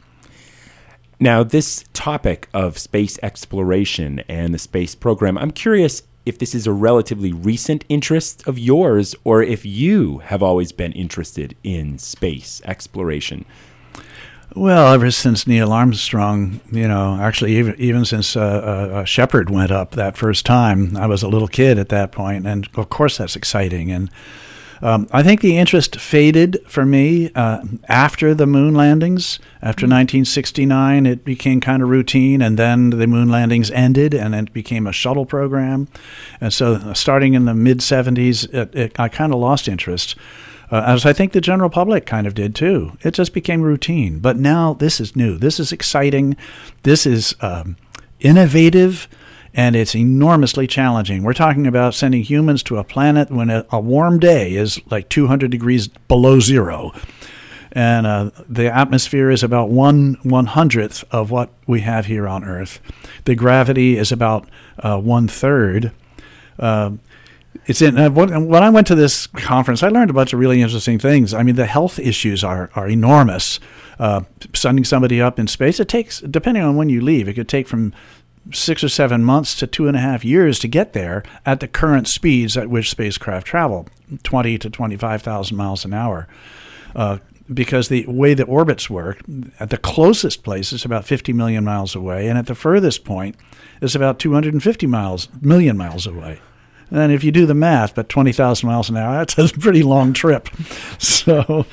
Now, 1.19 1.43
this 1.43 1.85
topic 1.95 2.49
of 2.53 2.77
space 2.77 3.19
exploration 3.23 4.21
and 4.29 4.53
the 4.53 4.59
space 4.59 4.95
program, 4.95 5.39
I'm 5.39 5.51
curious 5.51 6.03
if 6.27 6.39
this 6.39 6.55
is 6.55 6.67
a 6.67 6.73
relatively 6.73 7.33
recent 7.33 7.85
interest 7.89 8.47
of 8.47 8.59
yours 8.59 9.15
or 9.25 9.43
if 9.43 9.65
you 9.65 10.19
have 10.19 10.43
always 10.43 10.73
been 10.73 10.93
interested 10.93 11.57
in 11.63 11.99
space 11.99 12.61
exploration. 12.65 13.47
Well, 14.55 14.95
ever 14.95 15.11
since 15.11 15.47
Neil 15.47 15.73
Armstrong, 15.73 16.61
you 16.71 16.89
know, 16.89 17.19
actually 17.21 17.57
even 17.57 17.75
even 17.79 18.05
since 18.05 18.37
uh, 18.37 18.41
uh, 18.41 19.05
Shepard 19.05 19.51
went 19.51 19.71
up 19.71 19.93
that 19.93 20.17
first 20.17 20.47
time, 20.47 20.97
I 20.97 21.07
was 21.07 21.23
a 21.23 21.29
little 21.29 21.49
kid 21.49 21.79
at 21.79 21.91
that 21.91 22.13
point, 22.13 22.47
and 22.47 22.69
of 22.75 22.89
course 22.89 23.19
that's 23.19 23.37
exciting. 23.37 23.91
And 23.91 24.11
um, 24.83 25.09
I 25.11 25.23
think 25.23 25.41
the 25.41 25.57
interest 25.57 25.99
faded 25.99 26.59
for 26.67 26.85
me 26.85 27.31
uh, 27.35 27.63
after 27.89 28.35
the 28.35 28.47
moon 28.47 28.75
landings. 28.75 29.39
After 29.63 29.85
1969, 29.85 31.05
mm-hmm. 31.05 31.13
it 31.13 31.25
became 31.25 31.61
kind 31.61 31.83
of 31.83 31.89
routine, 31.89 32.41
and 32.41 32.59
then 32.59 32.91
the 32.91 33.07
moon 33.07 33.29
landings 33.29 33.71
ended, 33.71 34.15
and 34.15 34.35
it 34.35 34.53
became 34.53 34.87
a 34.87 34.93
shuttle 34.93 35.27
program. 35.27 35.89
And 36.41 36.53
so, 36.53 36.75
uh, 36.75 36.95
starting 36.95 37.35
in 37.35 37.47
the 37.47 37.55
mid 37.55 37.79
70s, 37.79 38.53
it, 38.55 38.75
it, 38.75 39.01
I 39.01 39.09
kind 39.09 39.33
of 39.33 39.41
lost 39.41 39.67
interest 39.67 40.15
uh, 40.71 40.83
as 40.87 41.07
I 41.07 41.13
think 41.13 41.33
the 41.33 41.41
general 41.41 41.71
public 41.71 42.07
kind 42.07 42.27
of 42.27 42.35
did 42.35 42.55
too. 42.55 42.97
It 43.03 43.13
just 43.15 43.33
became 43.33 43.63
routine. 43.63 44.19
But 44.19 44.37
now 44.37 44.75
this 44.75 45.01
is 45.01 45.15
new. 45.17 45.39
This 45.39 45.61
is 45.61 45.73
exciting. 45.73 46.37
This 46.83 47.07
is 47.07 47.35
um, 47.41 47.77
innovative. 48.21 49.09
and 49.55 49.75
it's 49.75 49.95
enormously 49.97 50.67
challenging. 50.67 51.23
We're 51.23 51.33
talking 51.33 51.67
about 51.67 51.95
sending 51.95 52.23
humans 52.23 52.63
to 52.65 52.77
a 52.77 52.85
planet 52.85 53.31
when 53.31 53.49
a, 53.49 53.65
a 53.71 53.81
warm 53.81 54.19
day 54.19 54.55
is 54.55 54.79
like 54.91 55.09
200 55.09 55.51
degrees 55.51 55.89
below 55.89 56.41
zero. 56.41 56.93
And 57.73 58.07
uh, 58.07 58.31
the 58.49 58.75
atmosphere 58.75 59.31
is 59.31 59.43
about 59.43 59.69
one 59.71 60.17
one 60.23 60.47
hundredth 60.47 61.05
of 61.11 61.31
what 61.31 61.51
we 61.67 61.81
have 61.81 62.07
here 62.07 62.27
on 62.27 62.45
Earth. 62.45 62.81
The 63.25 63.35
gravity 63.35 63.99
is 63.99 64.13
about 64.13 64.49
uh, 64.79 64.99
one 64.99 65.29
third. 65.29 65.93
Uh, 66.59 66.93
it's 67.67 67.83
in 67.83 67.99
uh, 67.99 68.11
when, 68.11 68.47
when 68.47 68.63
I 68.63 68.71
went 68.71 68.87
to 68.89 68.95
this 68.95 69.27
conference, 69.27 69.83
I 69.83 69.89
learned 69.89 70.11
a 70.11 70.15
bunch 70.15 70.33
of 70.33 70.39
really 70.39 70.63
interesting 70.63 70.99
things. 70.99 71.35
I 71.35 71.43
mean, 71.43 71.57
the 71.57 71.67
health 71.67 71.99
issues 71.99 72.45
are 72.45 72.71
are 72.75 72.89
enormous. 72.89 73.61
Uh, 73.99 74.23
sending 74.55 74.85
somebody 74.85 75.23
up 75.23 75.39
in 75.39 75.47
space, 75.47 75.81
it 75.81 75.89
takes 75.89 76.21
depending 76.21 76.63
on 76.63 76.77
when 76.77 76.89
you 76.89 77.01
leave, 77.01 77.29
it 77.29 77.35
could 77.35 77.49
take 77.49 77.67
from 77.67 77.95
six 78.53 78.85
or 78.85 78.89
seven 78.89 79.25
months 79.25 79.55
to 79.57 79.67
two 79.67 79.89
and 79.89 79.97
a 79.97 80.01
half 80.01 80.25
years 80.25 80.59
to 80.59 80.69
get 80.69 80.93
there 80.93 81.23
at 81.45 81.61
the 81.61 81.69
current 81.69 82.07
speeds 82.07 82.57
at 82.57 82.69
which 82.69 82.91
spacecraft 82.91 83.47
travel, 83.47 83.89
twenty 84.23 84.59
to 84.59 84.71
twenty 84.71 84.97
five 84.97 85.23
thousand 85.23 85.57
miles 85.57 85.85
an 85.85 85.95
hour. 85.95 86.29
Uh, 86.95 87.19
because 87.53 87.89
the 87.89 88.05
way 88.07 88.35
the 88.35 88.45
orbits 88.45 88.91
work, 88.91 89.21
at 89.61 89.71
the 89.71 89.79
closest 89.79 90.43
place 90.43 90.73
is 90.73 90.85
about 90.85 91.05
50 91.05 91.33
million 91.33 91.63
miles 91.63 91.95
away, 91.95 92.27
and 92.27 92.37
at 92.37 92.47
the 92.47 92.57
furthest 92.57 93.05
point 93.05 93.37
is 93.81 93.95
about 93.95 94.19
250 94.19 94.87
miles 94.89 95.29
million 95.41 95.77
miles 95.77 96.07
away. 96.07 96.41
And 96.91 97.11
if 97.11 97.25
you 97.25 97.33
do 97.33 97.47
the 97.47 97.55
math, 97.55 97.95
but 97.95 98.09
20,000 98.09 98.67
miles 98.67 98.89
an 98.89 98.97
hour, 98.97 99.25
that's 99.25 99.39
a 99.39 99.49
pretty 99.59 99.83
long 99.83 100.13
trip. 100.13 100.49
So, 100.99 101.67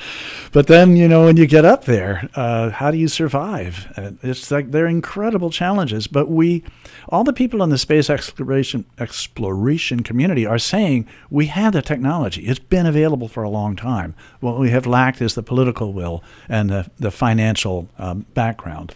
but 0.52 0.66
then, 0.66 0.96
you 0.96 1.06
know, 1.06 1.24
when 1.24 1.36
you 1.36 1.46
get 1.46 1.64
up 1.64 1.84
there, 1.84 2.28
uh, 2.34 2.70
how 2.70 2.90
do 2.90 2.98
you 2.98 3.08
survive? 3.08 3.92
Uh, 3.96 4.12
it's 4.22 4.50
like 4.50 4.70
they're 4.70 4.86
incredible 4.86 5.50
challenges. 5.50 6.06
But 6.08 6.28
we, 6.28 6.64
all 7.08 7.22
the 7.22 7.32
people 7.32 7.62
in 7.62 7.70
the 7.70 7.78
space 7.78 8.10
exploration, 8.10 8.84
exploration 8.98 10.02
community 10.02 10.46
are 10.46 10.58
saying 10.58 11.06
we 11.30 11.46
have 11.46 11.72
the 11.72 11.82
technology. 11.82 12.46
It's 12.46 12.58
been 12.58 12.86
available 12.86 13.28
for 13.28 13.44
a 13.44 13.50
long 13.50 13.76
time. 13.76 14.14
What 14.40 14.58
we 14.58 14.70
have 14.70 14.86
lacked 14.86 15.22
is 15.22 15.34
the 15.34 15.42
political 15.42 15.92
will 15.92 16.24
and 16.48 16.70
the, 16.70 16.90
the 16.98 17.10
financial 17.12 17.88
um, 17.98 18.26
background. 18.34 18.94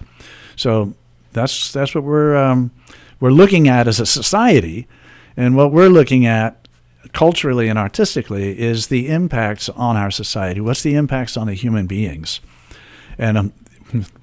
So 0.57 0.95
that's, 1.33 1.73
that's 1.73 1.95
what 1.95 2.03
we're, 2.03 2.37
um, 2.37 2.73
we're 3.21 3.31
looking 3.31 3.69
at 3.69 3.87
as 3.87 4.01
a 4.01 4.07
society 4.07 4.89
and 5.39 5.55
what 5.55 5.71
we're 5.71 5.89
looking 5.89 6.27
at 6.27 6.67
culturally 7.13 7.69
and 7.69 7.79
artistically 7.79 8.59
is 8.59 8.89
the 8.89 9.09
impacts 9.09 9.69
on 9.69 9.97
our 9.97 10.11
society. 10.11 10.61
What's 10.61 10.83
the 10.83 10.97
impacts 10.97 11.37
on 11.37 11.47
the 11.47 11.55
human 11.55 11.87
beings? 11.87 12.41
And 13.19 13.39
um, 13.39 13.53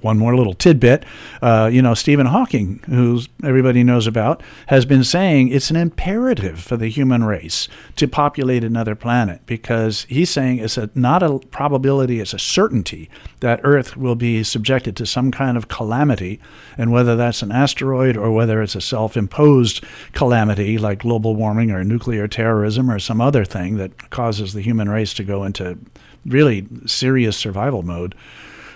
one 0.01 0.17
more 0.17 0.35
little 0.35 0.53
tidbit. 0.53 1.03
Uh, 1.41 1.69
you 1.71 1.81
know, 1.81 1.93
Stephen 1.93 2.27
Hawking, 2.27 2.79
who 2.87 3.21
everybody 3.43 3.83
knows 3.83 4.07
about, 4.07 4.41
has 4.67 4.85
been 4.85 5.03
saying 5.03 5.49
it's 5.49 5.69
an 5.69 5.75
imperative 5.75 6.59
for 6.59 6.77
the 6.77 6.87
human 6.87 7.23
race 7.23 7.67
to 7.95 8.07
populate 8.07 8.63
another 8.63 8.95
planet 8.95 9.41
because 9.45 10.05
he's 10.09 10.29
saying 10.29 10.59
it's 10.59 10.77
a, 10.77 10.89
not 10.95 11.23
a 11.23 11.39
probability, 11.51 12.19
it's 12.19 12.33
a 12.33 12.39
certainty 12.39 13.09
that 13.39 13.59
Earth 13.63 13.97
will 13.97 14.15
be 14.15 14.43
subjected 14.43 14.95
to 14.97 15.05
some 15.05 15.31
kind 15.31 15.57
of 15.57 15.67
calamity. 15.67 16.39
And 16.77 16.91
whether 16.91 17.15
that's 17.15 17.41
an 17.41 17.51
asteroid 17.51 18.17
or 18.17 18.31
whether 18.31 18.61
it's 18.61 18.75
a 18.75 18.81
self 18.81 19.17
imposed 19.17 19.83
calamity 20.13 20.77
like 20.77 20.99
global 20.99 21.35
warming 21.35 21.71
or 21.71 21.83
nuclear 21.83 22.27
terrorism 22.27 22.89
or 22.89 22.99
some 22.99 23.21
other 23.21 23.45
thing 23.45 23.77
that 23.77 24.09
causes 24.09 24.53
the 24.53 24.61
human 24.61 24.89
race 24.89 25.13
to 25.15 25.23
go 25.23 25.43
into 25.43 25.77
really 26.25 26.67
serious 26.85 27.37
survival 27.37 27.83
mode 27.83 28.15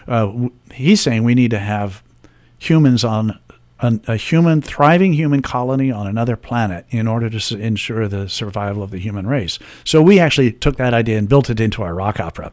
uh, 0.10 0.50
he's 0.74 1.00
saying 1.00 1.24
we 1.24 1.36
need 1.36 1.52
to 1.52 1.60
have 1.60 2.04
humans 2.58 3.04
on 3.04 3.40
a, 3.82 4.18
human, 4.18 4.62
thriving 4.62 5.14
human 5.14 5.42
colony 5.42 5.92
on 5.92 6.06
another 6.06 6.36
planet 6.36 6.86
in 6.90 7.08
order 7.08 7.30
to 7.30 7.58
ensure 7.58 8.08
the 8.08 8.28
survival 8.28 8.84
of 8.84 8.92
the 8.92 8.98
human 8.98 9.26
race. 9.26 9.58
So 9.86 10.02
we 10.02 10.20
actually 10.20 10.52
took 10.52 10.76
that 10.76 10.94
idea 10.94 11.18
and 11.18 11.30
built 11.30 11.50
it 11.50 11.62
into 11.62 11.82
our 11.84 11.96
rock 11.96 12.20
opera. 12.20 12.52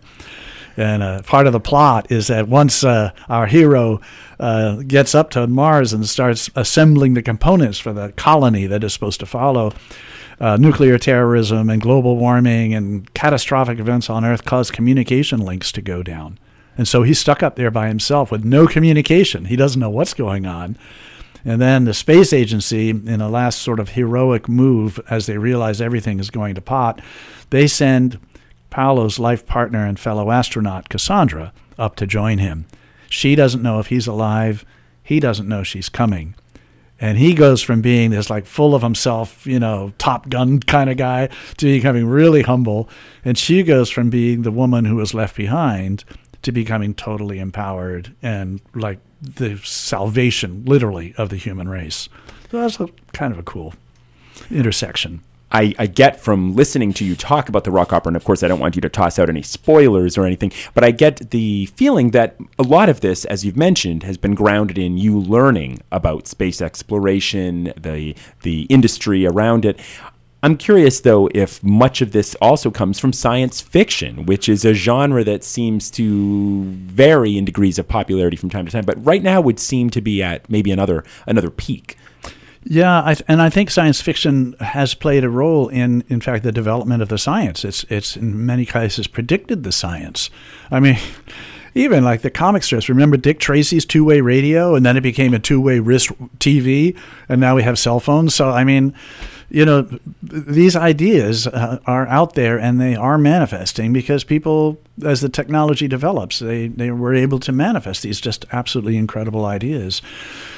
And 0.77 1.03
uh, 1.03 1.23
part 1.23 1.47
of 1.47 1.53
the 1.53 1.61
plot 1.61 2.13
is 2.13 2.27
that 2.27 2.49
once 2.49 2.85
uh, 2.85 3.11
our 3.29 3.47
hero 3.47 4.01
uh, 4.39 4.83
gets 4.87 5.15
up 5.15 5.31
to 5.31 5.47
Mars 5.47 5.93
and 5.93 6.07
starts 6.07 6.51
assembling 6.55 7.15
the 7.15 7.23
components 7.23 7.79
for 7.79 7.93
the 7.93 8.13
colony 8.13 8.67
that 8.67 8.85
is 8.85 8.93
supposed 8.93 9.19
to 9.21 9.27
follow, 9.27 9.73
uh, 10.39 10.59
nuclear 10.59 10.99
terrorism 10.99 11.71
and 11.71 11.81
global 11.81 12.19
warming 12.19 12.75
and 12.75 13.13
catastrophic 13.15 13.79
events 13.79 14.11
on 14.11 14.25
Earth 14.25 14.45
cause 14.45 14.71
communication 14.71 15.41
links 15.41 15.73
to 15.73 15.81
go 15.81 16.03
down. 16.03 16.39
And 16.77 16.87
so 16.87 17.03
he's 17.03 17.19
stuck 17.19 17.43
up 17.43 17.57
there 17.57 17.71
by 17.71 17.89
himself 17.89 18.31
with 18.31 18.45
no 18.45 18.67
communication. 18.67 19.47
He 19.47 19.57
doesn't 19.57 19.81
know 19.81 19.91
what's 19.91 20.15
going 20.15 20.47
on. 20.47 20.77
And 21.45 21.61
then 21.61 21.85
the 21.85 21.95
space 21.95 22.33
agency, 22.33 22.91
in 22.91 23.21
a 23.21 23.29
last 23.29 23.63
sort 23.63 23.79
of 23.79 23.91
heroic 23.91 24.49
move, 24.49 25.01
as 25.09 25.27
they 25.27 25.39
realize 25.39 25.81
everything 25.81 26.19
is 26.19 26.29
going 26.29 26.57
to 26.57 26.61
pot, 26.61 27.01
they 27.51 27.67
send 27.69 28.19
Paolo's 28.69 29.19
life 29.19 29.47
partner 29.47 29.87
and 29.87 29.99
fellow 29.99 30.31
astronaut, 30.31 30.89
Cassandra, 30.89 31.53
up 31.79 31.95
to 31.97 32.07
join 32.07 32.39
him. 32.39 32.67
She 33.09 33.37
doesn't 33.37 33.63
know 33.63 33.79
if 33.79 33.87
he's 33.87 34.09
alive. 34.09 34.65
He 35.03 35.21
doesn't 35.21 35.49
know 35.49 35.63
she's 35.63 35.89
coming. 35.89 36.35
And 36.99 37.19
he 37.19 37.35
goes 37.35 37.63
from 37.63 37.83
being 37.83 38.11
this 38.11 38.31
like 38.31 38.47
full 38.47 38.75
of 38.75 38.83
himself, 38.83 39.47
you 39.47 39.61
know, 39.61 39.93
top 39.99 40.29
gun 40.29 40.61
kind 40.61 40.89
of 40.89 40.97
guy 40.97 41.29
to 41.59 41.67
becoming 41.67 42.07
really 42.07 42.43
humble. 42.43 42.89
And 43.25 43.37
she 43.37 43.63
goes 43.63 43.91
from 43.91 44.11
being 44.11 44.43
the 44.43 44.51
woman 44.51 44.87
who 44.87 44.97
was 44.97 45.15
left 45.15 45.37
behind 45.37 46.05
to 46.47 46.53
becoming 46.53 46.95
totally 46.95 47.41
empowered 47.41 48.15
and 48.23 48.61
like 48.73 49.01
the 49.21 49.59
salvation, 49.65 50.65
literally, 50.65 51.13
of 51.19 51.29
the 51.29 51.37
human 51.37 51.69
race. 51.69 52.09
So 52.53 52.61
that's 52.61 52.79
a, 52.79 52.87
kind 53.13 53.33
of 53.33 53.39
a 53.41 53.43
cool 53.43 53.75
intersection. 54.49 55.23
I, 55.51 55.75
I, 55.77 55.87
get 55.87 56.21
from 56.21 56.55
listening 56.55 56.93
to 56.95 57.05
you 57.05 57.17
talk 57.17 57.49
about 57.49 57.65
the 57.65 57.71
rock 57.73 57.93
opera, 57.93 58.11
and 58.11 58.17
of 58.17 58.25
course, 58.25 58.45
I 58.45 58.49
don't 58.49 58.61
want 58.61 58.77
you 58.77 58.81
to 58.83 58.89
toss 58.89 59.19
out 59.19 59.29
any 59.29 59.43
spoilers 59.43 60.17
or 60.17 60.25
anything, 60.25 60.53
but 60.75 60.85
I 60.85 60.93
get 60.93 61.31
the 61.31 61.67
feeling 61.67 62.11
that 62.11 62.37
a 62.59 62.63
lot 62.63 62.89
of 62.89 63.01
this, 63.01 63.25
as 63.25 63.45
you've 63.45 63.57
mentioned, 63.57 64.03
has 64.05 64.17
been 64.17 64.35
grounded 64.35 64.79
in 64.79 64.99
you 64.99 65.19
learning 65.19 65.81
about 65.91 66.29
space 66.29 66.61
exploration, 66.61 67.73
the 67.77 68.15
the 68.43 68.63
industry 68.65 69.27
around 69.27 69.65
it. 69.65 69.81
I'm 70.43 70.57
curious, 70.57 71.01
though, 71.01 71.29
if 71.35 71.63
much 71.63 72.03
of 72.03 72.13
this 72.13 72.35
also 72.37 72.71
comes 72.71 72.99
from 72.99 73.13
science 73.13 73.61
fiction, 73.61 74.27
which 74.27 74.49
is 74.49 74.65
a 74.65 74.75
genre 74.75 75.25
that 75.25 75.43
seems 75.43 75.91
to 75.93 76.65
vary 76.65 77.37
in 77.37 77.45
degrees 77.45 77.79
of 77.79 77.89
popularity 77.89 78.37
from 78.37 78.51
time 78.51 78.67
to 78.67 78.73
time, 78.73 78.85
but 78.85 79.05
right 79.05 79.23
now 79.23 79.41
would 79.41 79.59
seem 79.59 79.91
to 79.91 80.01
be 80.01 80.23
at 80.23 80.49
maybe 80.51 80.71
another 80.71 81.05
another 81.27 81.51
peak. 81.51 81.97
Yeah, 82.69 83.03
I 83.05 83.15
th- 83.15 83.25
and 83.29 83.41
I 83.41 83.49
think 83.49 83.71
science 83.71 84.01
fiction 84.01 84.55
has 84.61 84.95
played 84.95 85.25
a 85.25 85.31
role 85.31 85.69
in, 85.69 86.05
in 86.09 86.21
fact, 86.21 86.43
the 86.43 86.53
development 86.53 87.01
of 87.01 87.09
the 87.09 87.19
science. 87.19 87.65
It's 87.65 87.85
it's 87.85 88.17
in 88.17 88.45
many 88.45 88.67
cases 88.67 89.07
predicted 89.07 89.63
the 89.63 89.73
science. 89.73 90.31
I 90.71 90.81
mean. 90.81 90.99
even 91.77 92.03
like 92.03 92.23
the 92.23 92.31
comic 92.31 92.63
strips. 92.63 92.89
Remember 92.89 93.19
Dick 93.19 93.39
Tracy's 93.39 93.85
two 93.85 94.03
way 94.03 94.23
radio, 94.23 94.75
and 94.75 94.87
then 94.87 94.97
it 94.97 95.03
became 95.03 95.35
a 95.35 95.39
two 95.39 95.61
way 95.61 95.79
wrist 95.79 96.09
TV, 96.39 96.99
and 97.29 97.39
now 97.39 97.55
we 97.55 97.63
have 97.65 97.79
cell 97.79 98.01
phones. 98.01 98.35
So, 98.35 98.49
I 98.49 98.65
mean, 98.65 98.95
you 99.49 99.65
know, 99.65 99.89
these 100.23 100.75
ideas 100.75 101.47
uh, 101.47 101.79
are 101.87 102.07
out 102.09 102.35
there 102.35 102.59
and 102.59 102.81
they 102.81 102.97
are 102.97 103.17
manifesting 103.17 103.93
because 103.93 104.25
people, 104.25 104.79
as 105.05 105.21
the 105.21 105.29
technology 105.29 105.87
develops, 105.87 106.41
they, 106.41 106.69
they 106.69 106.91
were 106.91 107.15
able 107.15 107.39
to 107.41 107.53
manifest 107.53 108.03
these 108.03 108.21
just 108.21 108.45
absolutely 108.53 108.97
incredible 108.97 109.45
ideas. 109.45 110.03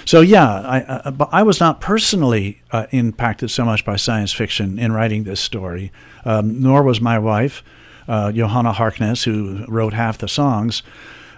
So, 0.06 0.22
yeah, 0.22 0.60
I, 0.60 0.80
uh, 0.84 1.10
but 1.10 1.28
I 1.32 1.42
was 1.42 1.60
not 1.60 1.80
personally 1.80 2.62
uh, 2.70 2.86
impacted 2.90 3.50
so 3.50 3.64
much 3.64 3.84
by 3.84 3.96
science 3.96 4.32
fiction 4.32 4.78
in 4.78 4.92
writing 4.92 5.24
this 5.24 5.40
story, 5.40 5.92
um, 6.24 6.62
nor 6.62 6.82
was 6.82 7.00
my 7.00 7.18
wife, 7.18 7.62
uh, 8.08 8.32
Johanna 8.32 8.72
Harkness, 8.72 9.24
who 9.24 9.66
wrote 9.68 9.92
half 9.92 10.16
the 10.16 10.28
songs. 10.28 10.82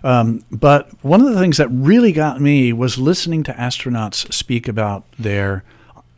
Um, 0.04 0.44
but 0.50 0.88
one 1.02 1.20
of 1.20 1.32
the 1.32 1.38
things 1.38 1.56
that 1.56 1.68
really 1.68 2.12
got 2.12 2.40
me 2.40 2.72
was 2.72 2.96
listening 2.96 3.42
to 3.42 3.52
astronauts 3.52 4.32
speak 4.32 4.68
about 4.68 5.04
their 5.18 5.64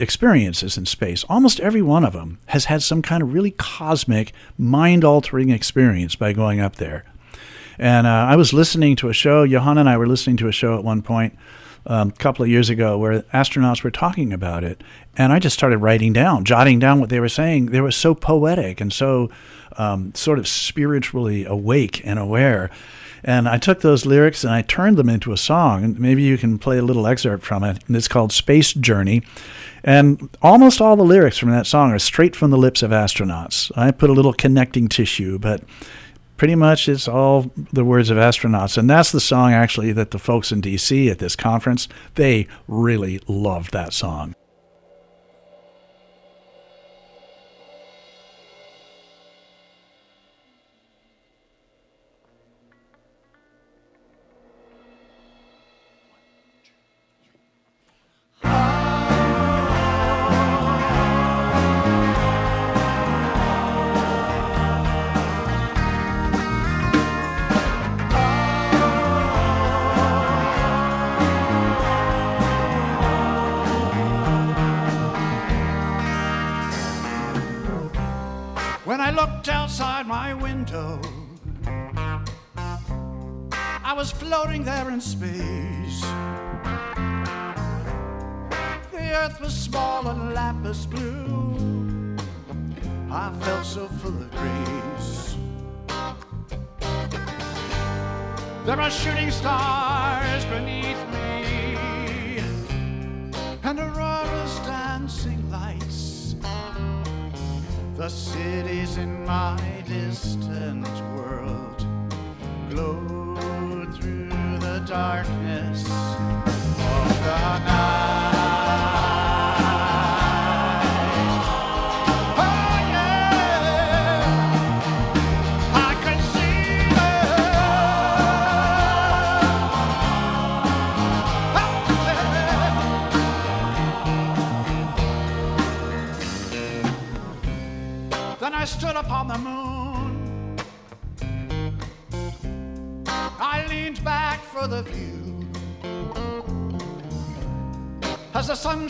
experiences 0.02 0.76
in 0.76 0.84
space. 0.84 1.24
Almost 1.28 1.60
every 1.60 1.80
one 1.80 2.04
of 2.04 2.12
them 2.12 2.38
has 2.46 2.66
had 2.66 2.82
some 2.82 3.00
kind 3.00 3.22
of 3.22 3.32
really 3.32 3.52
cosmic, 3.52 4.32
mind 4.58 5.04
altering 5.04 5.50
experience 5.50 6.16
by 6.16 6.32
going 6.32 6.60
up 6.60 6.76
there. 6.76 7.04
And 7.78 8.06
uh, 8.06 8.10
I 8.10 8.36
was 8.36 8.52
listening 8.52 8.96
to 8.96 9.08
a 9.08 9.14
show, 9.14 9.46
Johanna 9.46 9.80
and 9.80 9.88
I 9.88 9.96
were 9.96 10.06
listening 10.06 10.36
to 10.38 10.48
a 10.48 10.52
show 10.52 10.76
at 10.76 10.84
one 10.84 11.02
point 11.02 11.36
um, 11.86 12.08
a 12.08 12.12
couple 12.12 12.42
of 12.42 12.48
years 12.48 12.70
ago 12.70 12.98
where 12.98 13.22
astronauts 13.34 13.82
were 13.82 13.90
talking 13.90 14.32
about 14.32 14.64
it. 14.64 14.82
And 15.16 15.32
I 15.32 15.38
just 15.38 15.56
started 15.56 15.78
writing 15.78 16.12
down, 16.12 16.44
jotting 16.44 16.78
down 16.78 17.00
what 17.00 17.08
they 17.08 17.20
were 17.20 17.28
saying. 17.28 17.66
They 17.66 17.80
were 17.80 17.90
so 17.90 18.14
poetic 18.14 18.80
and 18.80 18.92
so 18.92 19.30
um, 19.76 20.14
sort 20.14 20.38
of 20.38 20.46
spiritually 20.46 21.44
awake 21.44 22.02
and 22.04 22.18
aware. 22.18 22.70
And 23.24 23.48
I 23.48 23.58
took 23.58 23.80
those 23.80 24.04
lyrics 24.04 24.42
and 24.42 24.52
I 24.52 24.62
turned 24.62 24.96
them 24.96 25.08
into 25.08 25.32
a 25.32 25.36
song. 25.36 25.84
And 25.84 25.98
maybe 25.98 26.22
you 26.22 26.36
can 26.36 26.58
play 26.58 26.78
a 26.78 26.82
little 26.82 27.06
excerpt 27.06 27.44
from 27.44 27.62
it. 27.64 27.78
It's 27.88 28.08
called 28.08 28.32
Space 28.32 28.72
Journey. 28.72 29.22
And 29.84 30.28
almost 30.42 30.80
all 30.80 30.96
the 30.96 31.02
lyrics 31.02 31.38
from 31.38 31.50
that 31.50 31.66
song 31.66 31.90
are 31.92 31.98
straight 31.98 32.36
from 32.36 32.50
the 32.50 32.58
lips 32.58 32.82
of 32.82 32.90
astronauts. 32.90 33.70
I 33.76 33.90
put 33.90 34.10
a 34.10 34.14
little 34.14 34.32
connecting 34.32 34.88
tissue, 34.88 35.38
but 35.38 35.62
pretty 36.36 36.54
much 36.54 36.88
it's 36.88 37.08
all 37.08 37.50
the 37.72 37.84
words 37.84 38.10
of 38.10 38.16
astronauts. 38.16 38.78
And 38.78 38.88
that's 38.88 39.12
the 39.12 39.20
song 39.20 39.52
actually 39.52 39.92
that 39.92 40.10
the 40.10 40.18
folks 40.18 40.52
in 40.52 40.62
DC 40.62 41.10
at 41.10 41.18
this 41.18 41.36
conference, 41.36 41.88
they 42.14 42.46
really 42.68 43.20
loved 43.26 43.72
that 43.72 43.92
song. 43.92 44.34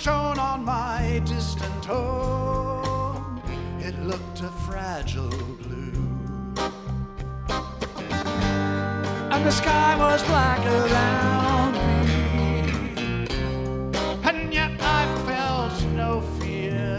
Shone 0.03 0.39
on 0.41 0.65
my 0.65 1.23
distant 1.25 1.85
home, 1.85 3.41
it 3.79 3.97
looked 4.01 4.41
a 4.41 4.49
fragile 4.67 5.29
blue. 5.29 5.93
And 9.31 9.47
the 9.47 9.53
sky 9.53 9.95
was 9.97 10.25
black 10.25 10.59
around 10.67 11.75
me. 11.75 13.29
And 14.25 14.53
yet 14.53 14.73
I 14.81 15.07
felt 15.25 15.85
no 15.93 16.21
fear. 16.41 16.99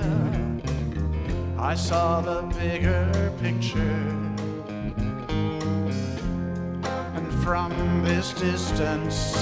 I 1.59 1.75
saw 1.75 2.21
the 2.21 2.43
bigger 2.57 3.33
picture. 3.41 4.07
And 7.17 7.33
from 7.43 8.01
this 8.05 8.31
distance, 8.31 9.35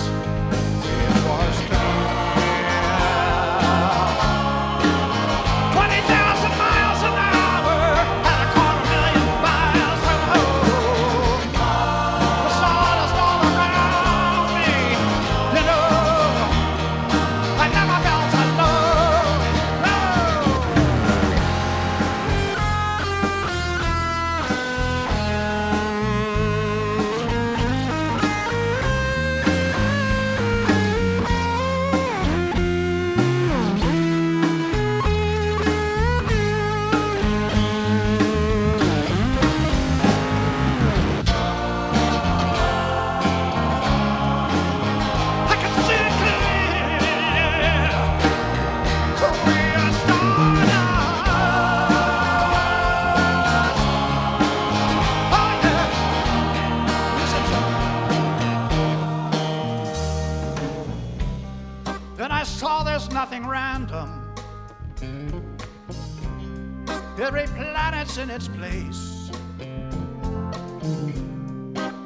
its 68.32 68.48
place. 68.48 69.30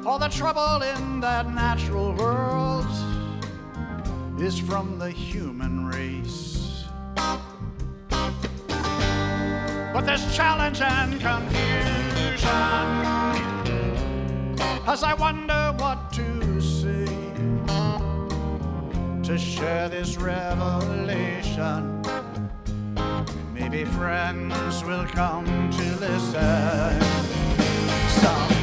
All 0.04 0.18
the 0.18 0.28
trouble 0.28 0.82
in 0.82 1.20
that 1.20 1.48
natural 1.54 2.12
world 2.14 2.86
is 4.40 4.58
from 4.58 4.98
the 4.98 5.10
human 5.10 5.86
race. 5.86 6.84
But 9.94 10.02
there's 10.02 10.36
challenge 10.36 10.80
and 10.80 11.20
confusion 11.20 12.16
as 14.88 15.02
I 15.02 15.14
wonder 15.14 15.74
what 15.78 16.12
to 16.12 16.60
say 16.60 17.06
to 19.22 19.38
share 19.38 19.88
this 19.88 20.16
revelation. 20.16 21.95
Maybe 23.76 23.90
friends 23.90 24.82
will 24.84 25.04
come 25.04 25.44
to 25.44 25.96
listen 25.96 27.02
someday. 28.08 28.55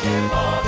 Stardust. 0.00 0.67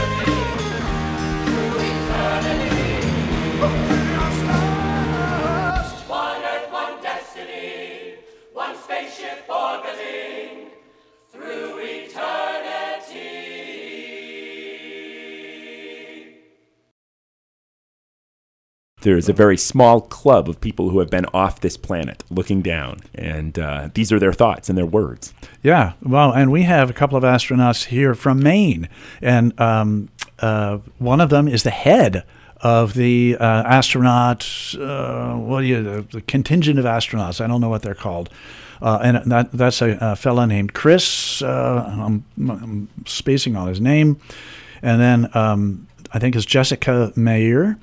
There's 19.03 19.29
a 19.29 19.33
very 19.33 19.57
small 19.57 20.03
club 20.03 20.49
of 20.49 20.61
people 20.61 20.91
who 20.91 20.99
have 20.99 21.09
been 21.09 21.27
off 21.33 21.61
this 21.61 21.77
planet 21.77 22.23
looking 22.31 22.61
down, 22.61 23.01
and 23.15 23.59
uh, 23.59 23.89
these 23.95 24.13
are 24.13 24.19
their 24.19 24.33
thoughts 24.33 24.69
and 24.69 24.77
their 24.77 24.87
words. 24.87 25.33
Yeah, 25.63 25.93
well, 26.03 26.33
and 26.33 26.53
we 26.53 26.63
have 26.63 26.91
a 26.91 26.93
couple 26.93 27.17
of 27.17 27.25
astronauts 27.25 27.87
here 27.87 28.15
from 28.15 28.43
Maine, 28.43 28.89
and 29.23 29.59
um, 29.59 30.11
uh, 30.41 30.79
one 30.99 31.21
of 31.21 31.31
them 31.31 31.49
is 31.49 31.63
the 31.63 31.71
head 31.71 32.25
of 32.61 32.93
the 32.93 33.37
uh, 33.41 33.45
astronaut. 33.65 34.47
Uh, 34.79 35.35
what 35.35 35.63
do 35.63 35.67
you? 35.67 35.83
The, 35.83 36.03
the 36.03 36.21
contingent 36.21 36.79
of 36.79 36.85
astronauts. 36.85 37.43
I 37.43 37.47
don't 37.47 37.63
know 37.63 37.71
what 37.71 37.83
they're 37.83 37.95
called. 37.95 38.29
Uh, 38.83 38.99
and 39.03 39.31
that 39.31 39.53
that's 39.53 39.83
a, 39.83 39.99
a 40.01 40.17
fellow 40.17 40.45
named 40.47 40.73
Chris. 40.73 41.43
Uh, 41.43 41.85
I'm, 41.87 42.25
I'm 42.39 42.89
spacing 43.07 43.57
on 43.57 43.69
his 43.69 43.81
name, 43.81 44.19
and 44.83 45.01
then 45.01 45.31
um, 45.35 45.87
I 46.13 46.19
think 46.19 46.35
it's 46.37 46.47
Jessica 46.47 47.13
Meir. 47.15 47.79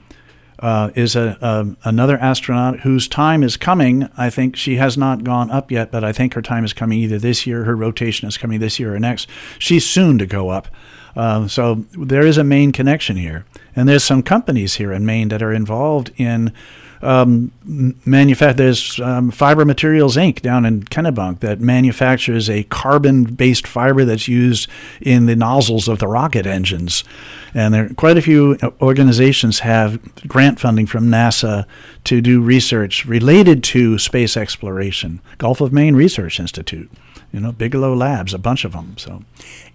Uh, 0.60 0.91
is 0.95 1.16
a, 1.16 1.38
um 1.45 1.78
another 1.84 2.18
astronaut 2.18 2.82
whose 2.82 3.08
time 3.08 3.43
is 3.43 3.58
coming. 3.58 4.10
I 4.18 4.30
think 4.30 4.55
she 4.55 4.76
has 4.78 4.97
not 4.97 5.24
gone 5.24 5.51
up 5.51 5.72
yet, 5.72 5.91
but 5.91 6.03
I 6.03 6.12
think 6.14 6.34
her 6.34 6.41
time 6.41 6.66
is 6.66 6.74
coming 6.74 6.99
either 6.99 7.20
this 7.20 7.45
year. 7.45 7.64
Her 7.64 7.76
rotation 7.76 8.28
is 8.28 8.38
coming 8.38 8.60
this 8.60 8.80
year 8.80 8.95
or 8.95 8.99
next. 8.99 9.30
She's 9.60 9.86
soon 9.86 10.18
to 10.18 10.26
go 10.26 10.49
up. 10.49 10.68
Uh, 11.16 11.47
so 11.47 11.86
there 11.97 12.26
is 12.26 12.38
a 12.38 12.43
Maine 12.43 12.72
connection 12.72 13.18
here, 13.18 13.45
and 13.76 13.89
there's 13.89 14.03
some 14.03 14.22
companies 14.22 14.76
here 14.76 14.91
in 14.91 15.05
Maine 15.05 15.30
that 15.30 15.41
are 15.41 15.51
involved 15.53 16.12
in 16.18 16.51
um, 17.01 17.51
manufacture. 18.05 18.53
There's 18.53 18.99
um, 18.99 19.32
Fiber 19.32 19.66
Materials 19.66 20.16
Inc. 20.16 20.41
down 20.41 20.66
in 20.66 20.84
Kennebunk 20.84 21.39
that 21.39 21.60
manufactures 21.60 22.49
a 22.49 22.64
carbon-based 22.64 23.68
fiber 23.68 24.05
that's 24.05 24.28
used 24.28 24.70
in 25.01 25.26
the 25.26 25.36
nozzles 25.36 25.88
of 25.88 25.99
the 25.99 26.08
rocket 26.08 26.45
engines, 26.45 27.03
and 27.54 27.74
there 27.74 27.89
quite 27.89 28.18
a 28.18 28.22
few 28.22 28.58
organizations 28.82 29.60
have 29.60 30.00
grant 30.28 30.60
funding 30.60 30.86
from 30.86 31.10
NASA 31.10 31.66
to 32.06 32.22
do 32.22 32.41
research 32.41 33.06
related 33.06 33.64
to 33.66 33.98
space 33.98 34.38
exploration. 34.38 35.22
Gulf 35.38 35.62
of 35.62 35.74
Maine 35.74 35.95
Research 35.95 36.39
Institute, 36.39 36.91
you 37.32 37.39
know, 37.39 37.52
Bigelow 37.52 37.93
Labs, 37.95 38.34
a 38.34 38.38
bunch 38.38 38.66
of 38.66 38.74
them. 38.74 38.95
So 38.98 39.24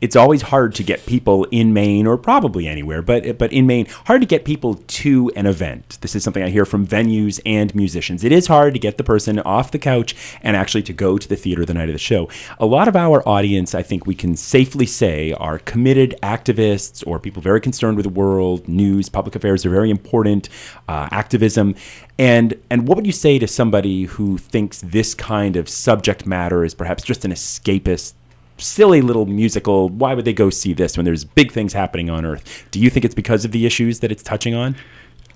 it's 0.03 0.17
always 0.17 0.43
hard 0.43 0.75
to 0.75 0.83
get 0.83 1.07
people 1.07 1.45
in 1.53 1.73
Maine 1.73 2.09
or 2.09 2.19
probably 2.19 2.67
anywhere, 2.67 3.03
but 3.03 3.39
but 3.39 3.53
in 3.53 3.69
Maine, 3.69 3.87
hard 4.07 4.21
to 4.21 4.27
get 4.27 4.45
people 4.45 4.75
to 4.75 5.31
an 5.37 5.47
event. 5.47 5.97
This 6.01 6.17
is 6.17 6.25
something 6.25 6.43
I 6.43 6.51
hear 6.51 6.67
from 6.67 6.85
venues 6.85 7.41
and 7.47 7.73
musicians. 7.73 8.25
It 8.25 8.33
is 8.33 8.49
hard 8.49 8.75
to 8.75 8.81
get 8.81 8.99
the 8.99 9.05
person 9.05 9.39
off 9.39 9.71
the 9.71 9.79
couch 9.79 10.17
and 10.43 10.57
actually 10.57 10.83
to 10.83 10.93
go 10.93 11.19
to 11.19 11.29
the 11.29 11.37
theater 11.37 11.65
the 11.65 11.73
night 11.73 11.89
of 11.89 11.93
the 11.93 12.01
show. 12.01 12.29
A 12.59 12.67
lot 12.67 12.89
of 12.89 12.97
our 12.97 13.27
audience, 13.29 13.77
I 13.77 13.83
think 13.83 14.05
we 14.05 14.17
can 14.17 14.35
safely 14.35 14.87
say, 14.87 15.33
are 15.35 15.61
committed 15.61 16.17
activists 16.21 17.07
or 17.07 17.21
people 17.21 17.41
very 17.41 17.61
concerned 17.61 17.97
with 17.97 18.05
the 18.05 18.11
world, 18.11 18.67
news, 18.67 19.09
public 19.09 19.37
affairs 19.37 19.65
are 19.65 19.71
very 19.71 19.91
important, 19.91 20.49
uh, 20.89 21.09
activism. 21.13 21.77
And 22.19 22.61
and 22.71 22.89
what 22.89 22.97
would 22.97 23.07
you 23.07 23.13
say 23.13 23.39
to 23.39 23.47
somebody 23.47 24.05
who 24.05 24.37
thinks 24.37 24.81
this 24.81 25.15
kind 25.15 25.55
of 25.55 25.69
subject 25.69 26.27
matter 26.27 26.65
is 26.65 26.75
perhaps 26.75 27.05
just 27.05 27.25
an 27.25 27.31
escapist 27.31 28.15
silly 28.59 29.01
little 29.01 29.27
musical. 29.27 29.89
Why 29.89 30.15
would 30.15 30.25
they 30.25 30.33
go 30.33 30.51
see 30.51 30.73
this 30.73 30.97
when 30.97 31.05
there's 31.05 31.25
big 31.25 31.53
things 31.53 31.73
happening 31.73 32.11
on 32.11 32.25
Earth? 32.25 32.67
Do 32.71 32.81
you 32.81 32.91
think 32.91 33.05
it's 33.05 33.15
because 33.15 33.45
of 33.45 33.53
the 33.53 33.67
issues 33.67 34.01
that 34.01 34.13
it's 34.13 34.23
touching 34.23 34.55
on? 34.55 34.77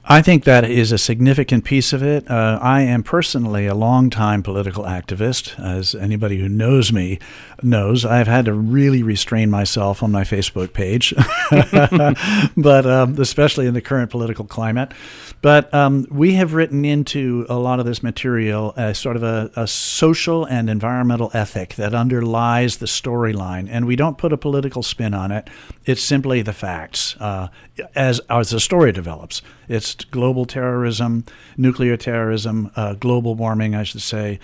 I 0.08 0.22
think 0.22 0.44
that 0.44 0.62
is 0.62 0.92
a 0.92 0.98
significant 0.98 1.64
piece 1.64 1.92
of 1.92 2.00
it. 2.00 2.30
Uh, 2.30 2.60
I 2.62 2.82
am 2.82 3.02
personally 3.02 3.66
a 3.66 3.74
longtime 3.74 4.44
political 4.44 4.84
activist, 4.84 5.58
as 5.58 5.96
anybody 5.96 6.38
who 6.38 6.48
knows 6.48 6.92
me 6.92 7.18
knows. 7.60 8.04
I've 8.04 8.28
had 8.28 8.44
to 8.44 8.52
really 8.52 9.02
restrain 9.02 9.50
myself 9.50 10.04
on 10.04 10.12
my 10.12 10.22
Facebook 10.22 10.72
page, 10.72 11.12
but 12.56 12.86
um, 12.86 13.20
especially 13.20 13.66
in 13.66 13.74
the 13.74 13.80
current 13.80 14.12
political 14.12 14.44
climate. 14.44 14.92
But 15.42 15.74
um, 15.74 16.06
we 16.08 16.34
have 16.34 16.54
written 16.54 16.84
into 16.84 17.44
a 17.48 17.58
lot 17.58 17.80
of 17.80 17.86
this 17.86 18.00
material 18.00 18.74
a 18.76 18.94
sort 18.94 19.16
of 19.16 19.24
a, 19.24 19.50
a 19.56 19.66
social 19.66 20.44
and 20.44 20.70
environmental 20.70 21.32
ethic 21.34 21.74
that 21.74 21.94
underlies 21.94 22.76
the 22.76 22.86
storyline, 22.86 23.66
and 23.68 23.86
we 23.86 23.96
don't 23.96 24.18
put 24.18 24.32
a 24.32 24.36
political 24.36 24.84
spin 24.84 25.14
on 25.14 25.32
it. 25.32 25.50
It's 25.84 26.02
simply 26.02 26.42
the 26.42 26.52
facts 26.52 27.16
uh, 27.18 27.48
as 27.94 28.20
as 28.30 28.50
the 28.50 28.60
story 28.60 28.92
develops. 28.92 29.42
It's 29.68 29.94
global 29.94 30.46
terrorism, 30.46 31.24
nuclear 31.56 31.96
terrorism, 31.96 32.70
uh, 32.76 32.94
global 32.94 33.34
warming, 33.34 33.74
I 33.74 33.82
should 33.84 34.02
say, 34.02 34.38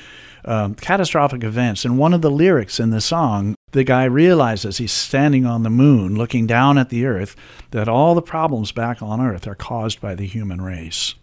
um, 0.45 0.75
catastrophic 0.75 1.45
events. 1.45 1.85
And 1.85 1.99
one 1.99 2.15
of 2.15 2.23
the 2.23 2.31
lyrics 2.31 2.81
in 2.81 2.91
the 2.91 3.01
song, 3.01 3.55
the 3.73 3.85
guy 3.85 4.05
realizes 4.05 4.79
he's 4.79 4.93
standing 4.93 5.47
on 5.47 5.63
the 5.63 5.71
moon 5.71 6.17
looking 6.17 6.47
down 6.47 6.79
at 6.79 6.89
the 6.89 7.07
earth, 7.07 7.37
that 7.71 7.89
all 7.89 8.15
the 8.15 8.23
problems 8.23 8.73
back 8.73 9.03
on 9.03 9.21
earth 9.21 9.47
are 9.47 9.55
caused 9.55 10.01
by 10.01 10.15
the 10.15 10.27
human 10.27 10.61
race. 10.61 11.15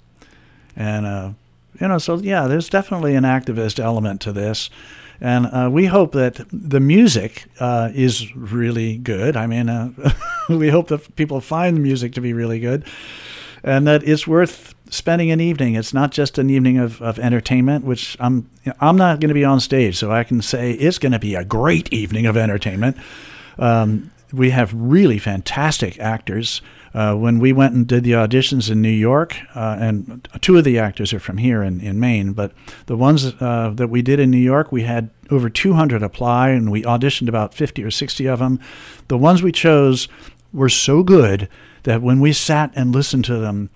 And, 0.76 1.06
uh, 1.06 1.32
you 1.80 1.88
know, 1.88 1.98
so 1.98 2.18
yeah, 2.18 2.48
there's 2.48 2.70
definitely 2.70 3.16
an 3.16 3.24
activist 3.24 3.80
element 3.80 4.22
to 4.22 4.32
this. 4.32 4.70
And 5.22 5.48
uh, 5.48 5.70
we 5.72 5.86
hope 5.88 6.14
that 6.14 6.46
the 6.52 6.80
music 6.80 7.46
uh, 7.60 7.90
is 7.94 8.36
really 8.36 8.98
good. 8.98 9.36
I 9.36 9.48
mean, 9.48 9.70
uh, 9.70 9.92
we 10.50 10.70
hope 10.70 10.88
that 10.88 11.16
people 11.16 11.42
find 11.42 11.76
the 11.76 11.82
music 11.82 12.14
to 12.14 12.22
be 12.22 12.34
really 12.34 12.60
good 12.60 12.86
and 13.64 13.88
that 13.88 14.04
it's 14.08 14.28
worth 14.28 14.74
spending 14.90 15.32
an 15.32 15.40
evening. 15.40 15.76
It's 15.76 15.94
not 15.94 16.12
just 16.12 16.38
an 16.38 16.50
evening 16.50 16.78
of, 16.78 17.02
of 17.02 17.20
entertainment, 17.20 17.86
which 17.86 18.18
I'm 18.20 18.50
I'm 18.80 18.96
not 18.96 19.20
going 19.20 19.30
to 19.30 19.34
be 19.34 19.46
on 19.46 19.60
stage, 19.60 19.98
so 19.98 20.12
I 20.12 20.24
can 20.24 20.42
say 20.42 20.72
it's 20.72 20.98
going 20.98 21.12
to 21.12 21.20
be 21.20 21.36
a 21.36 21.44
great 21.44 21.92
evening 21.92 22.26
of 22.26 22.38
entertainment. 22.38 22.98
Um, 23.58 24.12
we 24.32 24.52
have 24.52 24.74
really 24.74 25.20
fantastic 25.20 26.00
actors. 26.00 26.62
Uh, 26.94 27.16
when 27.16 27.40
we 27.40 27.54
went 27.54 27.76
and 27.76 27.86
did 27.88 28.04
the 28.04 28.14
auditions 28.14 28.70
in 28.72 28.82
New 28.82 28.90
York, 28.90 29.38
uh, 29.56 29.78
and 29.80 30.28
two 30.42 30.58
of 30.58 30.64
the 30.64 30.80
actors 30.80 31.14
are 31.14 31.20
from 31.20 31.38
here 31.38 31.62
in, 31.62 31.80
in 31.82 32.00
Maine, 32.00 32.34
but 32.34 32.52
the 32.88 32.98
ones 32.98 33.34
uh, 33.40 33.72
that 33.76 33.90
we 33.90 34.02
did 34.02 34.20
in 34.20 34.32
New 34.32 34.38
York, 34.38 34.72
we 34.72 34.84
had 34.84 35.10
over 35.30 35.50
200 35.50 36.02
apply, 36.02 36.50
and 36.50 36.72
we 36.72 36.82
auditioned 36.84 37.30
about 37.30 37.54
50 37.54 37.84
or 37.84 37.92
60 37.92 38.26
of 38.26 38.40
them. 38.40 38.60
The 39.08 39.18
ones 39.18 39.44
we 39.44 39.52
chose 39.52 40.08
were 40.52 40.70
so 40.70 41.04
good 41.04 41.48
that 41.84 42.02
when 42.02 42.20
we 42.20 42.34
sat 42.34 42.72
and 42.76 42.92
listened 42.92 43.26
to 43.26 43.38
them, 43.38 43.70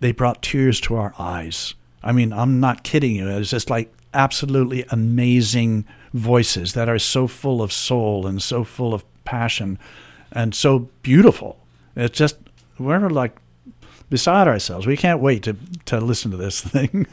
they 0.00 0.12
brought 0.12 0.42
tears 0.42 0.80
to 0.82 0.94
our 0.94 1.14
eyes. 1.18 1.74
I 2.02 2.12
mean, 2.12 2.32
I'm 2.32 2.60
not 2.60 2.84
kidding 2.84 3.16
you. 3.16 3.28
It's 3.28 3.50
just 3.50 3.70
like 3.70 3.92
absolutely 4.14 4.84
amazing 4.90 5.84
voices 6.14 6.72
that 6.74 6.88
are 6.88 6.98
so 6.98 7.26
full 7.26 7.60
of 7.60 7.72
soul 7.72 8.26
and 8.26 8.42
so 8.42 8.64
full 8.64 8.94
of 8.94 9.04
passion 9.24 9.78
and 10.32 10.54
so 10.54 10.88
beautiful. 11.02 11.58
It's 11.98 12.16
just, 12.16 12.36
we're 12.78 13.08
like 13.08 13.36
beside 14.08 14.48
ourselves. 14.48 14.86
We 14.86 14.96
can't 14.96 15.20
wait 15.20 15.42
to, 15.42 15.56
to 15.86 16.00
listen 16.00 16.30
to 16.30 16.36
this 16.36 16.60
thing. 16.64 17.06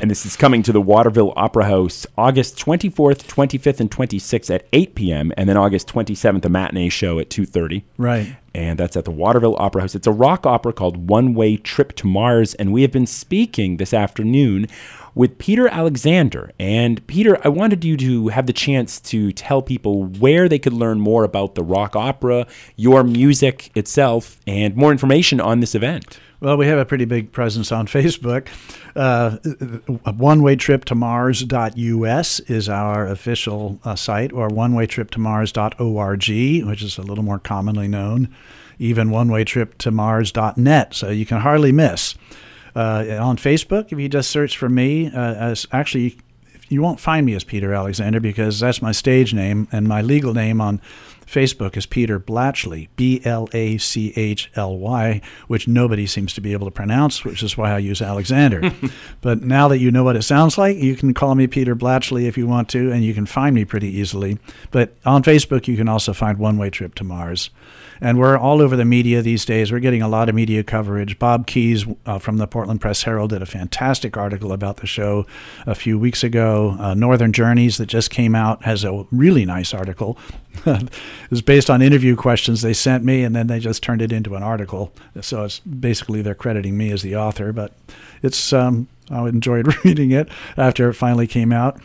and 0.00 0.10
this 0.10 0.24
is 0.24 0.36
coming 0.36 0.62
to 0.62 0.72
the 0.72 0.80
Waterville 0.80 1.32
Opera 1.36 1.64
House 1.66 2.06
August 2.16 2.56
24th, 2.58 3.26
25th, 3.26 3.80
and 3.80 3.90
26th 3.90 4.54
at 4.54 4.66
8 4.72 4.94
p.m. 4.94 5.32
and 5.36 5.48
then 5.48 5.56
August 5.56 5.88
27th, 5.88 6.44
a 6.44 6.48
matinee 6.48 6.88
show 6.88 7.18
at 7.18 7.28
2.30. 7.30 7.82
right. 7.96 8.36
And 8.54 8.76
that's 8.76 8.96
at 8.96 9.04
the 9.04 9.12
Waterville 9.12 9.54
Opera 9.58 9.82
House. 9.82 9.94
It's 9.94 10.06
a 10.06 10.12
rock 10.12 10.44
opera 10.44 10.72
called 10.72 11.08
One 11.08 11.32
Way 11.34 11.58
Trip 11.58 11.94
to 11.96 12.08
Mars. 12.08 12.54
And 12.54 12.72
we 12.72 12.82
have 12.82 12.90
been 12.90 13.06
speaking 13.06 13.76
this 13.76 13.94
afternoon 13.94 14.66
with 15.14 15.38
Peter 15.38 15.68
Alexander. 15.68 16.52
And 16.58 17.04
Peter, 17.06 17.38
I 17.44 17.48
wanted 17.48 17.84
you 17.84 17.96
to 17.96 18.28
have 18.28 18.46
the 18.46 18.52
chance 18.52 19.00
to 19.00 19.32
tell 19.32 19.62
people 19.62 20.04
where 20.04 20.48
they 20.48 20.58
could 20.58 20.72
learn 20.72 21.00
more 21.00 21.24
about 21.24 21.54
the 21.54 21.62
rock 21.62 21.96
opera, 21.96 22.46
your 22.76 23.04
music 23.04 23.70
itself, 23.76 24.38
and 24.46 24.76
more 24.76 24.92
information 24.92 25.40
on 25.40 25.60
this 25.60 25.74
event. 25.74 26.18
Well, 26.40 26.56
we 26.56 26.68
have 26.68 26.78
a 26.78 26.84
pretty 26.84 27.04
big 27.04 27.32
presence 27.32 27.72
on 27.72 27.86
Facebook. 27.88 28.48
Uh, 28.94 29.38
one 30.12 30.42
way 30.42 30.56
trip 30.56 30.84
to 30.86 30.94
Mars.us 30.94 32.40
is 32.40 32.68
our 32.68 33.06
official 33.06 33.80
uh, 33.84 33.96
site, 33.96 34.32
or 34.32 34.48
one 34.48 34.74
way 34.74 34.86
trip 34.86 35.10
to 35.12 35.18
Mars.org, 35.18 36.28
which 36.28 36.82
is 36.82 36.98
a 36.98 37.02
little 37.02 37.24
more 37.24 37.38
commonly 37.38 37.88
known. 37.88 38.34
Even 38.78 39.10
one 39.10 39.28
way 39.28 39.42
trip 39.42 39.76
to 39.78 39.90
Mars.net, 39.90 40.94
so 40.94 41.10
you 41.10 41.26
can 41.26 41.40
hardly 41.40 41.72
miss. 41.72 42.14
Uh, 42.78 43.18
on 43.20 43.36
Facebook, 43.36 43.90
if 43.90 43.98
you 43.98 44.08
just 44.08 44.30
search 44.30 44.56
for 44.56 44.68
me, 44.68 45.08
uh, 45.08 45.34
as 45.34 45.66
actually, 45.72 46.16
you 46.68 46.80
won't 46.80 47.00
find 47.00 47.26
me 47.26 47.34
as 47.34 47.42
Peter 47.42 47.74
Alexander 47.74 48.20
because 48.20 48.60
that's 48.60 48.80
my 48.80 48.92
stage 48.92 49.34
name, 49.34 49.66
and 49.72 49.88
my 49.88 50.00
legal 50.00 50.32
name 50.32 50.60
on 50.60 50.80
Facebook 51.26 51.76
is 51.76 51.86
Peter 51.86 52.20
Blachly, 52.20 52.88
B 52.94 53.20
L 53.24 53.48
A 53.52 53.78
C 53.78 54.12
H 54.14 54.48
L 54.54 54.78
Y, 54.78 55.20
which 55.48 55.66
nobody 55.66 56.06
seems 56.06 56.32
to 56.34 56.40
be 56.40 56.52
able 56.52 56.68
to 56.68 56.70
pronounce, 56.70 57.24
which 57.24 57.42
is 57.42 57.56
why 57.56 57.72
I 57.72 57.78
use 57.78 58.00
Alexander. 58.00 58.72
but 59.22 59.42
now 59.42 59.66
that 59.66 59.78
you 59.78 59.90
know 59.90 60.04
what 60.04 60.14
it 60.14 60.22
sounds 60.22 60.56
like, 60.56 60.76
you 60.76 60.94
can 60.94 61.14
call 61.14 61.34
me 61.34 61.48
Peter 61.48 61.74
Blachly 61.74 62.26
if 62.26 62.38
you 62.38 62.46
want 62.46 62.68
to, 62.70 62.92
and 62.92 63.02
you 63.02 63.12
can 63.12 63.26
find 63.26 63.56
me 63.56 63.64
pretty 63.64 63.88
easily. 63.88 64.38
But 64.70 64.94
on 65.04 65.24
Facebook, 65.24 65.66
you 65.66 65.76
can 65.76 65.88
also 65.88 66.12
find 66.12 66.38
One 66.38 66.58
Way 66.58 66.70
Trip 66.70 66.94
to 66.94 67.02
Mars. 67.02 67.50
And 68.00 68.18
we're 68.18 68.36
all 68.36 68.60
over 68.60 68.76
the 68.76 68.84
media 68.84 69.22
these 69.22 69.44
days. 69.44 69.72
We're 69.72 69.80
getting 69.80 70.02
a 70.02 70.08
lot 70.08 70.28
of 70.28 70.34
media 70.34 70.62
coverage. 70.62 71.18
Bob 71.18 71.46
Keyes 71.46 71.86
uh, 72.06 72.18
from 72.18 72.36
the 72.36 72.46
Portland 72.46 72.80
Press 72.80 73.02
Herald 73.02 73.30
did 73.30 73.42
a 73.42 73.46
fantastic 73.46 74.16
article 74.16 74.52
about 74.52 74.78
the 74.78 74.86
show 74.86 75.26
a 75.66 75.74
few 75.74 75.98
weeks 75.98 76.22
ago. 76.22 76.76
Uh, 76.78 76.94
Northern 76.94 77.32
Journeys, 77.32 77.78
that 77.78 77.86
just 77.86 78.10
came 78.10 78.34
out, 78.34 78.64
has 78.64 78.84
a 78.84 79.06
really 79.10 79.44
nice 79.44 79.74
article. 79.74 80.18
it 80.66 80.90
was 81.30 81.42
based 81.42 81.70
on 81.70 81.82
interview 81.82 82.16
questions 82.16 82.62
they 82.62 82.72
sent 82.72 83.04
me, 83.04 83.22
and 83.22 83.34
then 83.34 83.46
they 83.46 83.58
just 83.60 83.82
turned 83.82 84.02
it 84.02 84.12
into 84.12 84.34
an 84.34 84.42
article. 84.42 84.92
So 85.20 85.44
it's 85.44 85.60
basically 85.60 86.22
they're 86.22 86.34
crediting 86.34 86.76
me 86.76 86.90
as 86.90 87.02
the 87.02 87.16
author, 87.16 87.52
but 87.52 87.72
it's 88.22 88.52
um, 88.52 88.88
I 89.10 89.26
enjoyed 89.28 89.74
reading 89.84 90.10
it 90.10 90.28
after 90.56 90.88
it 90.90 90.94
finally 90.94 91.26
came 91.26 91.52
out. 91.52 91.80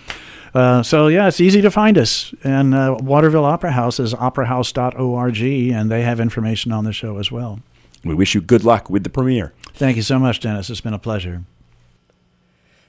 Uh, 0.54 0.84
so 0.84 1.08
yeah, 1.08 1.28
it's 1.28 1.42
easy 1.42 1.62
to 1.62 1.72
find 1.72 1.98
us. 1.98 2.34
And 2.44 2.76
uh, 2.76 2.98
Waterville 3.00 3.46
Opera 3.46 3.72
House 3.72 4.00
is 4.00 4.14
operahouse.org, 4.14 5.42
and 5.42 5.92
they 5.92 6.04
have 6.04 6.20
information 6.20 6.72
on 6.72 6.84
the 6.84 6.94
show 6.94 7.18
as 7.18 7.32
well. 7.32 7.60
We 8.04 8.14
wish 8.14 8.36
you 8.36 8.42
good 8.42 8.64
luck 8.64 8.90
with 8.90 9.04
the 9.04 9.10
premiere. 9.10 9.54
Thank 9.74 9.96
you 9.96 10.04
so 10.04 10.20
much, 10.20 10.40
Dennis. 10.40 10.70
It's 10.70 10.82
been 10.82 10.94
a 10.94 11.00
pleasure. 11.00 11.44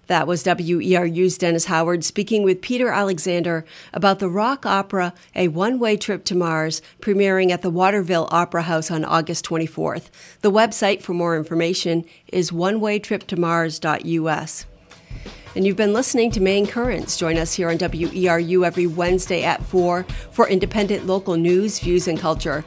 That 0.06 0.26
was 0.26 0.44
WERU's 0.44 1.38
Dennis 1.38 1.64
Howard 1.66 2.04
speaking 2.04 2.42
with 2.42 2.60
Peter 2.60 2.90
Alexander 2.90 3.64
about 3.92 4.18
the 4.18 4.28
rock 4.28 4.66
opera 4.66 5.14
A 5.34 5.48
One 5.48 5.78
Way 5.78 5.96
Trip 5.96 6.24
to 6.26 6.34
Mars, 6.34 6.82
premiering 7.00 7.50
at 7.50 7.62
the 7.62 7.70
Waterville 7.70 8.28
Opera 8.30 8.62
House 8.62 8.90
on 8.90 9.04
August 9.04 9.46
24th. 9.46 10.10
The 10.42 10.50
website 10.50 11.02
for 11.02 11.14
more 11.14 11.36
information 11.36 12.04
is 12.28 12.50
onewaytriptomars.us. 12.50 14.66
And 15.56 15.64
you've 15.64 15.76
been 15.76 15.92
listening 15.92 16.32
to 16.32 16.40
Maine 16.40 16.66
Currents. 16.66 17.16
Join 17.16 17.38
us 17.38 17.54
here 17.54 17.70
on 17.70 17.78
WERU 17.78 18.66
every 18.66 18.88
Wednesday 18.88 19.44
at 19.44 19.64
4 19.64 20.02
for 20.32 20.48
independent 20.48 21.06
local 21.06 21.36
news, 21.36 21.78
views, 21.78 22.08
and 22.08 22.18
culture. 22.18 22.64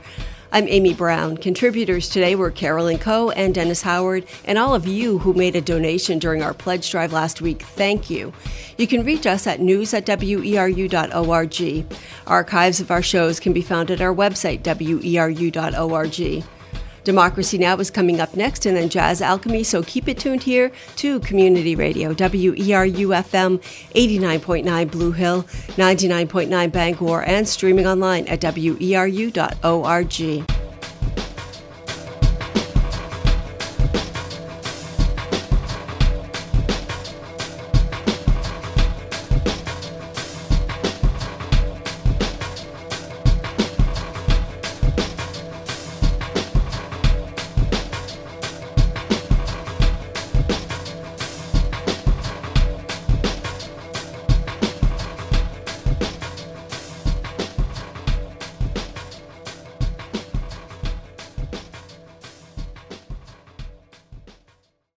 I'm 0.49 0.67
Amy 0.69 0.93
Brown. 0.93 1.35
Contributors 1.35 2.07
today 2.07 2.33
were 2.33 2.51
Carolyn 2.51 2.99
Coe 2.99 3.31
and 3.31 3.53
Dennis 3.53 3.81
Howard, 3.81 4.25
and 4.45 4.57
all 4.57 4.73
of 4.73 4.87
you 4.87 5.17
who 5.17 5.33
made 5.33 5.57
a 5.57 5.61
donation 5.61 6.19
during 6.19 6.41
our 6.41 6.53
pledge 6.53 6.89
drive 6.89 7.11
last 7.11 7.41
week, 7.41 7.61
thank 7.61 8.09
you. 8.09 8.31
You 8.77 8.87
can 8.87 9.03
reach 9.03 9.27
us 9.27 9.45
at 9.45 9.59
news 9.59 9.93
at 9.93 10.05
weru.org. 10.05 11.85
Archives 12.25 12.79
of 12.79 12.91
our 12.91 13.01
shows 13.01 13.41
can 13.41 13.51
be 13.51 13.61
found 13.61 13.91
at 13.91 13.99
our 13.99 14.15
website, 14.15 14.63
weru.org. 14.63 16.43
Democracy 17.07 17.57
Now! 17.57 17.77
is 17.77 17.89
coming 17.89 18.19
up 18.19 18.35
next, 18.35 18.65
and 18.65 18.75
then 18.75 18.89
Jazz 18.89 19.21
Alchemy, 19.21 19.63
so 19.63 19.81
keep 19.81 20.09
it 20.09 20.19
tuned 20.19 20.43
here 20.43 20.73
to 20.97 21.21
Community 21.21 21.73
Radio, 21.73 22.13
WERU 22.13 23.15
FM 23.15 23.59
89.9 23.95 24.91
Blue 24.91 25.13
Hill, 25.13 25.43
99.9 25.77 26.69
Bangor, 26.69 27.23
and 27.23 27.47
streaming 27.47 27.87
online 27.87 28.27
at 28.27 28.41
weru.org. 28.41 29.37